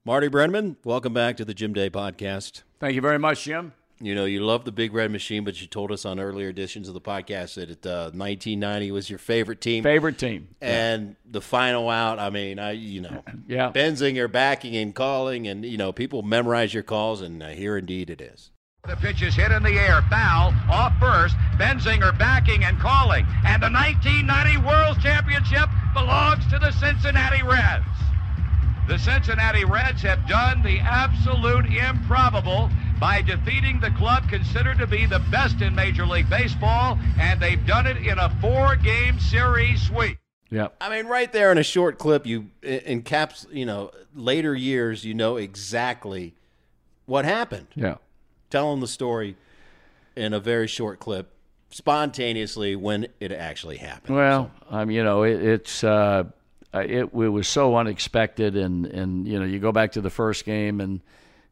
Marty 0.04 0.28
Brennaman, 0.28 0.76
welcome 0.84 1.14
back 1.14 1.36
to 1.38 1.44
the 1.44 1.54
Jim 1.54 1.72
Day 1.72 1.88
podcast. 1.90 2.62
Thank 2.78 2.94
you 2.94 3.00
very 3.00 3.18
much, 3.18 3.44
Jim. 3.44 3.72
You 4.00 4.14
know, 4.14 4.24
you 4.24 4.44
love 4.44 4.64
the 4.64 4.72
Big 4.72 4.92
Red 4.92 5.10
Machine, 5.12 5.44
but 5.44 5.60
you 5.60 5.66
told 5.68 5.92
us 5.92 6.04
on 6.04 6.18
earlier 6.18 6.48
editions 6.48 6.88
of 6.88 6.94
the 6.94 7.00
podcast 7.00 7.54
that 7.54 7.70
it, 7.70 7.86
uh, 7.86 8.10
1990 8.12 8.90
was 8.90 9.08
your 9.08 9.20
favorite 9.20 9.60
team. 9.60 9.84
Favorite 9.84 10.18
team. 10.18 10.48
And 10.60 11.14
the 11.24 11.40
final 11.40 11.88
out, 11.88 12.18
I 12.18 12.30
mean, 12.30 12.58
I 12.58 12.72
you 12.72 13.00
know, 13.02 13.22
Yeah. 13.46 13.70
Benzinger 13.72 14.30
backing 14.30 14.76
and 14.76 14.94
calling, 14.94 15.46
and 15.46 15.64
you 15.64 15.76
know, 15.78 15.92
people 15.92 16.22
memorize 16.22 16.74
your 16.74 16.82
calls, 16.82 17.20
and 17.20 17.42
uh, 17.42 17.48
here 17.50 17.76
indeed 17.78 18.10
it 18.10 18.20
is. 18.20 18.50
The 18.86 18.96
pitch 18.96 19.22
is 19.22 19.34
hit 19.34 19.50
in 19.50 19.62
the 19.62 19.78
air. 19.78 20.02
Foul 20.10 20.52
off 20.70 20.92
first. 21.00 21.36
Benzinger 21.56 22.18
backing 22.18 22.64
and 22.64 22.78
calling. 22.78 23.24
And 23.46 23.62
the 23.62 23.70
1990 23.70 24.58
World 24.66 25.00
Championship 25.00 25.70
belongs 25.94 26.46
to 26.50 26.58
the 26.58 26.70
Cincinnati 26.72 27.42
Reds. 27.42 27.86
The 28.86 28.98
Cincinnati 28.98 29.64
Reds 29.64 30.02
have 30.02 30.28
done 30.28 30.62
the 30.62 30.80
absolute 30.80 31.64
improbable 31.64 32.68
by 33.04 33.20
defeating 33.20 33.78
the 33.80 33.90
club 33.90 34.26
considered 34.30 34.78
to 34.78 34.86
be 34.86 35.04
the 35.04 35.18
best 35.30 35.60
in 35.60 35.74
Major 35.74 36.06
League 36.06 36.30
Baseball, 36.30 36.98
and 37.20 37.38
they've 37.38 37.66
done 37.66 37.86
it 37.86 37.98
in 37.98 38.18
a 38.18 38.34
four-game 38.40 39.20
series 39.20 39.82
sweep. 39.82 40.16
Yep. 40.48 40.74
I 40.80 40.88
mean, 40.88 41.04
right 41.06 41.30
there 41.30 41.52
in 41.52 41.58
a 41.58 41.62
short 41.62 41.98
clip, 41.98 42.24
you 42.24 42.46
in 42.62 43.02
caps, 43.02 43.46
you 43.52 43.66
know, 43.66 43.90
later 44.14 44.54
years, 44.54 45.04
you 45.04 45.12
know 45.12 45.36
exactly 45.36 46.32
what 47.04 47.26
happened. 47.26 47.66
Yeah. 47.74 47.96
Telling 48.48 48.80
the 48.80 48.88
story 48.88 49.36
in 50.16 50.32
a 50.32 50.40
very 50.40 50.66
short 50.66 50.98
clip, 50.98 51.30
spontaneously 51.68 52.74
when 52.74 53.08
it 53.20 53.32
actually 53.32 53.76
happened. 53.76 54.16
Well, 54.16 54.50
um, 54.70 54.90
you 54.90 55.04
know, 55.04 55.24
it, 55.24 55.42
it's 55.42 55.84
uh, 55.84 56.24
it, 56.72 57.00
it 57.02 57.12
was 57.12 57.48
so 57.48 57.76
unexpected, 57.76 58.56
and 58.56 58.86
and 58.86 59.28
you 59.28 59.38
know, 59.38 59.44
you 59.44 59.58
go 59.58 59.72
back 59.72 59.92
to 59.92 60.00
the 60.00 60.08
first 60.08 60.46
game, 60.46 60.80
and 60.80 61.02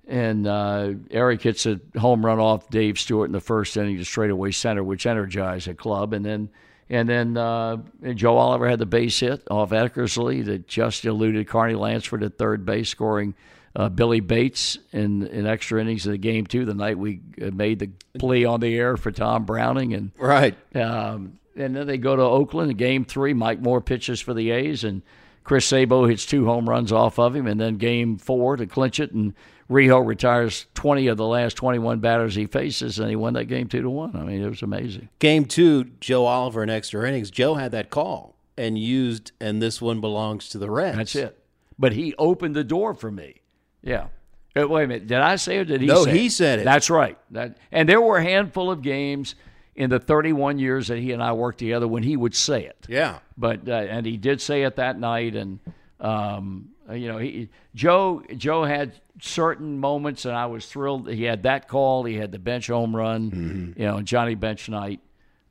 and 0.09 0.46
uh, 0.46 0.92
Eric 1.11 1.42
hits 1.42 1.66
a 1.66 1.80
home 1.98 2.24
run 2.24 2.38
off 2.38 2.68
Dave 2.70 2.98
Stewart 2.98 3.28
in 3.28 3.32
the 3.32 3.40
first 3.40 3.76
inning 3.76 3.98
to 3.98 4.05
straightaway 4.05 4.50
center, 4.50 4.82
which 4.84 5.07
energized 5.07 5.66
the 5.68 5.74
club, 5.74 6.12
and 6.12 6.24
then. 6.24 6.48
And 6.90 7.09
then 7.09 7.38
uh, 7.38 7.78
Joe 8.14 8.36
Oliver 8.36 8.68
had 8.68 8.78
the 8.78 8.84
base 8.84 9.18
hit 9.20 9.42
off 9.50 9.70
Eckersley 9.70 10.44
that 10.44 10.66
just 10.68 11.07
eluded 11.07 11.48
Carney 11.48 11.74
Lansford 11.74 12.22
at 12.22 12.36
third 12.36 12.66
base, 12.66 12.90
scoring 12.90 13.34
uh, 13.74 13.88
Billy 13.88 14.20
Bates 14.20 14.76
in, 14.92 15.26
in 15.28 15.46
extra 15.46 15.80
innings 15.80 16.05
of 16.05 16.12
the 16.12 16.18
game 16.18 16.44
too. 16.44 16.66
The 16.66 16.74
night 16.74 16.98
we 16.98 17.20
uh, 17.40 17.50
made 17.50 17.78
the 17.78 17.88
plea 18.18 18.44
on 18.44 18.61
the 18.61 18.74
air 18.76 18.98
for 18.98 19.11
Tom 19.11 19.46
Browning, 19.46 19.94
and 19.94 20.11
Right. 20.18 20.55
um, 20.76 21.38
and 21.57 21.74
then 21.74 21.86
they 21.86 21.96
go 21.96 22.14
to 22.14 22.22
Oakland 22.22 22.70
in 22.70 22.76
game 22.76 23.07
three. 23.07 23.32
Mike 23.32 23.61
Moore 23.61 23.80
pitches 23.80 24.20
for 24.20 24.34
the 24.34 24.50
A's, 24.50 24.84
and 24.84 25.00
Chris 25.44 25.64
Sabo 25.64 26.05
hits 26.05 26.26
two 26.26 26.44
home 26.44 26.68
runs 26.68 26.92
off 26.92 27.18
of 27.18 27.34
him. 27.34 27.46
And 27.46 27.59
then 27.59 27.76
game 27.76 28.18
four 28.18 28.57
to 28.57 28.66
clinch 28.66 29.00
it, 29.00 29.12
and 29.12 29.32
Rijo 29.72 30.04
retires 30.06 30.66
20 30.74 31.06
of 31.08 31.16
the 31.16 31.26
last 31.26 31.56
21 31.56 32.00
batters 32.00 32.34
he 32.34 32.46
faces, 32.46 32.98
and 32.98 33.08
he 33.08 33.16
won 33.16 33.34
that 33.34 33.46
game 33.46 33.68
two 33.68 33.82
to 33.82 33.90
one. 33.90 34.14
I 34.14 34.22
mean, 34.22 34.42
it 34.42 34.48
was 34.48 34.62
amazing. 34.62 35.08
Game 35.18 35.44
two, 35.46 35.84
Joe 36.00 36.26
Oliver 36.26 36.62
in 36.62 36.70
extra 36.70 37.08
innings. 37.08 37.30
Joe 37.30 37.54
had 37.54 37.72
that 37.72 37.90
call 37.90 38.36
and 38.56 38.78
used, 38.78 39.32
and 39.40 39.60
this 39.62 39.80
one 39.80 40.00
belongs 40.00 40.48
to 40.50 40.58
the 40.58 40.70
Reds. 40.70 40.96
That's 40.96 41.16
it. 41.16 41.38
But 41.78 41.92
he 41.94 42.14
opened 42.18 42.54
the 42.54 42.64
door 42.64 42.94
for 42.94 43.10
me. 43.10 43.40
Yeah. 43.82 44.08
Uh, 44.54 44.68
wait 44.68 44.84
a 44.84 44.86
minute. 44.86 45.06
Did 45.06 45.18
I 45.18 45.36
say 45.36 45.58
it? 45.58 45.64
Did 45.64 45.80
he? 45.80 45.86
No, 45.86 46.04
he 46.04 46.28
said 46.28 46.58
it. 46.58 46.64
That's 46.64 46.90
right. 46.90 47.18
That 47.30 47.56
and 47.72 47.88
there 47.88 48.00
were 48.00 48.18
a 48.18 48.22
handful 48.22 48.70
of 48.70 48.82
games 48.82 49.34
in 49.74 49.88
the 49.88 49.98
31 49.98 50.58
years 50.58 50.88
that 50.88 50.98
he 50.98 51.12
and 51.12 51.22
I 51.22 51.32
worked 51.32 51.58
together 51.58 51.88
when 51.88 52.02
he 52.02 52.16
would 52.16 52.34
say 52.34 52.66
it. 52.66 52.86
Yeah. 52.88 53.20
but 53.38 53.66
uh, 53.66 53.72
and 53.72 54.04
he 54.04 54.18
did 54.18 54.42
say 54.42 54.64
it 54.64 54.76
that 54.76 54.98
night, 55.00 55.34
and 55.34 55.58
um, 55.98 56.71
you 56.91 57.09
know, 57.09 57.18
he 57.18 57.49
Joe 57.74 58.22
Joe 58.37 58.64
had 58.64 58.93
certain 59.20 59.78
moments, 59.78 60.24
and 60.24 60.35
I 60.35 60.47
was 60.47 60.66
thrilled. 60.66 61.09
He 61.09 61.24
had 61.24 61.43
that 61.45 61.68
call, 61.68 62.05
he 62.05 62.14
had 62.16 62.33
the 62.33 62.39
bench 62.39 62.66
home 62.68 62.95
run, 62.97 63.74
you 63.76 63.85
know, 63.85 64.01
Johnny 64.03 64.35
Bench 64.35 64.68
night, 64.68 65.01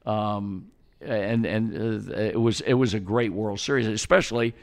um, 0.06 0.72
and 1.00 1.46
and 1.46 2.10
uh, 2.12 2.18
it 2.18 2.40
was 2.40 2.62
it 2.62 2.74
was 2.74 2.94
a 2.94 3.00
great 3.00 3.32
World 3.34 3.60
Series, 3.60 3.88
especially 3.88 4.54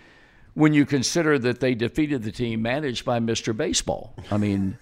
when 0.55 0.73
you 0.73 0.85
consider 0.87 1.39
that 1.39 1.61
they 1.61 1.75
defeated 1.75 2.23
the 2.23 2.33
team 2.33 2.63
managed 2.63 3.05
by 3.05 3.19
Mister 3.21 3.53
Baseball. 3.53 4.15
I 4.31 4.37
mean, 4.37 4.77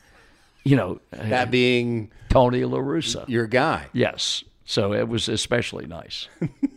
you 0.65 0.77
know, 0.77 1.01
That 1.11 1.51
being 1.51 2.11
Tony 2.31 2.65
La 2.65 2.79
Russa, 2.79 3.29
your 3.29 3.47
guy. 3.47 3.87
yes. 3.93 4.43
So 4.69 4.93
it 4.95 5.07
was 5.07 5.29
especially 5.29 5.87
nice. 5.87 6.29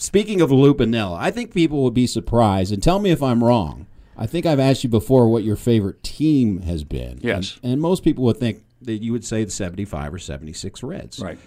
Speaking 0.00 0.40
of 0.40 0.50
Lou 0.50 0.72
Piniella, 0.72 1.18
I 1.18 1.30
think 1.30 1.52
people 1.52 1.84
would 1.84 1.92
be 1.92 2.06
surprised, 2.06 2.72
and 2.72 2.82
tell 2.82 2.98
me 2.98 3.10
if 3.10 3.22
I'm 3.22 3.44
wrong. 3.44 3.86
I 4.16 4.26
think 4.26 4.46
I've 4.46 4.58
asked 4.58 4.82
you 4.82 4.88
before 4.88 5.28
what 5.28 5.44
your 5.44 5.56
favorite 5.56 6.02
team 6.02 6.62
has 6.62 6.84
been. 6.84 7.20
Yes. 7.22 7.60
And, 7.62 7.74
and 7.74 7.82
most 7.82 8.02
people 8.02 8.24
would 8.24 8.38
think 8.38 8.64
that 8.80 9.02
you 9.02 9.12
would 9.12 9.26
say 9.26 9.44
the 9.44 9.50
75 9.50 10.14
or 10.14 10.18
76 10.18 10.82
Reds. 10.82 11.20
Right. 11.20 11.38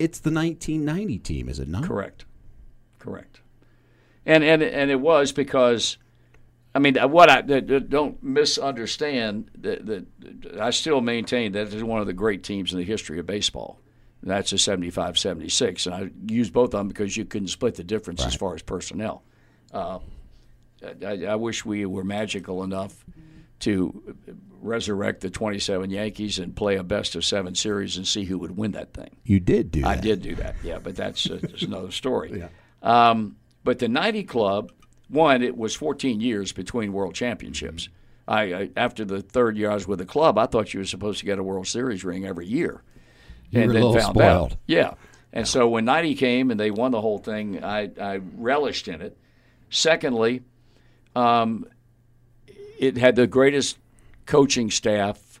It's 0.00 0.18
the 0.18 0.32
1990 0.32 1.18
team, 1.20 1.48
is 1.48 1.60
it 1.60 1.68
not? 1.68 1.84
Correct. 1.84 2.24
Correct. 2.98 3.42
And 4.26 4.42
and 4.42 4.60
and 4.60 4.90
it 4.90 5.00
was 5.00 5.30
because, 5.30 5.96
I 6.74 6.80
mean, 6.80 6.98
uh, 6.98 7.06
what 7.06 7.30
I 7.30 7.42
don't 7.42 8.20
misunderstand 8.24 9.52
that, 9.60 9.86
that 9.86 10.06
I 10.60 10.70
still 10.70 11.00
maintain 11.00 11.52
that 11.52 11.68
it 11.68 11.74
is 11.74 11.84
one 11.84 12.00
of 12.00 12.08
the 12.08 12.12
great 12.12 12.42
teams 12.42 12.72
in 12.72 12.78
the 12.78 12.84
history 12.84 13.20
of 13.20 13.26
baseball. 13.26 13.78
And 14.24 14.30
that's 14.30 14.54
a 14.54 14.58
75 14.58 15.18
76. 15.18 15.84
And 15.84 15.94
I 15.94 16.10
use 16.26 16.48
both 16.48 16.72
of 16.72 16.80
them 16.80 16.88
because 16.88 17.14
you 17.14 17.26
couldn't 17.26 17.48
split 17.48 17.74
the 17.74 17.84
difference 17.84 18.24
as 18.24 18.34
far 18.34 18.54
as 18.54 18.62
personnel. 18.62 19.22
Uh, 19.70 19.98
I, 21.04 21.26
I 21.26 21.34
wish 21.34 21.66
we 21.66 21.84
were 21.84 22.04
magical 22.04 22.64
enough 22.64 23.04
to 23.60 24.16
resurrect 24.62 25.20
the 25.20 25.28
27 25.28 25.90
Yankees 25.90 26.38
and 26.38 26.56
play 26.56 26.76
a 26.76 26.82
best 26.82 27.16
of 27.16 27.24
seven 27.26 27.54
series 27.54 27.98
and 27.98 28.08
see 28.08 28.24
who 28.24 28.38
would 28.38 28.56
win 28.56 28.70
that 28.70 28.94
thing. 28.94 29.10
You 29.24 29.40
did 29.40 29.70
do 29.70 29.82
that. 29.82 29.88
I 29.88 30.00
did 30.00 30.22
do 30.22 30.34
that, 30.36 30.54
yeah, 30.64 30.78
but 30.78 30.96
that's, 30.96 31.28
uh, 31.28 31.38
another 31.60 31.90
story. 31.90 32.38
Yeah. 32.38 32.48
Um, 32.82 33.36
but 33.62 33.78
the 33.78 33.88
90 33.88 34.24
Club, 34.24 34.72
one, 35.08 35.42
it 35.42 35.54
was 35.54 35.74
14 35.74 36.22
years 36.22 36.50
between 36.52 36.94
world 36.94 37.14
championships. 37.14 37.90
I, 38.26 38.42
I 38.54 38.70
After 38.74 39.04
the 39.04 39.20
third 39.20 39.58
year 39.58 39.70
I 39.70 39.74
was 39.74 39.86
with 39.86 39.98
the 39.98 40.06
club, 40.06 40.38
I 40.38 40.46
thought 40.46 40.72
you 40.72 40.80
were 40.80 40.86
supposed 40.86 41.18
to 41.20 41.26
get 41.26 41.38
a 41.38 41.42
World 41.42 41.66
Series 41.66 42.04
ring 42.04 42.24
every 42.24 42.46
year. 42.46 42.82
You 43.50 43.60
and 43.60 43.66
were 43.66 43.70
a 43.70 43.74
then 43.74 43.82
little 43.82 44.00
found 44.00 44.16
spoiled. 44.16 44.52
out. 44.52 44.58
Yeah. 44.66 44.94
And 45.32 45.48
so 45.48 45.68
when 45.68 45.84
90 45.84 46.14
came 46.14 46.50
and 46.50 46.60
they 46.60 46.70
won 46.70 46.92
the 46.92 47.00
whole 47.00 47.18
thing, 47.18 47.62
I, 47.64 47.90
I 48.00 48.20
relished 48.36 48.86
in 48.86 49.00
it. 49.02 49.16
Secondly, 49.68 50.42
um, 51.16 51.66
it 52.78 52.96
had 52.96 53.16
the 53.16 53.26
greatest 53.26 53.78
coaching 54.26 54.70
staff 54.70 55.40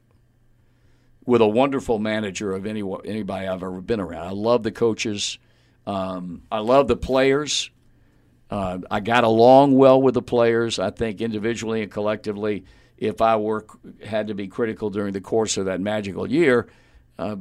with 1.24 1.40
a 1.40 1.46
wonderful 1.46 1.98
manager 1.98 2.52
of 2.52 2.66
any 2.66 2.82
anybody 3.04 3.46
I've 3.46 3.62
ever 3.62 3.80
been 3.80 4.00
around. 4.00 4.26
I 4.26 4.32
love 4.32 4.62
the 4.62 4.72
coaches. 4.72 5.38
Um, 5.86 6.42
I 6.50 6.58
love 6.58 6.88
the 6.88 6.96
players. 6.96 7.70
Uh, 8.50 8.78
I 8.90 9.00
got 9.00 9.24
along 9.24 9.74
well 9.76 10.00
with 10.00 10.14
the 10.14 10.22
players. 10.22 10.78
I 10.78 10.90
think 10.90 11.20
individually 11.20 11.82
and 11.82 11.90
collectively, 11.90 12.64
if 12.98 13.22
I 13.22 13.36
were 13.36 13.66
had 14.04 14.28
to 14.28 14.34
be 14.34 14.48
critical 14.48 14.90
during 14.90 15.12
the 15.12 15.20
course 15.20 15.56
of 15.56 15.66
that 15.66 15.80
magical 15.80 16.30
year, 16.30 16.68
uh, 17.18 17.36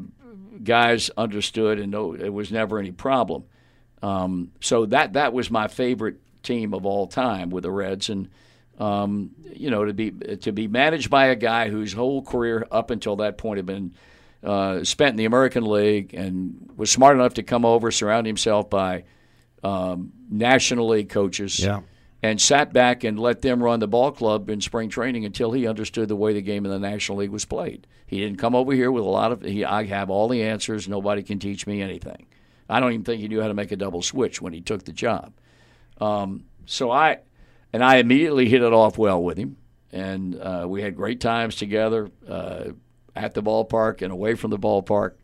guys 0.63 1.09
understood 1.17 1.79
and 1.79 1.91
no, 1.91 2.13
it 2.13 2.29
was 2.29 2.51
never 2.51 2.79
any 2.79 2.91
problem. 2.91 3.43
Um, 4.01 4.51
so 4.59 4.85
that 4.87 5.13
that 5.13 5.33
was 5.33 5.49
my 5.49 5.67
favorite 5.67 6.17
team 6.43 6.73
of 6.73 6.85
all 6.85 7.07
time 7.07 7.49
with 7.49 7.63
the 7.63 7.71
Reds, 7.71 8.09
and 8.09 8.29
um, 8.77 9.31
you 9.53 9.71
know 9.71 9.85
to 9.85 9.93
be 9.93 10.11
to 10.11 10.51
be 10.51 10.67
managed 10.67 11.09
by 11.09 11.27
a 11.27 11.35
guy 11.35 11.69
whose 11.69 11.93
whole 11.93 12.21
career 12.21 12.67
up 12.69 12.91
until 12.91 13.15
that 13.17 13.37
point 13.37 13.57
had 13.57 13.65
been 13.65 13.93
uh, 14.43 14.83
spent 14.83 15.11
in 15.11 15.15
the 15.15 15.25
American 15.25 15.65
League 15.65 16.13
and 16.13 16.69
was 16.75 16.91
smart 16.91 17.15
enough 17.15 17.35
to 17.35 17.43
come 17.43 17.63
over, 17.63 17.91
surround 17.91 18.27
himself 18.27 18.69
by 18.69 19.05
um, 19.63 20.11
National 20.29 20.89
League 20.89 21.09
coaches. 21.09 21.59
Yeah. 21.59 21.81
And 22.23 22.39
sat 22.39 22.71
back 22.71 23.03
and 23.03 23.19
let 23.19 23.41
them 23.41 23.61
run 23.61 23.81
the 23.81 23.87
ball 23.87 24.09
club 24.09 24.49
in 24.49 24.61
spring 24.61 24.87
training 24.87 25.25
until 25.25 25.51
he 25.51 25.67
understood 25.67 26.07
the 26.07 26.15
way 26.15 26.31
the 26.31 26.41
game 26.41 26.65
in 26.65 26.71
the 26.71 26.79
National 26.79 27.17
League 27.17 27.29
was 27.29 27.43
played. 27.43 27.85
He 28.07 28.19
didn't 28.19 28.39
come 28.39 28.55
over 28.55 28.71
here 28.71 28.91
with 28.91 29.03
a 29.03 29.09
lot 29.09 29.33
of. 29.33 29.41
He, 29.41 29.65
I 29.65 29.83
have 29.83 30.09
all 30.09 30.29
the 30.29 30.41
answers. 30.41 30.87
Nobody 30.87 31.21
can 31.21 31.37
teach 31.37 31.67
me 31.67 31.81
anything. 31.81 32.27
I 32.69 32.79
don't 32.79 32.93
even 32.93 33.03
think 33.03 33.19
he 33.19 33.27
knew 33.27 33.41
how 33.41 33.49
to 33.49 33.53
make 33.53 33.73
a 33.73 33.75
double 33.75 34.01
switch 34.01 34.41
when 34.41 34.53
he 34.53 34.61
took 34.61 34.85
the 34.85 34.93
job. 34.93 35.33
Um, 35.99 36.45
so 36.65 36.89
I, 36.89 37.19
and 37.73 37.83
I 37.83 37.97
immediately 37.97 38.47
hit 38.47 38.61
it 38.61 38.71
off 38.71 38.97
well 38.97 39.21
with 39.21 39.37
him, 39.37 39.57
and 39.91 40.39
uh, 40.39 40.65
we 40.65 40.81
had 40.81 40.95
great 40.95 41.19
times 41.19 41.57
together 41.57 42.09
uh, 42.27 42.69
at 43.17 43.33
the 43.33 43.43
ballpark 43.43 44.01
and 44.01 44.13
away 44.13 44.35
from 44.35 44.49
the 44.49 44.57
ballpark, 44.57 45.15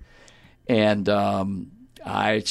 and 0.68 1.08
um, 1.08 1.72
I 2.06 2.44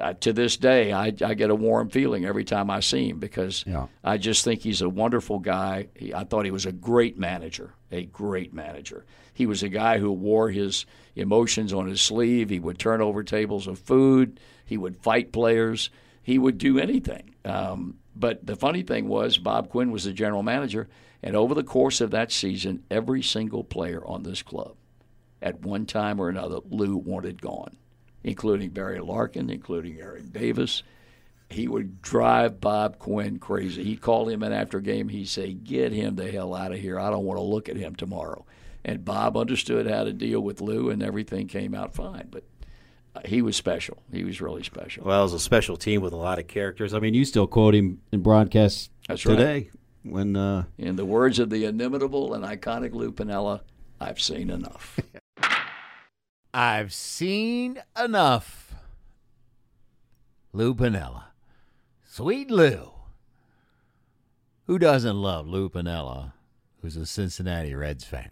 uh, 0.00 0.14
to 0.14 0.32
this 0.32 0.56
day, 0.56 0.92
I, 0.92 1.06
I 1.24 1.34
get 1.34 1.50
a 1.50 1.54
warm 1.54 1.88
feeling 1.90 2.24
every 2.24 2.44
time 2.44 2.70
I 2.70 2.80
see 2.80 3.08
him 3.08 3.18
because 3.18 3.64
Yeah. 3.66 3.86
I 4.02 4.18
just 4.18 4.44
think 4.44 4.60
he's 4.62 4.82
a 4.82 4.88
wonderful 4.88 5.38
guy. 5.38 5.88
He, 5.94 6.12
I 6.12 6.24
thought 6.24 6.44
he 6.44 6.50
was 6.50 6.66
a 6.66 6.72
great 6.72 7.18
manager, 7.18 7.74
a 7.90 8.04
great 8.04 8.52
manager. 8.52 9.04
He 9.32 9.46
was 9.46 9.62
a 9.62 9.68
guy 9.68 9.98
who 9.98 10.12
wore 10.12 10.50
his 10.50 10.86
emotions 11.16 11.72
on 11.72 11.86
his 11.88 12.00
sleeve. 12.00 12.50
He 12.50 12.60
would 12.60 12.78
turn 12.78 13.00
over 13.00 13.22
tables 13.22 13.66
of 13.66 13.78
food. 13.78 14.40
He 14.64 14.76
would 14.76 14.96
fight 14.96 15.32
players. 15.32 15.90
He 16.22 16.38
would 16.38 16.58
do 16.58 16.78
anything. 16.78 17.34
Um, 17.44 17.98
but 18.16 18.46
the 18.46 18.56
funny 18.56 18.82
thing 18.82 19.08
was, 19.08 19.38
Bob 19.38 19.68
Quinn 19.68 19.90
was 19.90 20.04
the 20.04 20.12
general 20.12 20.42
manager, 20.42 20.88
and 21.22 21.34
over 21.36 21.54
the 21.54 21.64
course 21.64 22.00
of 22.00 22.12
that 22.12 22.30
season, 22.32 22.84
every 22.90 23.22
single 23.22 23.64
player 23.64 24.02
on 24.06 24.22
this 24.22 24.40
club, 24.42 24.76
at 25.42 25.60
one 25.60 25.84
time 25.84 26.20
or 26.20 26.28
another, 26.28 26.58
Lou 26.70 26.96
wanted 26.96 27.42
gone 27.42 27.76
including 28.24 28.70
Barry 28.70 28.98
Larkin, 29.00 29.50
including 29.50 30.00
Aaron 30.00 30.30
Davis. 30.30 30.82
He 31.50 31.68
would 31.68 32.00
drive 32.02 32.60
Bob 32.60 32.98
Quinn 32.98 33.38
crazy. 33.38 33.84
He'd 33.84 34.00
call 34.00 34.28
him 34.28 34.42
in 34.42 34.52
after 34.52 34.78
a 34.78 34.82
game. 34.82 35.08
He'd 35.10 35.28
say, 35.28 35.52
Get 35.52 35.92
him 35.92 36.16
the 36.16 36.30
hell 36.30 36.54
out 36.54 36.72
of 36.72 36.78
here. 36.80 36.98
I 36.98 37.10
don't 37.10 37.24
want 37.24 37.38
to 37.38 37.44
look 37.44 37.68
at 37.68 37.76
him 37.76 37.94
tomorrow. 37.94 38.44
And 38.84 39.04
Bob 39.04 39.36
understood 39.36 39.86
how 39.86 40.04
to 40.04 40.12
deal 40.12 40.40
with 40.40 40.60
Lou, 40.60 40.90
and 40.90 41.02
everything 41.02 41.46
came 41.46 41.74
out 41.74 41.94
fine. 41.94 42.28
But 42.30 42.44
uh, 43.14 43.20
he 43.26 43.40
was 43.42 43.56
special. 43.56 44.02
He 44.10 44.24
was 44.24 44.40
really 44.40 44.62
special. 44.62 45.04
Well, 45.04 45.20
it 45.20 45.24
was 45.24 45.32
a 45.34 45.38
special 45.38 45.76
team 45.76 46.00
with 46.00 46.12
a 46.12 46.16
lot 46.16 46.38
of 46.38 46.48
characters. 46.48 46.92
I 46.92 46.98
mean, 46.98 47.14
You 47.14 47.24
still 47.24 47.46
quote 47.46 47.74
him 47.74 48.00
in 48.10 48.20
broadcasts 48.22 48.90
That's 49.06 49.24
right. 49.24 49.36
today 49.36 49.70
when 50.02 50.36
uh, 50.36 50.64
In 50.76 50.96
the 50.96 51.04
words 51.04 51.38
of 51.38 51.50
the 51.50 51.64
inimitable 51.66 52.34
and 52.34 52.44
iconic 52.44 52.92
Lou 52.92 53.12
Piniella, 53.12 53.60
I've 54.00 54.20
seen 54.20 54.50
enough. 54.50 54.98
I've 56.56 56.94
seen 56.94 57.82
enough. 58.00 58.76
Lou 60.52 60.72
Piniella. 60.72 61.24
Sweet 62.04 62.48
Lou. 62.48 62.92
Who 64.68 64.78
doesn't 64.78 65.20
love 65.20 65.48
Lou 65.48 65.68
Piniella, 65.68 66.32
who's 66.80 66.96
a 66.96 67.06
Cincinnati 67.06 67.74
Reds 67.74 68.04
fan? 68.04 68.30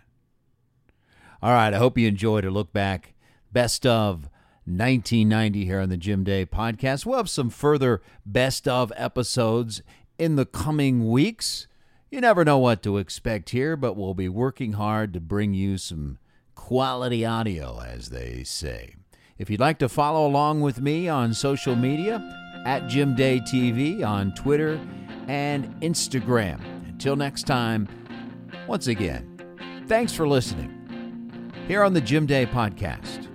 All 1.43 1.53
right, 1.53 1.75
I 1.75 1.79
hope 1.79 1.99
you 1.99 2.07
enjoyed 2.07 2.45
a 2.45 2.51
look 2.53 2.73
back. 2.73 3.15
Best 3.51 3.85
of 3.85 4.31
1990 4.67 5.65
here 5.65 5.81
on 5.81 5.89
the 5.89 5.97
Jim 5.97 6.23
Day 6.23 6.47
podcast. 6.47 7.05
We'll 7.05 7.17
have 7.17 7.29
some 7.29 7.51
further 7.51 8.03
best 8.25 8.69
of 8.69 8.93
episodes 8.95 9.83
in 10.17 10.37
the 10.37 10.47
coming 10.47 11.11
weeks. 11.11 11.67
You 12.09 12.21
never 12.21 12.45
know 12.45 12.59
what 12.59 12.85
to 12.85 12.99
expect 12.99 13.51
here, 13.51 13.77
but 13.77 13.97
we'll 13.97 14.15
be 14.15 14.29
working 14.29 14.75
hard 14.75 15.13
to 15.15 15.21
bring 15.21 15.55
you 15.55 15.77
some 15.77 16.19
quality 16.63 17.27
audio, 17.27 17.81
as 17.81 18.11
they 18.11 18.45
say. 18.45 18.95
If 19.37 19.51
you'd 19.51 19.59
like 19.59 19.79
to 19.79 19.89
follow 19.89 20.25
along 20.25 20.61
with 20.61 20.81
me 20.81 21.09
on 21.09 21.35
social 21.35 21.75
media, 21.75 22.23
at 22.65 22.87
Jim 22.87 23.17
Day 23.17 23.41
TV 23.41 24.07
on 24.07 24.33
Twitter 24.35 24.81
and 25.27 25.65
Instagram. 25.81 26.61
Until 26.89 27.17
next 27.17 27.49
time, 27.49 27.89
once 28.69 28.87
again, 28.87 29.27
thanks 29.89 30.13
for 30.13 30.29
listening 30.29 31.53
here 31.67 31.83
on 31.83 31.95
the 31.95 32.01
Jim 32.01 32.27
Day 32.27 32.47
Podcast. 32.47 33.32